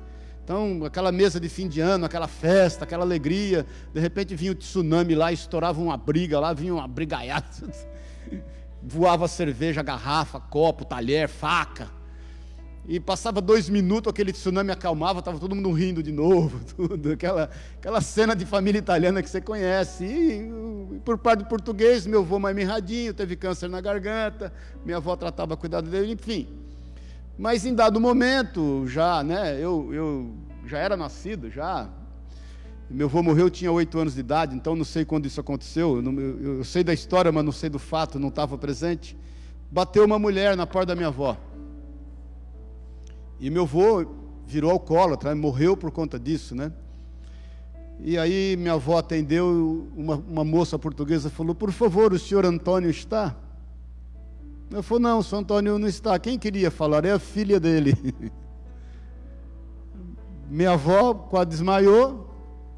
Então, 0.51 0.85
aquela 0.85 1.13
mesa 1.13 1.39
de 1.39 1.49
fim 1.49 1.69
de 1.69 1.81
ano, 1.81 2.07
aquela 2.07 2.27
festa, 2.27 2.83
aquela 2.83 3.05
alegria, 3.05 3.65
de 3.95 4.01
repente 4.01 4.35
vinha 4.35 4.51
o 4.51 4.55
tsunami 4.57 5.15
lá, 5.15 5.33
estourava 5.33 5.81
uma 5.81 5.97
briga 5.97 6.41
lá, 6.41 6.53
vinha 6.53 6.75
uma 6.75 6.89
brigaiada, 6.89 7.47
voava 8.83 9.29
cerveja, 9.29 9.81
garrafa, 9.81 10.41
copo, 10.41 10.85
talher, 10.85 11.29
faca. 11.29 11.89
E 12.85 12.99
passava 12.99 13.41
dois 13.41 13.69
minutos, 13.69 14.11
aquele 14.11 14.33
tsunami 14.33 14.73
acalmava, 14.73 15.21
estava 15.21 15.39
todo 15.39 15.55
mundo 15.55 15.71
rindo 15.71 16.03
de 16.03 16.11
novo, 16.11 16.59
tudo, 16.75 17.13
aquela, 17.13 17.49
aquela 17.77 18.01
cena 18.01 18.35
de 18.35 18.45
família 18.45 18.81
italiana 18.81 19.23
que 19.23 19.31
você 19.31 19.41
conhece. 19.41 20.05
E, 20.05 20.97
e 20.97 20.99
por 21.05 21.17
parte 21.17 21.45
do 21.45 21.47
português, 21.47 22.09
meu 22.09 22.23
avô 22.23 22.41
mais 22.41 22.57
mirradinho, 22.57 23.15
teve 23.15 23.37
câncer 23.37 23.69
na 23.69 23.81
garganta, 23.81 24.53
minha 24.85 24.97
avó 24.97 25.15
tratava 25.15 25.57
cuidado 25.57 25.89
dele, 25.89 26.11
enfim. 26.11 26.60
Mas 27.39 27.64
em 27.64 27.74
dado 27.74 28.01
momento, 28.01 28.87
já, 28.87 29.22
né, 29.22 29.57
eu, 29.59 29.93
eu 29.93 30.35
já 30.66 30.78
era 30.78 30.97
nascido, 30.97 31.51
já. 31.51 31.89
Meu 32.89 33.07
avô 33.07 33.22
morreu, 33.22 33.47
eu 33.47 33.51
tinha 33.51 33.70
oito 33.70 33.99
anos 33.99 34.14
de 34.14 34.20
idade, 34.20 34.55
então 34.55 34.74
não 34.74 34.85
sei 34.85 35.05
quando 35.05 35.26
isso 35.26 35.41
aconteceu. 35.41 36.03
Eu, 36.03 36.20
eu, 36.20 36.57
eu 36.59 36.64
sei 36.64 36.83
da 36.83 36.93
história, 36.93 37.31
mas 37.31 37.45
não 37.45 37.53
sei 37.53 37.70
do 37.70 37.78
fato, 37.78 38.18
não 38.18 38.28
estava 38.28 38.59
presente. 38.59 39.16
Bateu 39.70 40.05
uma 40.05 40.18
mulher 40.18 40.57
na 40.57 40.66
porta 40.66 40.87
da 40.87 40.97
minha 40.97 41.09
avó. 41.09 41.37
E 43.39 43.49
meu 43.49 43.62
avô 43.62 44.05
virou 44.47 44.70
alcoólatra, 44.70 45.35
morreu 45.35 45.76
por 45.76 45.91
conta 45.91 46.18
disso, 46.18 46.55
né? 46.55 46.72
E 48.03 48.18
aí 48.18 48.57
minha 48.57 48.72
avó 48.74 48.99
atendeu, 48.99 49.89
uma, 49.95 50.16
uma 50.16 50.45
moça 50.45 50.78
portuguesa 50.78 51.31
falou, 51.31 51.55
por 51.55 51.70
favor, 51.70 52.12
o 52.12 52.18
senhor 52.18 52.45
Antônio 52.45 52.91
está? 52.91 53.37
Eu 54.71 54.83
falei, 54.85 55.03
não, 55.03 55.18
o 55.18 55.23
São 55.23 55.41
Antônio 55.41 55.79
não 55.79 55.89
está. 55.89 56.16
Quem 56.18 56.39
queria 56.39 56.71
falar? 56.71 57.05
É 57.05 57.12
a 57.12 57.18
filha 57.18 57.59
dele. 57.59 57.95
Minha 60.49 60.73
avó 60.73 61.14
quase 61.14 61.51
desmaiou, 61.51 62.29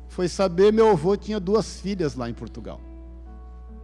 foi 0.08 0.28
saber, 0.28 0.72
meu 0.72 0.90
avô 0.90 1.16
tinha 1.16 1.40
duas 1.40 1.80
filhas 1.80 2.14
lá 2.14 2.28
em 2.28 2.34
Portugal. 2.34 2.78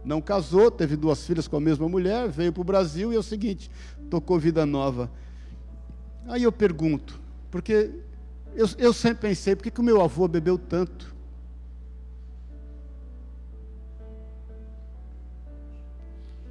Não 0.05 0.21
casou, 0.21 0.69
teve 0.69 0.95
duas 0.95 1.25
filhas 1.25 1.47
com 1.47 1.57
a 1.57 1.59
mesma 1.59 1.89
mulher, 1.89 2.29
veio 2.29 2.53
para 2.53 2.61
o 2.61 2.63
Brasil 2.63 3.11
e 3.11 3.15
é 3.15 3.19
o 3.19 3.23
seguinte, 3.23 3.69
tocou 4.09 4.39
vida 4.39 4.63
nova. 4.63 5.09
Aí 6.27 6.43
eu 6.43 6.51
pergunto, 6.51 7.19
porque 7.49 7.91
eu, 8.55 8.67
eu 8.77 8.93
sempre 8.93 9.27
pensei, 9.29 9.55
por 9.55 9.63
que, 9.63 9.71
que 9.71 9.81
o 9.81 9.83
meu 9.83 10.01
avô 10.01 10.27
bebeu 10.27 10.57
tanto? 10.57 11.15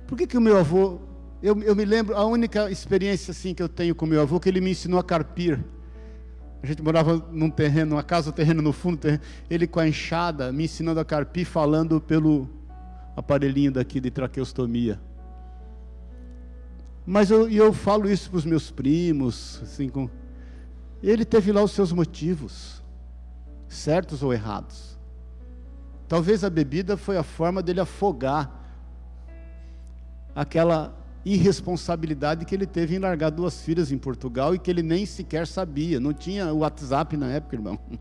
Por 0.09 0.19
que, 0.19 0.27
que 0.27 0.37
o 0.37 0.41
meu 0.41 0.57
avô 0.57 0.99
eu, 1.43 1.61
eu 1.63 1.77
me 1.77 1.85
lembro, 1.85 2.17
a 2.17 2.25
única 2.25 2.71
experiência 2.71 3.31
assim 3.31 3.55
que 3.55 3.63
eu 3.63 3.69
tenho 3.69 3.95
com 3.95 4.07
meu 4.07 4.21
avô, 4.21 4.41
que 4.41 4.49
ele 4.49 4.61
me 4.61 4.71
ensinou 4.73 4.99
a 4.99 5.05
carpir. 5.05 5.65
A 6.61 6.67
gente 6.67 6.83
morava 6.83 7.25
num 7.31 7.49
terreno, 7.49 7.95
uma 7.95 8.03
casa, 8.03 8.31
um 8.31 8.33
terreno 8.33 8.61
no 8.61 8.73
fundo, 8.73 8.99
terreno, 8.99 9.23
ele 9.49 9.67
com 9.67 9.79
a 9.79 9.87
enxada, 9.87 10.51
me 10.51 10.65
ensinando 10.65 10.99
a 10.99 11.05
carpir, 11.05 11.47
falando 11.47 12.01
pelo 12.01 12.49
aparelhinho 13.17 13.71
daqui 13.71 14.01
de 14.01 14.11
traqueostomia. 14.11 15.01
Mas 17.07 17.31
eu, 17.31 17.49
eu 17.49 17.73
falo 17.73 18.11
isso 18.11 18.29
para 18.29 18.39
os 18.39 18.45
meus 18.45 18.71
primos, 18.71 19.61
assim, 19.63 19.89
com... 19.89 20.11
ele 21.03 21.25
teve 21.25 21.53
lá 21.53 21.63
os 21.63 21.71
seus 21.71 21.93
motivos, 21.93 22.83
certos 23.69 24.23
ou 24.23 24.33
errados. 24.33 24.99
Talvez 26.09 26.43
a 26.43 26.51
bebida 26.51 26.97
foi 26.97 27.17
a 27.17 27.23
forma 27.23 27.63
dele 27.63 27.81
afogar 27.81 28.51
aquela 30.35 30.95
irresponsabilidade 31.35 32.45
que 32.45 32.55
ele 32.55 32.67
teve 32.67 32.97
em 32.97 32.99
largar 32.99 33.31
duas 33.31 33.61
filhas 33.61 33.93
em 33.93 33.99
Portugal 33.99 34.55
e 34.55 34.59
que 34.59 34.71
ele 34.71 34.83
nem 34.83 35.05
sequer 35.05 35.47
sabia. 35.47 36.01
Não 36.01 36.13
tinha 36.13 36.53
o 36.53 36.59
WhatsApp 36.59 37.17
na 37.17 37.31
época, 37.31 37.57
irmão. 37.57 37.79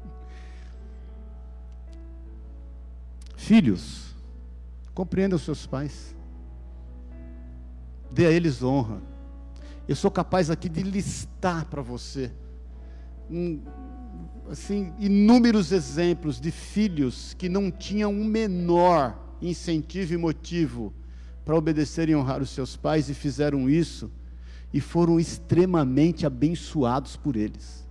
Filhos, 3.35 4.15
compreenda 4.93 5.35
os 5.35 5.41
seus 5.41 5.65
pais. 5.65 6.15
Dê 8.11 8.25
a 8.25 8.31
eles 8.31 8.63
honra. 8.63 9.01
Eu 9.87 9.95
sou 9.95 10.09
capaz 10.09 10.49
aqui 10.49 10.69
de 10.69 10.81
listar 10.81 11.65
para 11.65 11.81
você 11.81 12.31
um, 13.29 13.61
assim, 14.49 14.93
inúmeros 14.99 15.71
exemplos 15.71 16.39
de 16.39 16.51
filhos 16.51 17.33
que 17.33 17.49
não 17.49 17.69
tinham 17.69 18.11
um 18.11 18.23
menor 18.23 19.17
incentivo 19.41 20.13
e 20.13 20.17
motivo 20.17 20.93
para 21.47 21.55
obedecer 21.55 22.09
e 22.09 22.15
honrar 22.15 22.41
os 22.41 22.49
seus 22.49 22.75
pais 22.75 23.09
e 23.09 23.13
fizeram 23.13 23.69
isso 23.69 24.11
e 24.73 24.81
foram 24.81 25.17
extremamente 25.17 26.25
abençoados 26.25 27.15
por 27.15 27.37
eles, 27.37 27.87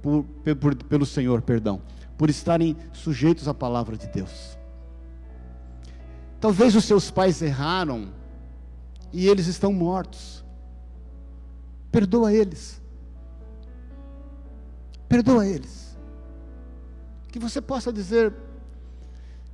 por, 0.00 0.24
por, 0.60 0.76
pelo 0.84 1.04
Senhor, 1.04 1.42
perdão, 1.42 1.82
por 2.16 2.30
estarem 2.30 2.76
sujeitos 2.92 3.48
à 3.48 3.52
palavra 3.52 3.96
de 3.96 4.06
Deus. 4.06 4.56
Talvez 6.40 6.76
os 6.76 6.84
seus 6.84 7.10
pais 7.10 7.42
erraram 7.42 8.12
e 9.12 9.26
eles 9.26 9.48
estão 9.48 9.72
mortos. 9.72 10.44
Perdoa 11.90 12.32
eles. 12.32 12.80
Perdoa 15.08 15.44
eles. 15.44 15.98
Que 17.26 17.40
você 17.40 17.60
possa 17.60 17.92
dizer, 17.92 18.32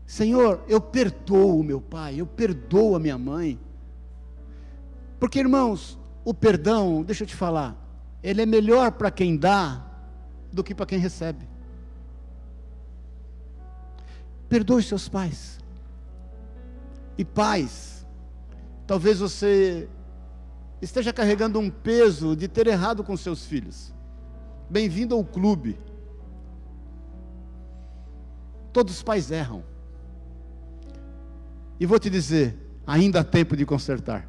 Senhor, 0.06 0.62
eu 0.68 0.80
perdoo 0.80 1.62
meu 1.62 1.80
pai, 1.80 2.20
eu 2.20 2.26
perdoo 2.26 2.94
a 2.94 3.00
minha 3.00 3.16
mãe. 3.16 3.58
Porque, 5.18 5.38
irmãos, 5.38 5.98
o 6.24 6.34
perdão, 6.34 7.02
deixa 7.02 7.24
eu 7.24 7.26
te 7.26 7.34
falar, 7.34 7.76
ele 8.22 8.42
é 8.42 8.46
melhor 8.46 8.92
para 8.92 9.10
quem 9.10 9.36
dá 9.36 9.84
do 10.52 10.62
que 10.62 10.74
para 10.74 10.86
quem 10.86 10.98
recebe. 10.98 11.48
Perdoe 14.48 14.82
seus 14.82 15.08
pais. 15.08 15.58
E 17.16 17.24
pais, 17.24 18.06
talvez 18.86 19.18
você 19.18 19.88
esteja 20.82 21.12
carregando 21.12 21.58
um 21.58 21.70
peso 21.70 22.36
de 22.36 22.46
ter 22.46 22.66
errado 22.66 23.02
com 23.02 23.16
seus 23.16 23.46
filhos. 23.46 23.92
Bem-vindo 24.68 25.14
ao 25.14 25.24
clube. 25.24 25.78
Todos 28.72 28.96
os 28.96 29.02
pais 29.02 29.30
erram. 29.30 29.64
E 31.78 31.86
vou 31.86 31.98
te 31.98 32.08
dizer, 32.08 32.56
ainda 32.86 33.20
há 33.20 33.24
tempo 33.24 33.56
de 33.56 33.66
consertar. 33.66 34.28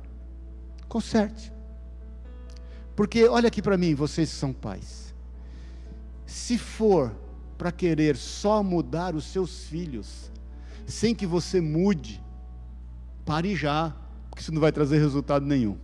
Conserte. 0.88 1.54
Porque 2.96 3.28
olha 3.28 3.48
aqui 3.48 3.62
para 3.62 3.78
mim, 3.78 3.94
vocês 3.94 4.30
são 4.30 4.54
pais. 4.54 5.14
Se 6.26 6.58
for 6.58 7.16
para 7.58 7.72
querer 7.72 8.16
só 8.16 8.64
mudar 8.64 9.16
os 9.16 9.26
seus 9.26 9.66
filhos, 9.66 10.32
sem 10.86 11.14
que 11.14 11.26
você 11.26 11.62
mude, 11.62 12.24
pare 13.26 13.56
já, 13.56 13.96
porque 14.30 14.42
isso 14.42 14.54
não 14.54 14.62
vai 14.62 14.72
trazer 14.72 14.98
resultado 14.98 15.46
nenhum. 15.46 15.78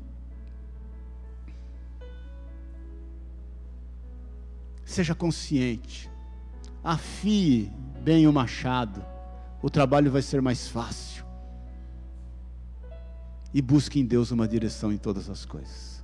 Seja 4.83 5.15
consciente, 5.15 6.09
afie 6.83 7.71
bem 8.03 8.27
o 8.27 8.33
machado, 8.33 9.05
o 9.61 9.69
trabalho 9.69 10.11
vai 10.11 10.21
ser 10.21 10.41
mais 10.41 10.67
fácil 10.67 11.30
e 13.53 13.61
busque 13.61 13.99
em 13.99 14.05
Deus 14.05 14.31
uma 14.31 14.47
direção 14.47 14.91
em 14.91 14.97
todas 14.97 15.29
as 15.29 15.45
coisas. 15.45 16.03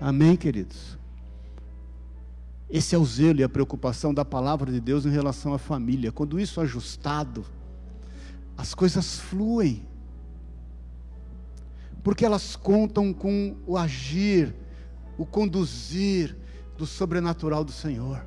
Amém, 0.00 0.36
queridos? 0.36 0.98
Esse 2.68 2.94
é 2.94 2.98
o 2.98 3.04
zelo 3.04 3.40
e 3.40 3.44
a 3.44 3.48
preocupação 3.48 4.14
da 4.14 4.24
palavra 4.24 4.72
de 4.72 4.80
Deus 4.80 5.04
em 5.04 5.10
relação 5.10 5.52
à 5.52 5.58
família. 5.58 6.10
Quando 6.10 6.40
isso 6.40 6.58
é 6.58 6.62
ajustado, 6.62 7.44
as 8.56 8.74
coisas 8.74 9.20
fluem. 9.20 9.86
Porque 12.02 12.24
elas 12.24 12.56
contam 12.56 13.12
com 13.12 13.54
o 13.66 13.76
agir, 13.76 14.54
o 15.18 15.26
conduzir 15.26 16.36
do 16.78 16.86
sobrenatural 16.86 17.62
do 17.62 17.70
Senhor. 17.70 18.24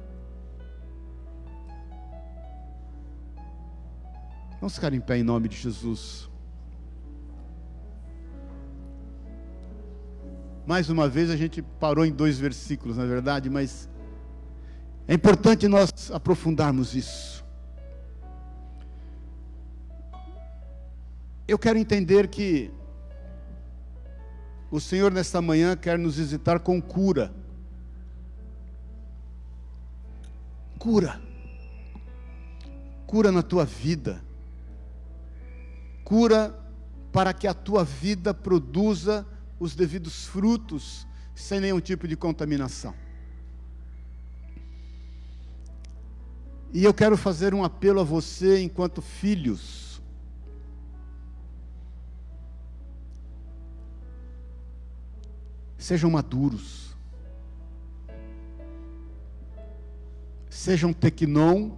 Vamos 4.62 4.76
ficar 4.76 4.94
em 4.94 5.02
pé 5.02 5.18
em 5.18 5.24
nome 5.24 5.50
de 5.50 5.58
Jesus. 5.58 6.30
Mais 10.66 10.90
uma 10.90 11.08
vez 11.08 11.30
a 11.30 11.38
gente 11.38 11.62
parou 11.62 12.04
em 12.04 12.12
dois 12.12 12.40
versículos, 12.40 12.98
na 12.98 13.04
é 13.04 13.08
verdade, 13.08 13.50
mas 13.50 13.88
é 15.08 15.14
importante 15.14 15.68
nós 15.68 15.92
aprofundarmos 16.12 16.96
isso. 16.96 17.46
Eu 21.48 21.60
quero 21.60 21.78
entender 21.78 22.28
que 22.28 22.72
o 24.72 24.80
Senhor 24.80 25.12
nesta 25.12 25.40
manhã 25.40 25.78
quer 25.78 26.00
nos 26.00 26.18
visitar 26.18 26.60
com 26.60 26.82
cura. 26.82 27.32
Cura. 30.80 31.22
Cura 33.06 33.32
na 33.32 33.44
tua 33.44 33.64
vida. 33.64 34.24
Cura 36.04 36.60
para 37.12 37.32
que 37.32 37.46
a 37.46 37.54
tua 37.54 37.84
vida 37.84 38.34
produza 38.34 39.26
os 39.60 39.76
devidos 39.76 40.26
frutos 40.26 41.08
sem 41.34 41.60
nenhum 41.60 41.80
tipo 41.80 42.08
de 42.08 42.16
contaminação. 42.16 42.94
E 46.74 46.84
eu 46.84 46.94
quero 46.94 47.16
fazer 47.16 47.54
um 47.54 47.64
apelo 47.64 48.02
a 48.02 48.04
você, 48.04 48.62
enquanto 48.62 49.02
filhos. 49.02 50.02
Sejam 55.78 56.10
maduros. 56.10 56.94
Sejam 60.50 60.92
tecnon. 60.92 61.72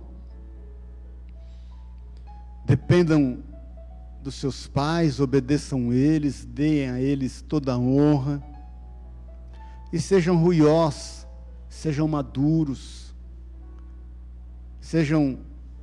Dependam 2.66 3.44
dos 4.28 4.36
seus 4.36 4.68
pais, 4.68 5.22
obedeçam 5.22 5.94
eles, 5.94 6.44
deem 6.44 6.90
a 6.90 7.00
eles 7.00 7.42
toda 7.42 7.72
a 7.72 7.78
honra, 7.78 8.44
e 9.94 10.02
sejam 10.02 10.36
ruiós, 10.36 11.26
sejam 11.70 12.06
maduros, 12.10 13.16
sejam 14.82 15.40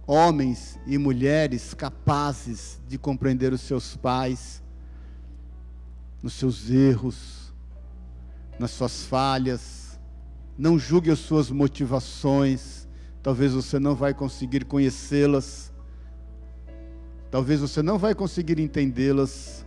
homens 0.07 0.79
e 0.87 0.99
mulheres 0.99 1.73
capazes 1.73 2.79
de 2.87 2.99
compreender 2.99 3.51
os 3.51 3.63
seus 3.63 3.97
pais, 3.97 4.63
nos 6.23 6.35
seus 6.35 6.69
erros, 6.69 7.51
nas 8.59 8.73
suas 8.73 9.05
falhas, 9.05 9.99
não 10.59 10.79
julgue 10.79 11.11
as 11.11 11.19
suas 11.19 11.51
motivações, 11.51 12.87
talvez 13.23 13.55
você 13.55 13.79
não 13.79 13.95
vai 13.95 14.13
conseguir 14.13 14.67
conhecê-las, 14.67 15.73
Talvez 17.35 17.59
você 17.59 17.83
não 17.83 17.99
vai 17.99 18.15
conseguir 18.15 18.61
entendê-las. 18.61 19.67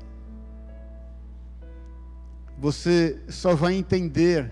Você 2.58 3.22
só 3.28 3.56
vai 3.56 3.74
entender 3.74 4.50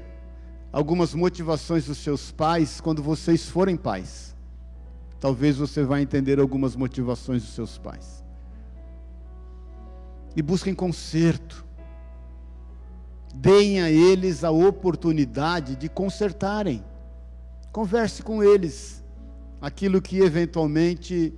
algumas 0.70 1.14
motivações 1.14 1.86
dos 1.86 1.98
seus 2.00 2.30
pais 2.30 2.82
quando 2.82 3.02
vocês 3.02 3.48
forem 3.48 3.78
pais. 3.78 4.36
Talvez 5.18 5.56
você 5.56 5.82
vai 5.82 6.02
entender 6.02 6.42
algumas 6.42 6.76
motivações 6.76 7.42
dos 7.42 7.54
seus 7.54 7.78
pais. 7.78 8.22
E 10.36 10.42
busquem 10.42 10.76
conserto. 10.76 11.66
Deem 13.34 13.82
a 13.82 13.90
eles 13.90 14.44
a 14.44 14.52
oportunidade 14.52 15.78
de 15.78 15.88
consertarem. 15.88 16.84
Converse 17.72 18.22
com 18.22 18.44
eles 18.44 19.02
aquilo 19.62 20.02
que 20.02 20.20
eventualmente 20.20 21.34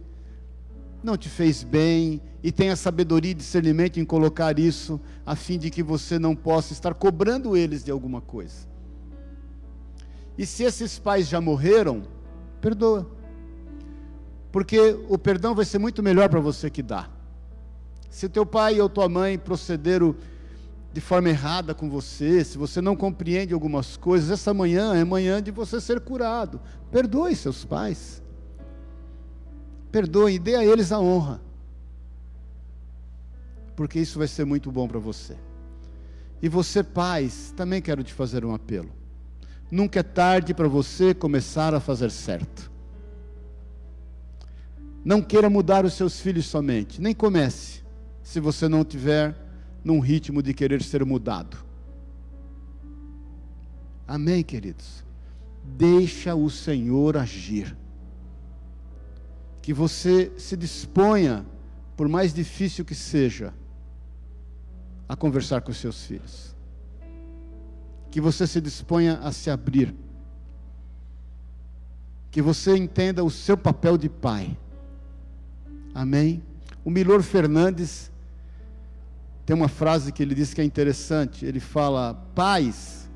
não 1.04 1.16
te 1.16 1.30
fez 1.30 1.64
bem, 1.64 2.22
e 2.44 2.52
tenha 2.52 2.76
sabedoria 2.76 3.32
e 3.32 3.34
discernimento 3.34 4.00
em 4.00 4.06
colocar 4.06 4.58
isso, 4.58 5.00
a 5.26 5.36
fim 5.36 5.58
de 5.58 5.70
que 5.70 5.84
você 5.84 6.18
não 6.18 6.36
possa 6.36 6.74
estar 6.74 6.94
cobrando 6.94 7.58
eles 7.58 7.84
de 7.84 7.92
alguma 7.92 8.22
coisa. 8.22 8.68
E 10.38 10.46
se 10.46 10.64
esses 10.64 11.00
pais 11.00 11.28
já 11.28 11.42
morreram, 11.42 12.04
perdoa. 12.62 13.10
Porque 14.52 14.98
o 15.10 15.18
perdão 15.18 15.56
vai 15.56 15.66
ser 15.66 15.80
muito 15.80 16.02
melhor 16.04 16.30
para 16.30 16.40
você 16.40 16.70
que 16.70 16.84
dá. 16.84 17.10
Se 18.10 18.30
teu 18.30 18.46
pai 18.46 18.80
ou 18.80 18.88
tua 18.88 19.10
mãe 19.10 19.38
procederam 19.38 20.16
de 20.94 21.02
forma 21.02 21.30
errada 21.30 21.76
com 21.76 21.90
você, 21.90 22.44
se 22.44 22.58
você 22.58 22.82
não 22.82 22.96
compreende 22.96 23.54
algumas 23.54 23.98
coisas, 23.98 24.32
essa 24.32 24.54
manhã 24.54 24.96
é 24.96 25.04
manhã 25.04 25.42
de 25.42 25.52
você 25.52 25.82
ser 25.82 26.00
curado. 26.00 26.62
Perdoe 26.92 27.36
seus 27.36 27.66
pais 27.66 28.22
perdoe 29.92 30.36
e 30.36 30.40
dê 30.40 30.56
a 30.56 30.66
eles 30.66 30.92
a 30.92 31.00
honra. 31.00 31.42
Porque 33.76 34.00
isso 34.00 34.18
vai 34.18 34.28
ser 34.28 34.46
muito 34.46 34.72
bom 34.72 34.88
para 34.88 35.00
você. 35.00 35.36
E 36.42 36.50
você, 36.50 36.84
pais, 36.84 37.54
também 37.56 37.82
quero 37.82 38.04
te 38.04 38.14
fazer 38.14 38.46
um 38.46 38.54
apelo. 38.54 38.90
Nunca 39.72 40.00
é 40.00 40.04
tarde 40.04 40.54
para 40.54 40.68
você 40.68 41.14
começar 41.14 41.74
a 41.74 41.80
fazer 41.80 42.12
certo. 42.12 42.72
Não 45.04 45.22
queira 45.22 45.50
mudar 45.50 45.86
os 45.86 45.94
seus 45.94 46.20
filhos 46.20 46.46
somente, 46.46 47.02
nem 47.02 47.14
comece, 47.14 47.82
se 48.22 48.40
você 48.40 48.68
não 48.68 48.84
tiver 48.84 49.36
num 49.84 50.00
ritmo 50.00 50.42
de 50.42 50.54
querer 50.54 50.82
ser 50.84 51.06
mudado. 51.06 51.58
Amém, 54.08 54.44
queridos? 54.44 55.04
Deixa 55.64 56.36
o 56.36 56.50
Senhor 56.50 57.18
agir 57.18 57.76
que 59.68 59.74
você 59.74 60.32
se 60.38 60.56
disponha, 60.56 61.46
por 61.98 62.08
mais 62.08 62.34
difícil 62.34 62.86
que 62.86 62.96
seja, 62.96 63.54
a 65.10 65.14
conversar 65.14 65.60
com 65.60 65.74
seus 65.74 66.06
filhos. 66.06 66.56
Que 68.10 68.22
você 68.22 68.48
se 68.48 68.62
disponha 68.62 69.20
a 69.22 69.34
se 69.34 69.50
abrir. 69.50 69.94
Que 72.32 72.42
você 72.42 72.78
entenda 72.78 73.26
o 73.26 73.30
seu 73.30 73.58
papel 73.58 73.98
de 73.98 74.08
pai. 74.08 74.58
Amém? 75.94 76.42
O 76.86 76.90
Milor 76.90 77.22
Fernandes 77.22 78.10
tem 79.46 79.54
uma 79.54 79.68
frase 79.68 80.14
que 80.14 80.24
ele 80.24 80.34
diz 80.34 80.54
que 80.54 80.62
é 80.62 80.64
interessante. 80.64 81.46
Ele 81.46 81.60
fala: 81.60 82.14
Pais 82.34 83.10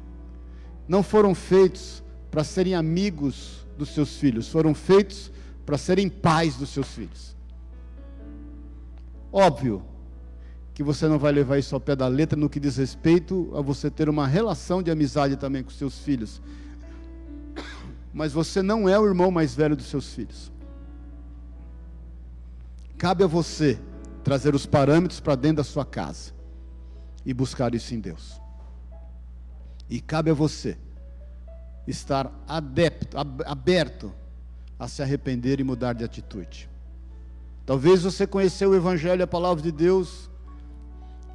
não 0.85 1.01
foram 1.01 1.33
feitos 1.33 2.03
para 2.29 2.43
serem 2.43 2.75
amigos 2.75 3.65
dos 3.77 3.93
seus 3.93 4.17
filhos, 4.17 4.49
foram 4.49 4.73
feitos 4.73 5.31
para 5.65 5.77
serem 5.77 6.09
pais 6.09 6.55
dos 6.55 6.69
seus 6.69 6.87
filhos. 6.87 7.35
Óbvio 9.31 9.83
que 10.73 10.83
você 10.83 11.07
não 11.07 11.19
vai 11.19 11.31
levar 11.31 11.57
isso 11.57 11.75
ao 11.75 11.81
pé 11.81 11.95
da 11.95 12.07
letra 12.07 12.39
no 12.39 12.49
que 12.49 12.59
diz 12.59 12.77
respeito 12.77 13.51
a 13.55 13.61
você 13.61 13.89
ter 13.89 14.09
uma 14.09 14.27
relação 14.27 14.81
de 14.81 14.91
amizade 14.91 15.35
também 15.35 15.63
com 15.63 15.69
seus 15.69 15.99
filhos. 15.99 16.41
Mas 18.13 18.33
você 18.33 18.61
não 18.61 18.89
é 18.89 18.99
o 18.99 19.05
irmão 19.05 19.31
mais 19.31 19.55
velho 19.55 19.75
dos 19.75 19.85
seus 19.85 20.13
filhos. 20.13 20.51
Cabe 22.97 23.23
a 23.23 23.27
você 23.27 23.79
trazer 24.23 24.53
os 24.53 24.65
parâmetros 24.65 25.19
para 25.19 25.35
dentro 25.35 25.57
da 25.57 25.63
sua 25.63 25.85
casa 25.85 26.33
e 27.25 27.33
buscar 27.33 27.73
isso 27.73 27.93
em 27.93 27.99
Deus. 27.99 28.39
E 29.89 29.99
cabe 29.99 30.29
a 30.31 30.33
você 30.33 30.77
estar 31.87 32.31
adepto, 32.47 33.17
aberto 33.17 34.13
a 34.81 34.87
se 34.87 35.03
arrepender 35.03 35.59
e 35.59 35.63
mudar 35.63 35.93
de 35.93 36.03
atitude. 36.03 36.67
Talvez 37.67 38.01
você 38.01 38.25
conheceu 38.25 38.71
o 38.71 38.75
Evangelho, 38.75 39.23
a 39.23 39.27
palavra 39.27 39.61
de 39.61 39.71
Deus, 39.71 40.27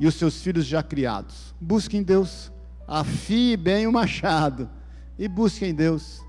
e 0.01 0.07
os 0.09 0.17
seus 0.17 0.43
filhos 0.43 0.67
já 0.67 0.83
criados. 0.83 1.55
Busque 1.61 1.97
em 1.97 2.03
Deus, 2.03 2.51
afie 2.89 3.57
bem 3.57 3.87
o 3.87 3.93
machado, 3.93 4.69
e 5.17 5.29
busque 5.29 5.65
em 5.65 5.73
Deus, 5.73 6.21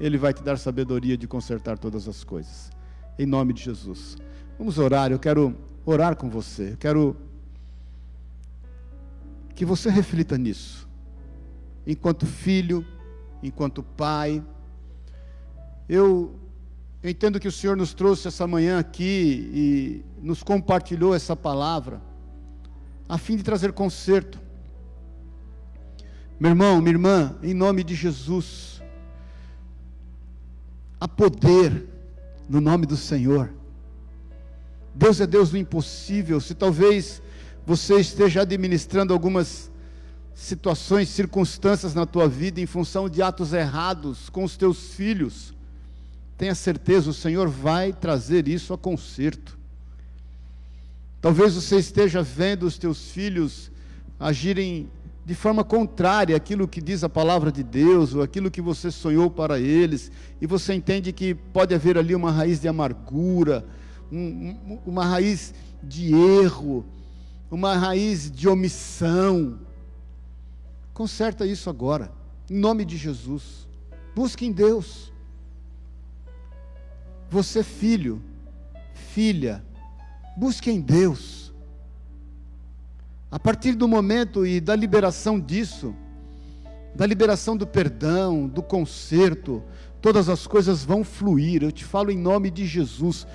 Ele 0.00 0.16
vai 0.16 0.32
te 0.32 0.42
dar 0.42 0.56
sabedoria 0.56 1.14
de 1.14 1.28
consertar 1.28 1.76
todas 1.76 2.08
as 2.08 2.24
coisas. 2.24 2.70
Em 3.18 3.26
nome 3.26 3.52
de 3.52 3.62
Jesus. 3.62 4.16
Vamos 4.58 4.78
orar, 4.78 5.12
eu 5.12 5.18
quero 5.18 5.54
orar 5.84 6.16
com 6.16 6.30
você, 6.30 6.70
eu 6.70 6.78
quero 6.78 7.14
que 9.54 9.66
você 9.66 9.90
reflita 9.90 10.38
nisso, 10.38 10.88
enquanto 11.86 12.24
filho, 12.24 12.82
enquanto 13.42 13.82
pai. 13.82 14.42
Eu 15.86 16.40
eu 17.02 17.10
entendo 17.10 17.40
que 17.40 17.48
o 17.48 17.52
Senhor 17.52 17.76
nos 17.76 17.92
trouxe 17.92 18.28
essa 18.28 18.46
manhã 18.46 18.78
aqui 18.78 19.50
e 19.52 20.04
nos 20.22 20.42
compartilhou 20.42 21.12
essa 21.12 21.34
palavra, 21.34 22.00
a 23.08 23.18
fim 23.18 23.36
de 23.36 23.42
trazer 23.42 23.72
conserto. 23.72 24.40
Meu 26.38 26.50
irmão, 26.50 26.80
minha 26.80 26.92
irmã, 26.92 27.36
em 27.42 27.54
nome 27.54 27.82
de 27.82 27.96
Jesus, 27.96 28.80
há 31.00 31.08
poder 31.08 31.88
no 32.48 32.60
nome 32.60 32.86
do 32.86 32.96
Senhor. 32.96 33.52
Deus 34.94 35.20
é 35.20 35.26
Deus 35.26 35.50
do 35.50 35.58
impossível. 35.58 36.40
Se 36.40 36.54
talvez 36.54 37.20
você 37.66 37.98
esteja 37.98 38.42
administrando 38.42 39.12
algumas 39.12 39.72
situações, 40.34 41.08
circunstâncias 41.08 41.94
na 41.94 42.06
tua 42.06 42.28
vida 42.28 42.60
em 42.60 42.66
função 42.66 43.08
de 43.08 43.22
atos 43.22 43.52
errados 43.52 44.28
com 44.30 44.44
os 44.44 44.56
teus 44.56 44.94
filhos, 44.94 45.52
tenha 46.36 46.54
certeza, 46.54 47.10
o 47.10 47.14
Senhor 47.14 47.48
vai 47.48 47.92
trazer 47.92 48.48
isso 48.48 48.72
a 48.72 48.78
conserto. 48.78 49.58
Talvez 51.20 51.54
você 51.54 51.76
esteja 51.76 52.22
vendo 52.22 52.64
os 52.64 52.76
teus 52.76 53.10
filhos 53.10 53.70
agirem 54.18 54.90
de 55.24 55.34
forma 55.34 55.62
contrária 55.62 56.36
àquilo 56.36 56.66
que 56.66 56.80
diz 56.80 57.04
a 57.04 57.08
palavra 57.08 57.52
de 57.52 57.62
Deus, 57.62 58.12
ou 58.14 58.22
aquilo 58.22 58.50
que 58.50 58.60
você 58.60 58.90
sonhou 58.90 59.30
para 59.30 59.60
eles, 59.60 60.10
e 60.40 60.46
você 60.46 60.74
entende 60.74 61.12
que 61.12 61.34
pode 61.34 61.74
haver 61.74 61.96
ali 61.96 62.14
uma 62.14 62.32
raiz 62.32 62.60
de 62.60 62.66
amargura, 62.66 63.64
um, 64.10 64.80
uma 64.84 65.04
raiz 65.04 65.54
de 65.82 66.12
erro, 66.12 66.84
uma 67.50 67.76
raiz 67.76 68.30
de 68.30 68.48
omissão. 68.48 69.60
Conserta 70.92 71.46
isso 71.46 71.70
agora, 71.70 72.12
em 72.50 72.58
nome 72.58 72.84
de 72.84 72.96
Jesus. 72.96 73.68
Busque 74.14 74.44
em 74.44 74.52
Deus. 74.52 75.11
Você, 77.32 77.62
filho, 77.62 78.22
filha, 78.92 79.64
busque 80.36 80.70
em 80.70 80.82
Deus. 80.82 81.50
A 83.30 83.38
partir 83.38 83.72
do 83.72 83.88
momento 83.88 84.44
e 84.44 84.60
da 84.60 84.76
liberação 84.76 85.40
disso, 85.40 85.96
da 86.94 87.06
liberação 87.06 87.56
do 87.56 87.66
perdão, 87.66 88.46
do 88.46 88.62
conserto, 88.62 89.62
todas 90.02 90.28
as 90.28 90.46
coisas 90.46 90.84
vão 90.84 91.02
fluir. 91.02 91.62
Eu 91.62 91.72
te 91.72 91.86
falo 91.86 92.10
em 92.10 92.18
nome 92.18 92.50
de 92.50 92.66
Jesus. 92.66 93.26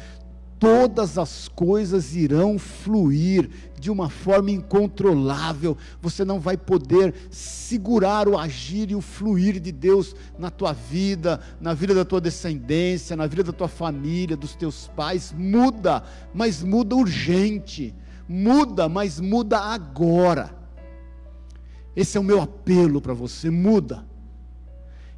Todas 0.59 1.17
as 1.17 1.47
coisas 1.47 2.15
irão 2.15 2.57
fluir 2.57 3.49
de 3.79 3.91
uma 3.91 4.09
forma 4.09 4.49
incontrolável. 4.49 5.77
Você 6.01 6.25
não 6.25 6.39
vai 6.39 6.57
poder 6.57 7.13
segurar 7.29 8.27
o 8.27 8.37
agir 8.37 8.89
e 8.89 8.95
o 8.95 9.01
fluir 9.01 9.59
de 9.59 9.71
Deus 9.71 10.15
na 10.39 10.49
tua 10.49 10.73
vida, 10.73 11.39
na 11.61 11.73
vida 11.73 11.93
da 11.93 12.03
tua 12.03 12.19
descendência, 12.19 13.15
na 13.15 13.27
vida 13.27 13.43
da 13.43 13.53
tua 13.53 13.67
família, 13.67 14.35
dos 14.35 14.55
teus 14.55 14.87
pais. 14.95 15.33
Muda, 15.37 16.03
mas 16.33 16.63
muda 16.63 16.95
urgente 16.95 17.93
Muda, 18.27 18.89
mas 18.89 19.19
muda 19.19 19.57
agora. 19.57 20.53
Esse 21.95 22.17
é 22.17 22.19
o 22.19 22.23
meu 22.23 22.41
apelo 22.41 23.01
para 23.01 23.13
você, 23.13 23.49
muda. 23.49 24.05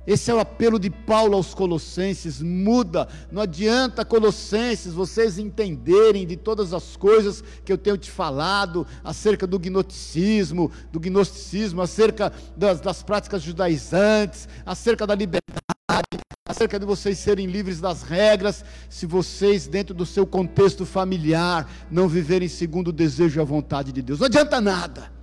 Esse 0.10 0.32
é 0.32 0.34
o 0.34 0.40
apelo 0.40 0.80
de 0.80 0.90
Paulo 0.90 1.36
aos 1.36 1.54
Colossenses: 1.54 2.42
muda. 2.42 3.08
Não 3.32 3.44
adianta, 3.44 4.04
Colossenses, 4.04 4.92
vocês 4.92 5.38
entenderem 5.38 6.26
de 6.26 6.36
todas 6.36 6.74
as 6.74 6.98
coisas 6.98 7.44
que 7.64 7.72
eu 7.72 7.78
tenho 7.78 7.96
te 7.96 8.10
falado 8.10 8.88
acerca 9.04 9.46
do 9.46 9.60
gnosticismo, 9.60 10.72
do 10.92 11.00
gnosticismo, 11.00 11.80
acerca 11.84 12.34
das, 12.58 12.82
das 12.82 13.04
práticas 13.04 13.44
judaizantes, 13.44 14.50
acerca 14.66 15.06
da 15.06 15.14
liberdade, 15.14 16.18
acerca 16.44 16.80
de 16.80 16.88
vocês 16.88 17.20
serem 17.20 17.46
livres 17.46 17.80
das 17.80 18.02
regras, 18.02 18.66
se 18.90 19.06
vocês, 19.06 19.68
dentro 19.68 19.94
do 19.94 20.08
seu 20.08 20.26
contexto 20.26 20.88
familiar, 20.88 21.70
não 21.92 22.08
viverem 22.08 22.48
segundo 22.48 22.88
o 22.88 22.94
desejo 22.94 23.40
e 23.40 23.42
a 23.42 23.46
vontade 23.46 23.92
de 23.92 24.02
Deus. 24.02 24.20
Não 24.20 24.26
adianta 24.26 24.60
nada. 24.60 25.19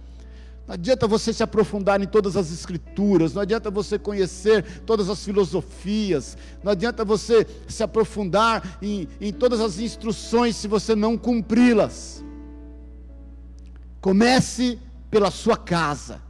Não 0.66 0.74
adianta 0.74 1.06
você 1.06 1.32
se 1.32 1.42
aprofundar 1.42 2.02
em 2.02 2.06
todas 2.06 2.36
as 2.36 2.50
escrituras, 2.50 3.34
não 3.34 3.42
adianta 3.42 3.70
você 3.70 3.98
conhecer 3.98 4.64
todas 4.84 5.08
as 5.08 5.24
filosofias, 5.24 6.36
não 6.62 6.72
adianta 6.72 7.04
você 7.04 7.46
se 7.68 7.82
aprofundar 7.82 8.78
em, 8.82 9.06
em 9.20 9.32
todas 9.32 9.60
as 9.60 9.78
instruções 9.78 10.56
se 10.56 10.66
você 10.66 10.94
não 10.96 11.16
cumpri-las. 11.16 12.24
Comece 14.00 14.78
pela 15.10 15.30
sua 15.30 15.56
casa, 15.56 16.20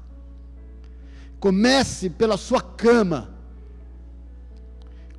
comece 1.41 2.11
pela 2.11 2.37
sua 2.37 2.61
cama, 2.61 3.37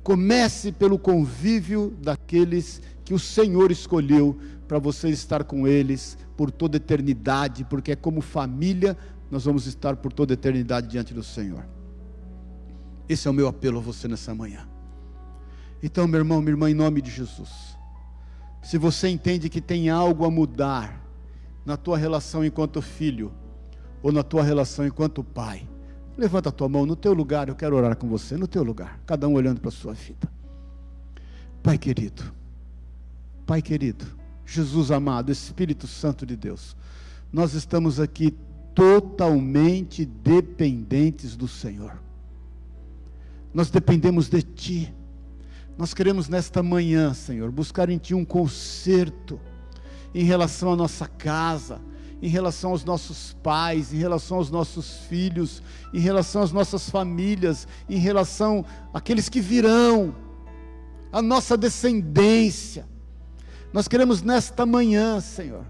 Comece 0.08 0.72
pelo 0.72 0.98
convívio 0.98 1.94
daqueles 2.00 2.80
que 3.04 3.12
o 3.12 3.18
Senhor 3.18 3.70
escolheu 3.70 4.40
para 4.66 4.78
você 4.78 5.10
estar 5.10 5.44
com 5.44 5.68
eles 5.68 6.16
por 6.38 6.50
toda 6.50 6.78
eternidade, 6.78 7.64
porque 7.64 7.92
é 7.92 7.96
como 7.96 8.22
família 8.22 8.96
nós 9.30 9.44
vamos 9.44 9.66
estar 9.66 9.96
por 9.96 10.10
toda 10.10 10.32
eternidade 10.32 10.88
diante 10.88 11.12
do 11.12 11.22
Senhor. 11.22 11.66
Esse 13.06 13.28
é 13.28 13.30
o 13.30 13.34
meu 13.34 13.46
apelo 13.46 13.78
a 13.78 13.82
você 13.82 14.08
nessa 14.08 14.34
manhã. 14.34 14.66
Então, 15.82 16.08
meu 16.08 16.20
irmão, 16.20 16.40
minha 16.40 16.52
irmã, 16.52 16.70
em 16.70 16.74
nome 16.74 17.02
de 17.02 17.10
Jesus, 17.10 17.76
se 18.62 18.78
você 18.78 19.08
entende 19.08 19.50
que 19.50 19.60
tem 19.60 19.90
algo 19.90 20.24
a 20.24 20.30
mudar 20.30 21.04
na 21.66 21.76
tua 21.76 21.98
relação 21.98 22.42
enquanto 22.42 22.80
filho, 22.80 23.30
ou 24.02 24.10
na 24.10 24.22
tua 24.22 24.42
relação 24.42 24.86
enquanto 24.86 25.22
pai, 25.22 25.68
Levanta 26.18 26.48
a 26.48 26.52
tua 26.52 26.68
mão 26.68 26.84
no 26.84 26.96
teu 26.96 27.12
lugar, 27.12 27.48
eu 27.48 27.54
quero 27.54 27.76
orar 27.76 27.96
com 27.96 28.08
você, 28.08 28.36
no 28.36 28.48
teu 28.48 28.64
lugar, 28.64 29.00
cada 29.06 29.28
um 29.28 29.34
olhando 29.34 29.60
para 29.60 29.68
a 29.68 29.72
sua 29.72 29.94
vida. 29.94 30.28
Pai 31.62 31.78
querido, 31.78 32.24
Pai 33.46 33.62
querido, 33.62 34.04
Jesus 34.50 34.90
amado, 34.90 35.30
Espírito 35.30 35.86
Santo 35.86 36.24
de 36.24 36.34
Deus, 36.34 36.74
nós 37.30 37.52
estamos 37.52 38.00
aqui 38.00 38.34
totalmente 38.74 40.06
dependentes 40.06 41.36
do 41.36 41.46
Senhor. 41.46 42.00
Nós 43.52 43.70
dependemos 43.70 44.30
de 44.30 44.40
Ti. 44.40 44.94
Nós 45.76 45.92
queremos 45.92 46.30
nesta 46.30 46.62
manhã, 46.62 47.12
Senhor, 47.12 47.50
buscar 47.50 47.90
em 47.90 47.98
Ti 47.98 48.14
um 48.14 48.24
conserto 48.24 49.38
em 50.14 50.24
relação 50.24 50.72
à 50.72 50.76
nossa 50.76 51.06
casa, 51.06 51.78
em 52.22 52.28
relação 52.28 52.70
aos 52.70 52.86
nossos 52.86 53.36
pais, 53.42 53.92
em 53.92 53.98
relação 53.98 54.38
aos 54.38 54.50
nossos 54.50 54.96
filhos, 55.10 55.62
em 55.92 56.00
relação 56.00 56.40
às 56.40 56.52
nossas 56.52 56.88
famílias, 56.88 57.68
em 57.86 57.98
relação 57.98 58.64
àqueles 58.94 59.28
que 59.28 59.42
virão, 59.42 60.16
a 61.12 61.20
nossa 61.20 61.54
descendência. 61.54 62.86
Nós 63.72 63.86
queremos 63.86 64.22
nesta 64.22 64.64
manhã, 64.64 65.20
Senhor, 65.20 65.64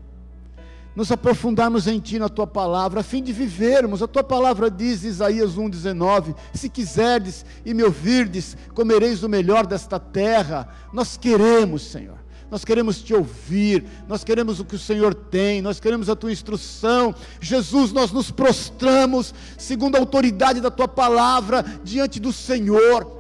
nos 0.94 1.12
aprofundarmos 1.12 1.86
em 1.86 2.00
Ti, 2.00 2.18
na 2.18 2.28
Tua 2.28 2.46
palavra, 2.46 3.00
a 3.00 3.04
fim 3.04 3.22
de 3.22 3.32
vivermos. 3.32 4.02
A 4.02 4.06
Tua 4.08 4.24
palavra 4.24 4.70
diz, 4.70 5.04
Isaías 5.04 5.56
1,19: 5.56 6.34
Se 6.54 6.68
quiserdes 6.68 7.44
e 7.64 7.74
me 7.74 7.82
ouvirdes, 7.82 8.56
comereis 8.74 9.22
o 9.22 9.28
melhor 9.28 9.66
desta 9.66 9.98
terra. 9.98 10.68
Nós 10.92 11.16
queremos, 11.16 11.82
Senhor 11.82 12.18
nós 12.50 12.64
queremos 12.64 13.02
te 13.02 13.12
ouvir, 13.12 13.84
nós 14.06 14.24
queremos 14.24 14.58
o 14.58 14.64
que 14.64 14.74
o 14.74 14.78
Senhor 14.78 15.14
tem, 15.14 15.60
nós 15.60 15.78
queremos 15.78 16.08
a 16.08 16.16
tua 16.16 16.32
instrução. 16.32 17.14
Jesus, 17.40 17.92
nós 17.92 18.10
nos 18.10 18.30
prostramos, 18.30 19.34
segundo 19.58 19.96
a 19.96 19.98
autoridade 19.98 20.60
da 20.60 20.70
tua 20.70 20.88
palavra, 20.88 21.62
diante 21.84 22.18
do 22.18 22.32
Senhor. 22.32 23.17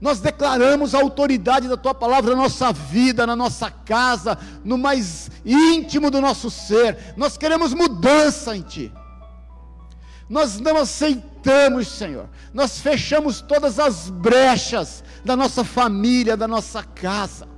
Nós 0.00 0.20
declaramos 0.20 0.94
a 0.94 1.00
autoridade 1.00 1.68
da 1.68 1.76
tua 1.76 1.94
palavra 1.94 2.34
na 2.34 2.42
nossa 2.42 2.72
vida, 2.72 3.26
na 3.26 3.34
nossa 3.34 3.70
casa, 3.70 4.38
no 4.64 4.78
mais 4.78 5.30
íntimo 5.44 6.10
do 6.10 6.20
nosso 6.20 6.50
ser. 6.50 7.14
Nós 7.16 7.36
queremos 7.36 7.74
mudança 7.74 8.56
em 8.56 8.62
ti. 8.62 8.92
Nós 10.28 10.60
não 10.60 10.76
aceitamos, 10.76 11.88
Senhor. 11.88 12.28
Nós 12.54 12.78
fechamos 12.78 13.40
todas 13.40 13.78
as 13.78 14.08
brechas 14.08 15.02
da 15.24 15.34
nossa 15.34 15.64
família, 15.64 16.36
da 16.36 16.46
nossa 16.46 16.82
casa 16.82 17.57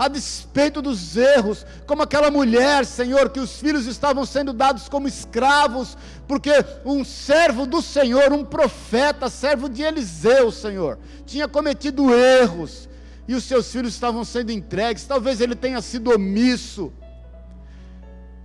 a 0.00 0.08
despeito 0.08 0.80
dos 0.80 1.14
erros, 1.14 1.66
como 1.86 2.00
aquela 2.00 2.30
mulher, 2.30 2.86
Senhor, 2.86 3.28
que 3.28 3.38
os 3.38 3.60
filhos 3.60 3.84
estavam 3.84 4.24
sendo 4.24 4.50
dados 4.50 4.88
como 4.88 5.06
escravos, 5.06 5.94
porque 6.26 6.50
um 6.86 7.04
servo 7.04 7.66
do 7.66 7.82
Senhor, 7.82 8.32
um 8.32 8.42
profeta, 8.42 9.28
servo 9.28 9.68
de 9.68 9.82
Eliseu, 9.82 10.50
Senhor, 10.50 10.98
tinha 11.26 11.46
cometido 11.46 12.14
erros, 12.14 12.88
e 13.28 13.34
os 13.34 13.44
seus 13.44 13.70
filhos 13.70 13.92
estavam 13.92 14.24
sendo 14.24 14.50
entregues, 14.50 15.04
talvez 15.04 15.38
ele 15.38 15.54
tenha 15.54 15.82
sido 15.82 16.14
omisso. 16.14 16.90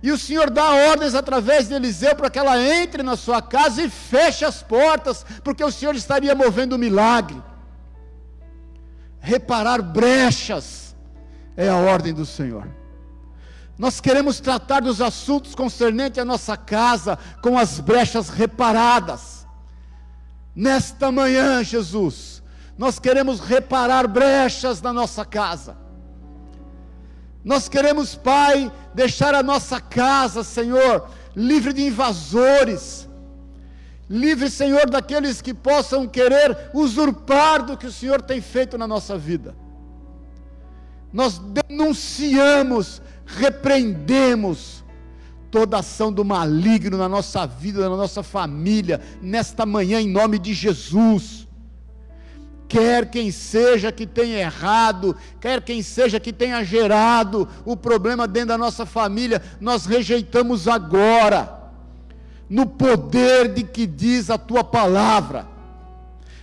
E 0.02 0.12
o 0.12 0.18
Senhor 0.18 0.50
dá 0.50 0.70
ordens 0.90 1.14
através 1.14 1.68
de 1.68 1.74
Eliseu 1.74 2.14
para 2.14 2.28
que 2.28 2.38
ela 2.38 2.60
entre 2.60 3.02
na 3.02 3.16
sua 3.16 3.40
casa 3.40 3.80
e 3.80 3.88
feche 3.88 4.44
as 4.44 4.62
portas, 4.62 5.24
porque 5.42 5.64
o 5.64 5.72
Senhor 5.72 5.94
estaria 5.94 6.34
movendo 6.34 6.74
um 6.74 6.78
milagre. 6.78 7.42
Reparar 9.20 9.80
brechas 9.80 10.85
é 11.56 11.68
a 11.68 11.76
ordem 11.76 12.12
do 12.12 12.26
Senhor. 12.26 12.68
Nós 13.78 14.00
queremos 14.00 14.40
tratar 14.40 14.80
dos 14.80 15.00
assuntos 15.00 15.54
concernentes 15.54 16.18
à 16.18 16.24
nossa 16.24 16.56
casa 16.56 17.18
com 17.42 17.58
as 17.58 17.80
brechas 17.80 18.28
reparadas. 18.28 19.46
Nesta 20.54 21.12
manhã, 21.12 21.62
Jesus, 21.62 22.42
nós 22.78 22.98
queremos 22.98 23.40
reparar 23.40 24.06
brechas 24.06 24.80
na 24.80 24.92
nossa 24.92 25.24
casa. 25.24 25.76
Nós 27.44 27.68
queremos, 27.68 28.14
Pai, 28.14 28.72
deixar 28.94 29.34
a 29.34 29.42
nossa 29.42 29.78
casa, 29.78 30.42
Senhor, 30.42 31.08
livre 31.34 31.72
de 31.72 31.86
invasores. 31.86 33.06
Livre, 34.08 34.48
Senhor, 34.48 34.88
daqueles 34.88 35.42
que 35.42 35.52
possam 35.52 36.06
querer 36.06 36.70
usurpar 36.72 37.62
do 37.62 37.76
que 37.76 37.86
o 37.86 37.92
Senhor 37.92 38.22
tem 38.22 38.40
feito 38.40 38.78
na 38.78 38.86
nossa 38.86 39.18
vida 39.18 39.54
nós 41.16 41.38
denunciamos, 41.38 43.00
repreendemos 43.24 44.84
toda 45.50 45.78
ação 45.78 46.12
do 46.12 46.22
maligno 46.22 46.98
na 46.98 47.08
nossa 47.08 47.46
vida, 47.46 47.88
na 47.88 47.96
nossa 47.96 48.22
família, 48.22 49.00
nesta 49.22 49.64
manhã, 49.64 49.98
em 49.98 50.10
nome 50.10 50.38
de 50.38 50.52
Jesus. 50.52 51.48
quer 52.68 53.08
quem 53.08 53.30
seja 53.30 53.90
que 53.90 54.06
tenha 54.06 54.38
errado, 54.40 55.16
quer 55.40 55.62
quem 55.62 55.80
seja 55.82 56.20
que 56.20 56.34
tenha 56.34 56.62
gerado 56.62 57.48
o 57.64 57.78
problema 57.78 58.28
dentro 58.28 58.48
da 58.48 58.58
nossa 58.58 58.84
família, 58.84 59.40
nós 59.58 59.86
rejeitamos 59.86 60.68
agora, 60.68 61.72
no 62.46 62.66
poder 62.66 63.54
de 63.54 63.62
que 63.62 63.86
diz 63.86 64.28
a 64.28 64.36
tua 64.36 64.62
palavra. 64.62 65.55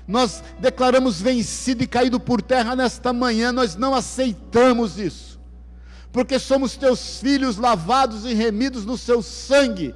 Nós 0.07 0.43
declaramos 0.59 1.21
vencido 1.21 1.83
e 1.83 1.87
caído 1.87 2.19
por 2.19 2.41
terra 2.41 2.75
nesta 2.75 3.13
manhã, 3.13 3.51
nós 3.51 3.75
não 3.75 3.95
aceitamos 3.95 4.99
isso, 4.99 5.39
porque 6.11 6.37
somos 6.37 6.75
teus 6.75 7.19
filhos 7.19 7.57
lavados 7.57 8.25
e 8.25 8.33
remidos 8.33 8.85
no 8.85 8.97
seu 8.97 9.21
sangue. 9.21 9.95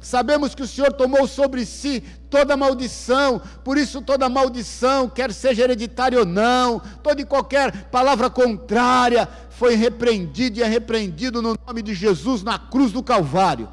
Sabemos 0.00 0.54
que 0.54 0.62
o 0.62 0.66
Senhor 0.66 0.92
tomou 0.92 1.26
sobre 1.26 1.66
si 1.66 2.02
toda 2.30 2.56
maldição, 2.56 3.42
por 3.64 3.76
isso 3.76 4.00
toda 4.00 4.28
maldição, 4.28 5.08
quer 5.08 5.32
seja 5.32 5.64
hereditária 5.64 6.20
ou 6.20 6.24
não, 6.24 6.80
toda 7.02 7.20
e 7.20 7.24
qualquer 7.24 7.90
palavra 7.90 8.30
contrária, 8.30 9.28
foi 9.50 9.74
repreendido 9.74 10.58
e 10.58 10.62
é 10.62 10.66
repreendido 10.66 11.42
no 11.42 11.56
nome 11.66 11.82
de 11.82 11.94
Jesus 11.94 12.42
na 12.42 12.58
cruz 12.58 12.92
do 12.92 13.02
Calvário. 13.02 13.68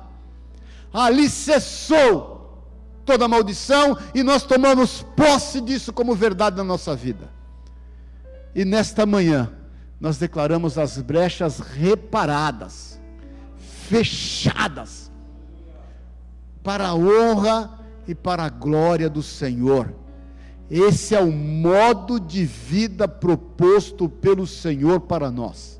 Ali 0.91 1.29
cessou 1.29 2.34
toda 3.05 3.27
maldição 3.27 3.97
e 4.13 4.23
nós 4.23 4.43
tomamos 4.43 5.03
posse 5.15 5.61
disso 5.61 5.93
como 5.93 6.15
verdade 6.15 6.57
na 6.57 6.63
nossa 6.63 6.95
vida. 6.95 7.29
E 8.53 8.65
nesta 8.65 9.05
manhã, 9.05 9.51
nós 9.99 10.17
declaramos 10.17 10.77
as 10.77 10.97
brechas 11.01 11.59
reparadas, 11.59 12.99
fechadas 13.87 15.11
para 16.63 16.87
a 16.87 16.95
honra 16.95 17.79
e 18.07 18.15
para 18.15 18.43
a 18.43 18.49
glória 18.49 19.09
do 19.09 19.21
Senhor. 19.21 19.93
Esse 20.69 21.13
é 21.13 21.19
o 21.19 21.31
modo 21.31 22.19
de 22.19 22.43
vida 22.43 23.07
proposto 23.07 24.09
pelo 24.09 24.47
Senhor 24.47 25.01
para 25.01 25.29
nós. 25.29 25.79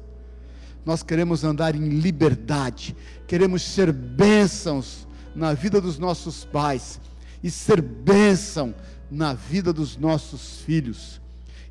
Nós 0.86 1.02
queremos 1.02 1.44
andar 1.44 1.76
em 1.76 1.90
liberdade, 1.90 2.96
queremos 3.26 3.64
ser 3.64 3.92
bênçãos 3.92 5.08
na 5.36 5.54
vida 5.54 5.82
dos 5.82 5.98
nossos 5.98 6.46
pais 6.46 7.00
e 7.46 7.52
ser 7.52 7.80
bênção 7.80 8.74
na 9.10 9.36
vida 9.36 9.72
dos 9.72 9.98
nossos 9.98 10.62
filhos. 10.62 11.22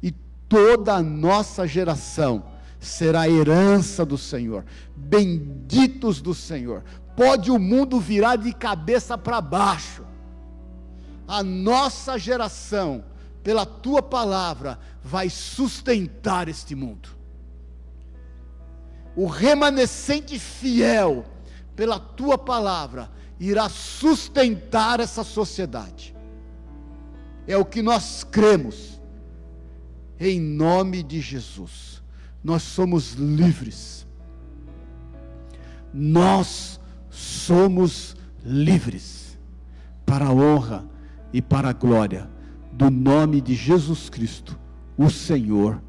E 0.01 0.13
toda 0.49 0.95
a 0.95 1.03
nossa 1.03 1.67
geração 1.67 2.45
será 2.79 3.29
herança 3.29 4.07
do 4.07 4.17
Senhor, 4.17 4.65
benditos 4.95 6.23
do 6.23 6.33
Senhor, 6.33 6.85
pode 7.17 7.51
o 7.51 7.59
mundo 7.59 7.99
virar 7.99 8.37
de 8.37 8.53
cabeça 8.53 9.19
para 9.19 9.41
baixo. 9.41 10.05
A 11.27 11.43
nossa 11.43 12.17
geração, 12.21 13.05
pela 13.43 13.67
tua 13.67 14.01
palavra, 14.01 14.79
vai 15.03 15.29
sustentar 15.29 16.49
este 16.49 16.77
mundo. 16.77 17.09
O 19.17 19.27
remanescente 19.27 20.39
fiel, 20.39 21.25
pela 21.75 21.99
tua 21.99 22.39
palavra, 22.39 23.11
irá 23.39 23.69
sustentar 23.69 25.01
essa 25.01 25.25
sociedade. 25.25 26.15
É 27.47 27.57
o 27.57 27.65
que 27.65 27.83
nós 27.83 28.25
cremos. 28.25 29.01
Em 30.19 30.41
nome 30.41 31.03
de 31.03 31.21
Jesus, 31.21 32.03
nós 32.43 32.63
somos 32.63 33.15
livres. 33.15 34.07
Nós 35.93 36.81
somos 37.11 38.17
livres 38.45 39.39
para 40.07 40.27
a 40.27 40.33
honra 40.33 40.85
e 41.33 41.43
para 41.43 41.71
a 41.71 41.73
glória 41.73 42.31
do 42.73 42.91
nome 42.91 43.41
de 43.41 43.55
Jesus 43.55 44.09
Cristo, 44.09 44.59
o 44.97 45.09
Senhor. 45.09 45.81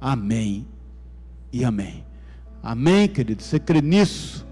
Amém 0.00 0.66
e 1.52 1.64
amém. 1.64 2.04
Amém, 2.62 3.08
querido. 3.08 3.42
Você 3.42 3.58
crê 3.58 3.82
nisso? 3.82 4.46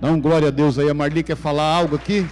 Dá 0.00 0.10
um 0.12 0.20
glória 0.20 0.48
a 0.48 0.50
Deus 0.50 0.78
aí. 0.78 0.88
A 0.88 0.94
Marli 0.94 1.22
quer 1.22 1.36
falar 1.36 1.64
algo 1.64 1.96
aqui? 1.96 2.26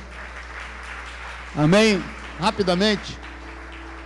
Amém? 1.55 2.03
Rapidamente. 2.39 3.19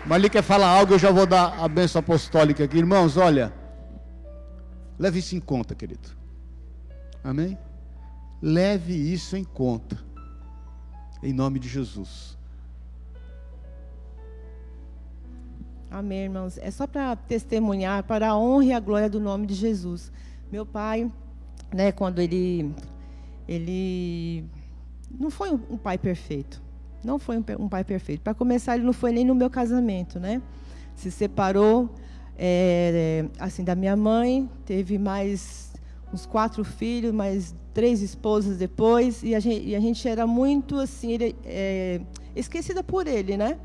Marli 0.06 0.30
quer 0.30 0.42
falar 0.42 0.68
algo, 0.68 0.94
eu 0.94 0.98
já 0.98 1.10
vou 1.10 1.26
dar 1.26 1.58
a 1.62 1.68
benção 1.68 2.00
apostólica 2.00 2.64
aqui. 2.64 2.78
Irmãos, 2.78 3.16
olha. 3.16 3.52
Leve 4.98 5.18
isso 5.18 5.36
em 5.36 5.40
conta, 5.40 5.74
querido. 5.74 6.08
Amém? 7.22 7.58
Leve 8.40 8.94
isso 8.94 9.36
em 9.36 9.44
conta. 9.44 9.98
Em 11.22 11.32
nome 11.32 11.58
de 11.58 11.68
Jesus. 11.68 12.38
Amém, 15.90 16.24
irmãos. 16.24 16.56
É 16.56 16.70
só 16.70 16.86
para 16.86 17.16
testemunhar 17.16 18.04
para 18.04 18.28
a 18.28 18.38
honra 18.38 18.64
e 18.64 18.72
a 18.72 18.80
glória 18.80 19.10
do 19.10 19.20
nome 19.20 19.46
de 19.46 19.54
Jesus. 19.54 20.10
Meu 20.50 20.64
pai, 20.64 21.10
né, 21.74 21.92
quando 21.92 22.20
ele 22.20 22.74
ele 23.50 24.44
não 25.10 25.28
foi 25.28 25.50
um 25.50 25.76
pai 25.76 25.98
perfeito. 25.98 26.62
Não 27.02 27.18
foi 27.18 27.36
um, 27.36 27.68
pai 27.68 27.82
perfeito. 27.82 28.20
Para 28.20 28.32
começar, 28.32 28.76
ele 28.76 28.84
não 28.84 28.92
foi 28.92 29.10
nem 29.10 29.24
no 29.24 29.34
meu 29.34 29.50
casamento, 29.50 30.20
né? 30.20 30.40
Se 30.94 31.10
separou 31.10 31.92
é, 32.38 33.24
assim 33.40 33.64
da 33.64 33.74
minha 33.74 33.96
mãe, 33.96 34.48
teve 34.64 34.98
mais 34.98 35.72
uns 36.12 36.26
quatro 36.26 36.62
filhos, 36.62 37.12
mais 37.12 37.54
três 37.74 38.02
esposas 38.02 38.56
depois, 38.56 39.22
e 39.22 39.34
a 39.34 39.40
gente, 39.40 39.66
e 39.66 39.74
a 39.74 39.80
gente 39.80 40.06
era 40.06 40.26
muito 40.26 40.76
assim, 40.78 41.12
ele, 41.12 41.36
é, 41.44 42.00
esquecida 42.36 42.84
por 42.84 43.06
ele, 43.06 43.36
né? 43.36 43.58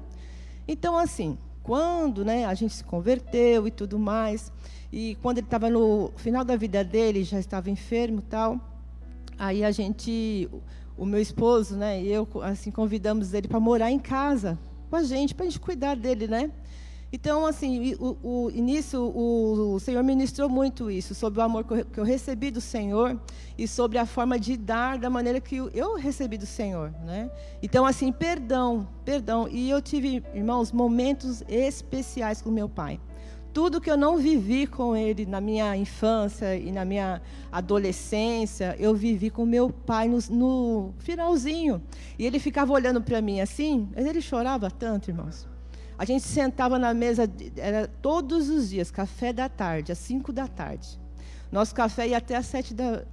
Então, 0.68 0.98
assim, 0.98 1.38
quando 1.62 2.26
né, 2.26 2.46
a 2.46 2.54
gente 2.54 2.74
se 2.74 2.84
converteu 2.84 3.68
e 3.68 3.72
tudo 3.72 4.00
mais, 4.00 4.52
e 4.92 5.16
quando 5.22 5.40
ele 5.40 5.48
estava 5.48 5.70
no 5.70 6.12
final 6.16 6.44
da 6.44 6.56
vida 6.56 6.84
dele, 6.84 7.24
já 7.24 7.40
estava 7.40 7.70
enfermo 7.70 8.22
tal, 8.22 8.60
aí 9.38 9.64
a 9.64 9.72
gente, 9.72 10.50
o 10.98 11.06
meu 11.06 11.22
esposo, 11.22 11.76
né, 11.76 12.02
e 12.02 12.12
eu, 12.12 12.28
assim, 12.44 12.72
convidamos 12.72 13.34
ele 13.34 13.48
para 13.48 13.60
morar 13.60 13.92
em 13.92 14.00
casa 14.00 14.58
com 14.90 14.96
a 14.96 15.04
gente, 15.04 15.34
para 15.34 15.46
a 15.46 15.50
gente 15.50 15.60
cuidar 15.60 15.96
dele, 15.96 16.28
né? 16.28 16.52
Então, 17.16 17.46
assim, 17.46 17.96
o, 17.96 18.18
o 18.22 18.52
início, 18.52 19.02
o, 19.02 19.76
o, 19.76 19.80
Senhor 19.80 20.04
ministrou 20.04 20.50
muito 20.50 20.92
isso, 20.92 21.16
sobre 21.16 21.40
o 21.40 21.44
amor 21.44 21.64
que 21.64 21.98
eu, 21.98 22.04
recebi 22.04 22.52
do 22.52 22.60
Senhor 22.60 23.18
e 23.58 23.68
sobre 23.68 23.98
a 23.98 24.06
forma 24.06 24.38
de 24.38 24.58
dar 24.58 24.98
da 24.98 25.10
maneira 25.10 25.40
que 25.40 25.56
eu 25.56 25.96
recebi 25.96 26.38
do 26.38 26.46
Senhor, 26.46 26.92
né? 27.06 27.32
Então, 27.64 27.86
assim, 27.86 28.12
perdão, 28.12 28.88
perdão. 29.06 29.48
E 29.48 29.70
eu 29.70 29.82
tive, 29.82 30.24
irmãos, 30.34 30.74
momentos 30.74 31.42
especiais 31.48 32.42
com 32.42 32.52
meu 32.52 32.68
pai. 32.68 33.00
Tudo 33.56 33.80
que 33.80 33.90
eu 33.90 33.96
não 33.96 34.18
vivi 34.18 34.68
com 34.68 34.98
ele 34.98 35.26
na 35.26 35.40
minha 35.40 35.78
infância 35.78 36.58
e 36.58 36.74
na 36.74 36.84
minha 36.84 37.22
adolescência, 37.50 38.76
eu 38.78 38.94
vivi 38.94 39.30
com 39.30 39.46
meu 39.46 39.70
pai 39.70 40.10
no, 40.10 40.20
no 40.30 40.94
finalzinho. 41.00 41.82
E 42.20 42.26
ele 42.26 42.38
ficava 42.38 42.74
olhando 42.74 43.02
para 43.02 43.22
mim 43.22 43.40
assim, 43.40 43.88
mas 43.96 44.06
ele 44.06 44.22
chorava 44.22 44.70
tanto, 44.70 45.10
irmãos 45.10 45.48
a 45.98 46.04
gente 46.04 46.26
sentava 46.26 46.78
na 46.78 46.94
mesa, 46.94 47.24
era 47.56 47.88
todos 48.02 48.50
os 48.50 48.70
dias, 48.70 48.92
café 48.92 49.32
da 49.32 49.48
tarde, 49.48 49.94
às 49.94 49.98
5 50.00 50.34
da 50.34 50.46
tarde. 50.46 51.00
Nosso 51.50 51.74
café 51.74 52.10
ia 52.10 52.18
até 52.18 52.36
às 52.36 52.48
sete 52.48 52.74
da, 52.74 53.04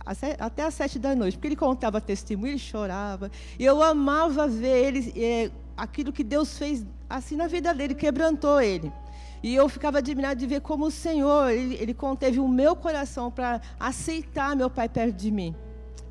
até 0.40 0.64
às 0.64 0.74
sete 0.74 0.98
da 0.98 1.14
noite, 1.14 1.36
porque 1.36 1.46
ele 1.46 1.54
contava 1.54 2.00
testemunho, 2.00 2.52
ele 2.52 2.58
chorava. 2.58 3.30
E 3.56 3.64
eu 3.64 3.80
amava 3.80 4.48
ver 4.48 4.84
ele, 4.84 5.12
é, 5.16 5.50
aquilo 5.76 6.12
que 6.12 6.24
Deus 6.24 6.58
fez 6.58 6.84
assim 7.08 7.36
na 7.36 7.46
vida 7.46 7.72
dele, 7.72 7.94
quebrantou 7.94 8.60
ele. 8.60 8.90
E 9.42 9.54
eu 9.54 9.68
ficava 9.68 9.98
admirado 9.98 10.38
de 10.38 10.46
ver 10.46 10.60
como 10.60 10.86
o 10.86 10.90
Senhor, 10.90 11.50
ele, 11.50 11.74
ele 11.74 11.92
conteve 11.92 12.38
o 12.38 12.46
meu 12.46 12.76
coração 12.76 13.30
para 13.30 13.60
aceitar 13.78 14.54
meu 14.54 14.70
pai 14.70 14.88
perto 14.88 15.16
de 15.16 15.30
mim. 15.30 15.54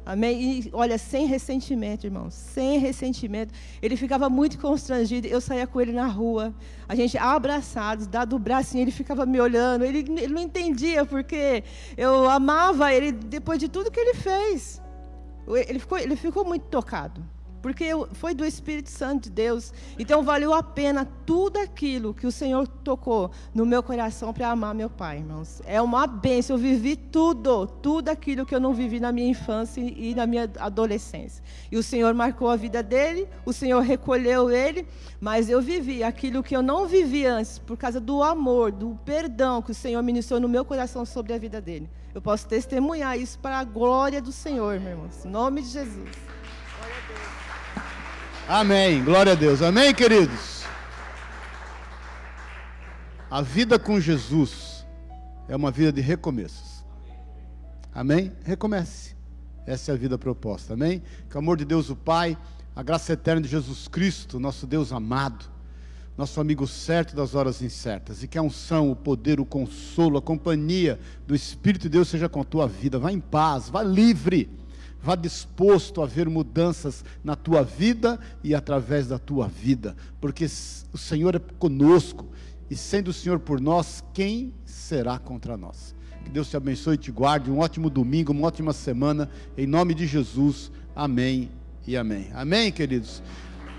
Amém? 0.05 0.41
E 0.41 0.69
olha, 0.73 0.97
sem 0.97 1.27
ressentimento, 1.27 2.05
irmãos, 2.07 2.33
sem 2.33 2.79
ressentimento. 2.79 3.53
Ele 3.81 3.95
ficava 3.95 4.29
muito 4.29 4.57
constrangido. 4.59 5.27
Eu 5.27 5.39
saía 5.39 5.65
com 5.67 5.79
ele 5.79 5.93
na 5.93 6.07
rua, 6.07 6.53
a 6.89 6.95
gente 6.95 7.17
abraçados, 7.17 8.07
dado 8.07 8.35
o 8.35 8.39
bracinho, 8.39 8.81
ele 8.81 8.91
ficava 8.91 9.25
me 9.25 9.39
olhando. 9.39 9.85
Ele, 9.85 9.99
ele 9.99 10.33
não 10.33 10.41
entendia, 10.41 11.05
porque 11.05 11.63
eu 11.95 12.27
amava 12.29 12.91
ele 12.93 13.11
depois 13.11 13.59
de 13.59 13.69
tudo 13.69 13.91
que 13.91 13.99
ele 13.99 14.15
fez. 14.15 14.81
Ele 15.67 15.79
ficou, 15.79 15.97
ele 15.97 16.15
ficou 16.15 16.43
muito 16.43 16.65
tocado 16.65 17.23
porque 17.61 17.85
foi 18.13 18.33
do 18.33 18.45
Espírito 18.45 18.89
Santo 18.89 19.23
de 19.23 19.29
Deus. 19.29 19.73
Então 19.97 20.23
valeu 20.23 20.53
a 20.53 20.63
pena 20.63 21.07
tudo 21.25 21.57
aquilo 21.57 22.13
que 22.13 22.25
o 22.25 22.31
Senhor 22.31 22.67
tocou 22.67 23.31
no 23.53 23.65
meu 23.65 23.83
coração 23.83 24.33
para 24.33 24.49
amar 24.49 24.73
meu 24.73 24.89
pai, 24.89 25.17
irmãos. 25.17 25.61
É 25.65 25.81
uma 25.81 26.07
bênção. 26.07 26.55
Eu 26.55 26.61
vivi 26.61 26.95
tudo, 26.95 27.67
tudo 27.67 28.09
aquilo 28.09 28.45
que 28.45 28.55
eu 28.55 28.59
não 28.59 28.73
vivi 28.73 28.99
na 28.99 29.11
minha 29.11 29.29
infância 29.29 29.81
e 29.81 30.15
na 30.15 30.25
minha 30.25 30.49
adolescência. 30.59 31.43
E 31.71 31.77
o 31.77 31.83
Senhor 31.83 32.13
marcou 32.13 32.49
a 32.49 32.55
vida 32.55 32.81
dele, 32.81 33.27
o 33.45 33.53
Senhor 33.53 33.81
recolheu 33.81 34.49
ele, 34.49 34.87
mas 35.19 35.49
eu 35.49 35.61
vivi 35.61 36.03
aquilo 36.03 36.43
que 36.43 36.55
eu 36.55 36.61
não 36.61 36.87
vivi 36.87 37.25
antes 37.25 37.59
por 37.59 37.77
causa 37.77 37.99
do 37.99 38.23
amor, 38.23 38.71
do 38.71 38.97
perdão 39.05 39.61
que 39.61 39.71
o 39.71 39.75
Senhor 39.75 40.01
ministrou 40.01 40.39
no 40.39 40.49
meu 40.49 40.65
coração 40.65 41.05
sobre 41.05 41.33
a 41.33 41.37
vida 41.37 41.61
dele. 41.61 41.89
Eu 42.13 42.21
posso 42.21 42.45
testemunhar 42.47 43.17
isso 43.17 43.39
para 43.39 43.59
a 43.59 43.63
glória 43.63 44.21
do 44.21 44.31
Senhor, 44.31 44.79
meu 44.79 44.91
irmão. 44.91 45.09
Em 45.23 45.29
nome 45.29 45.61
de 45.61 45.69
Jesus. 45.69 46.30
Amém. 48.53 49.01
Glória 49.01 49.31
a 49.31 49.35
Deus. 49.35 49.61
Amém, 49.61 49.93
queridos? 49.93 50.63
A 53.29 53.41
vida 53.41 53.79
com 53.79 53.97
Jesus 53.97 54.85
é 55.47 55.55
uma 55.55 55.71
vida 55.71 55.89
de 55.89 56.01
recomeços. 56.01 56.83
Amém? 57.95 58.33
Recomece. 58.43 59.15
Essa 59.65 59.93
é 59.93 59.95
a 59.95 59.97
vida 59.97 60.17
proposta. 60.17 60.73
Amém? 60.73 61.01
Que 61.29 61.37
o 61.37 61.39
amor 61.39 61.55
de 61.55 61.63
Deus, 61.63 61.89
o 61.89 61.95
Pai, 61.95 62.37
a 62.75 62.83
graça 62.83 63.13
eterna 63.13 63.39
de 63.39 63.47
Jesus 63.47 63.87
Cristo, 63.87 64.37
nosso 64.37 64.67
Deus 64.67 64.91
amado, 64.91 65.45
nosso 66.17 66.41
amigo 66.41 66.67
certo 66.67 67.15
das 67.15 67.35
horas 67.35 67.61
incertas, 67.61 68.21
e 68.21 68.27
que 68.27 68.37
a 68.37 68.41
unção, 68.41 68.91
o 68.91 68.95
poder, 68.97 69.39
o 69.39 69.45
consolo, 69.45 70.17
a 70.17 70.21
companhia 70.21 70.99
do 71.25 71.33
Espírito 71.33 71.83
de 71.83 71.89
Deus 71.89 72.09
seja 72.09 72.27
com 72.27 72.41
a 72.41 72.43
tua 72.43 72.67
vida. 72.67 72.99
Vá 72.99 73.13
em 73.13 73.19
paz, 73.21 73.69
vá 73.69 73.81
livre, 73.81 74.49
vá 75.01 75.15
disposto 75.15 76.01
a 76.01 76.05
ver 76.05 76.29
mudanças 76.29 77.03
na 77.23 77.35
tua 77.35 77.63
vida 77.63 78.19
e 78.43 78.53
através 78.53 79.07
da 79.07 79.17
tua 79.17 79.47
vida, 79.47 79.95
porque 80.19 80.45
o 80.93 80.97
Senhor 80.97 81.35
é 81.35 81.39
conosco, 81.57 82.27
e 82.69 82.75
sendo 82.75 83.09
o 83.09 83.13
Senhor 83.13 83.39
por 83.39 83.59
nós, 83.59 84.03
quem 84.13 84.53
será 84.63 85.19
contra 85.19 85.57
nós? 85.57 85.93
Que 86.23 86.29
Deus 86.29 86.49
te 86.49 86.55
abençoe 86.55 86.95
e 86.95 86.97
te 86.97 87.11
guarde. 87.11 87.51
Um 87.51 87.59
ótimo 87.59 87.89
domingo, 87.89 88.31
uma 88.31 88.47
ótima 88.47 88.71
semana. 88.71 89.29
Em 89.57 89.67
nome 89.67 89.93
de 89.93 90.07
Jesus. 90.07 90.71
Amém 90.95 91.51
e 91.85 91.97
amém. 91.97 92.29
Amém, 92.33 92.71
queridos. 92.71 93.21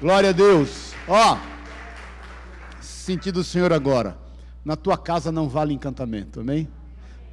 Glória 0.00 0.30
a 0.30 0.32
Deus. 0.32 0.92
Ó, 1.08 1.38
sentido 2.80 3.36
do 3.36 3.44
Senhor 3.44 3.72
agora. 3.72 4.18
Na 4.64 4.76
tua 4.76 4.98
casa 4.98 5.32
não 5.32 5.48
vale 5.48 5.72
encantamento, 5.72 6.40
amém? 6.40 6.68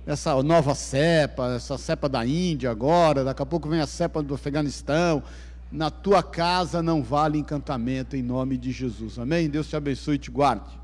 Essa 0.10 0.41
nova 0.41 0.74
cepa, 0.74 1.53
essa 1.53 1.78
cepa 1.78 2.10
da 2.10 2.26
Índia 2.26 2.72
agora, 2.72 3.24
daqui 3.24 3.43
a 3.43 3.45
pouco 3.45 3.70
vem 3.70 3.80
a 3.80 3.86
cepa 3.86 4.24
do 4.24 4.34
Afeganistão. 4.34 5.22
Na 5.72 5.91
tua 5.91 6.24
casa 6.24 6.82
não 6.82 7.03
vale 7.03 7.38
encantamento 7.38 8.16
em 8.16 8.24
nome 8.24 8.57
de 8.57 8.72
Jesus, 8.72 9.20
amém? 9.20 9.47
Deus 9.47 9.70
te 9.70 9.76
abençoe 9.76 10.16
e 10.16 10.18
te 10.18 10.32
guarde. 10.32 10.80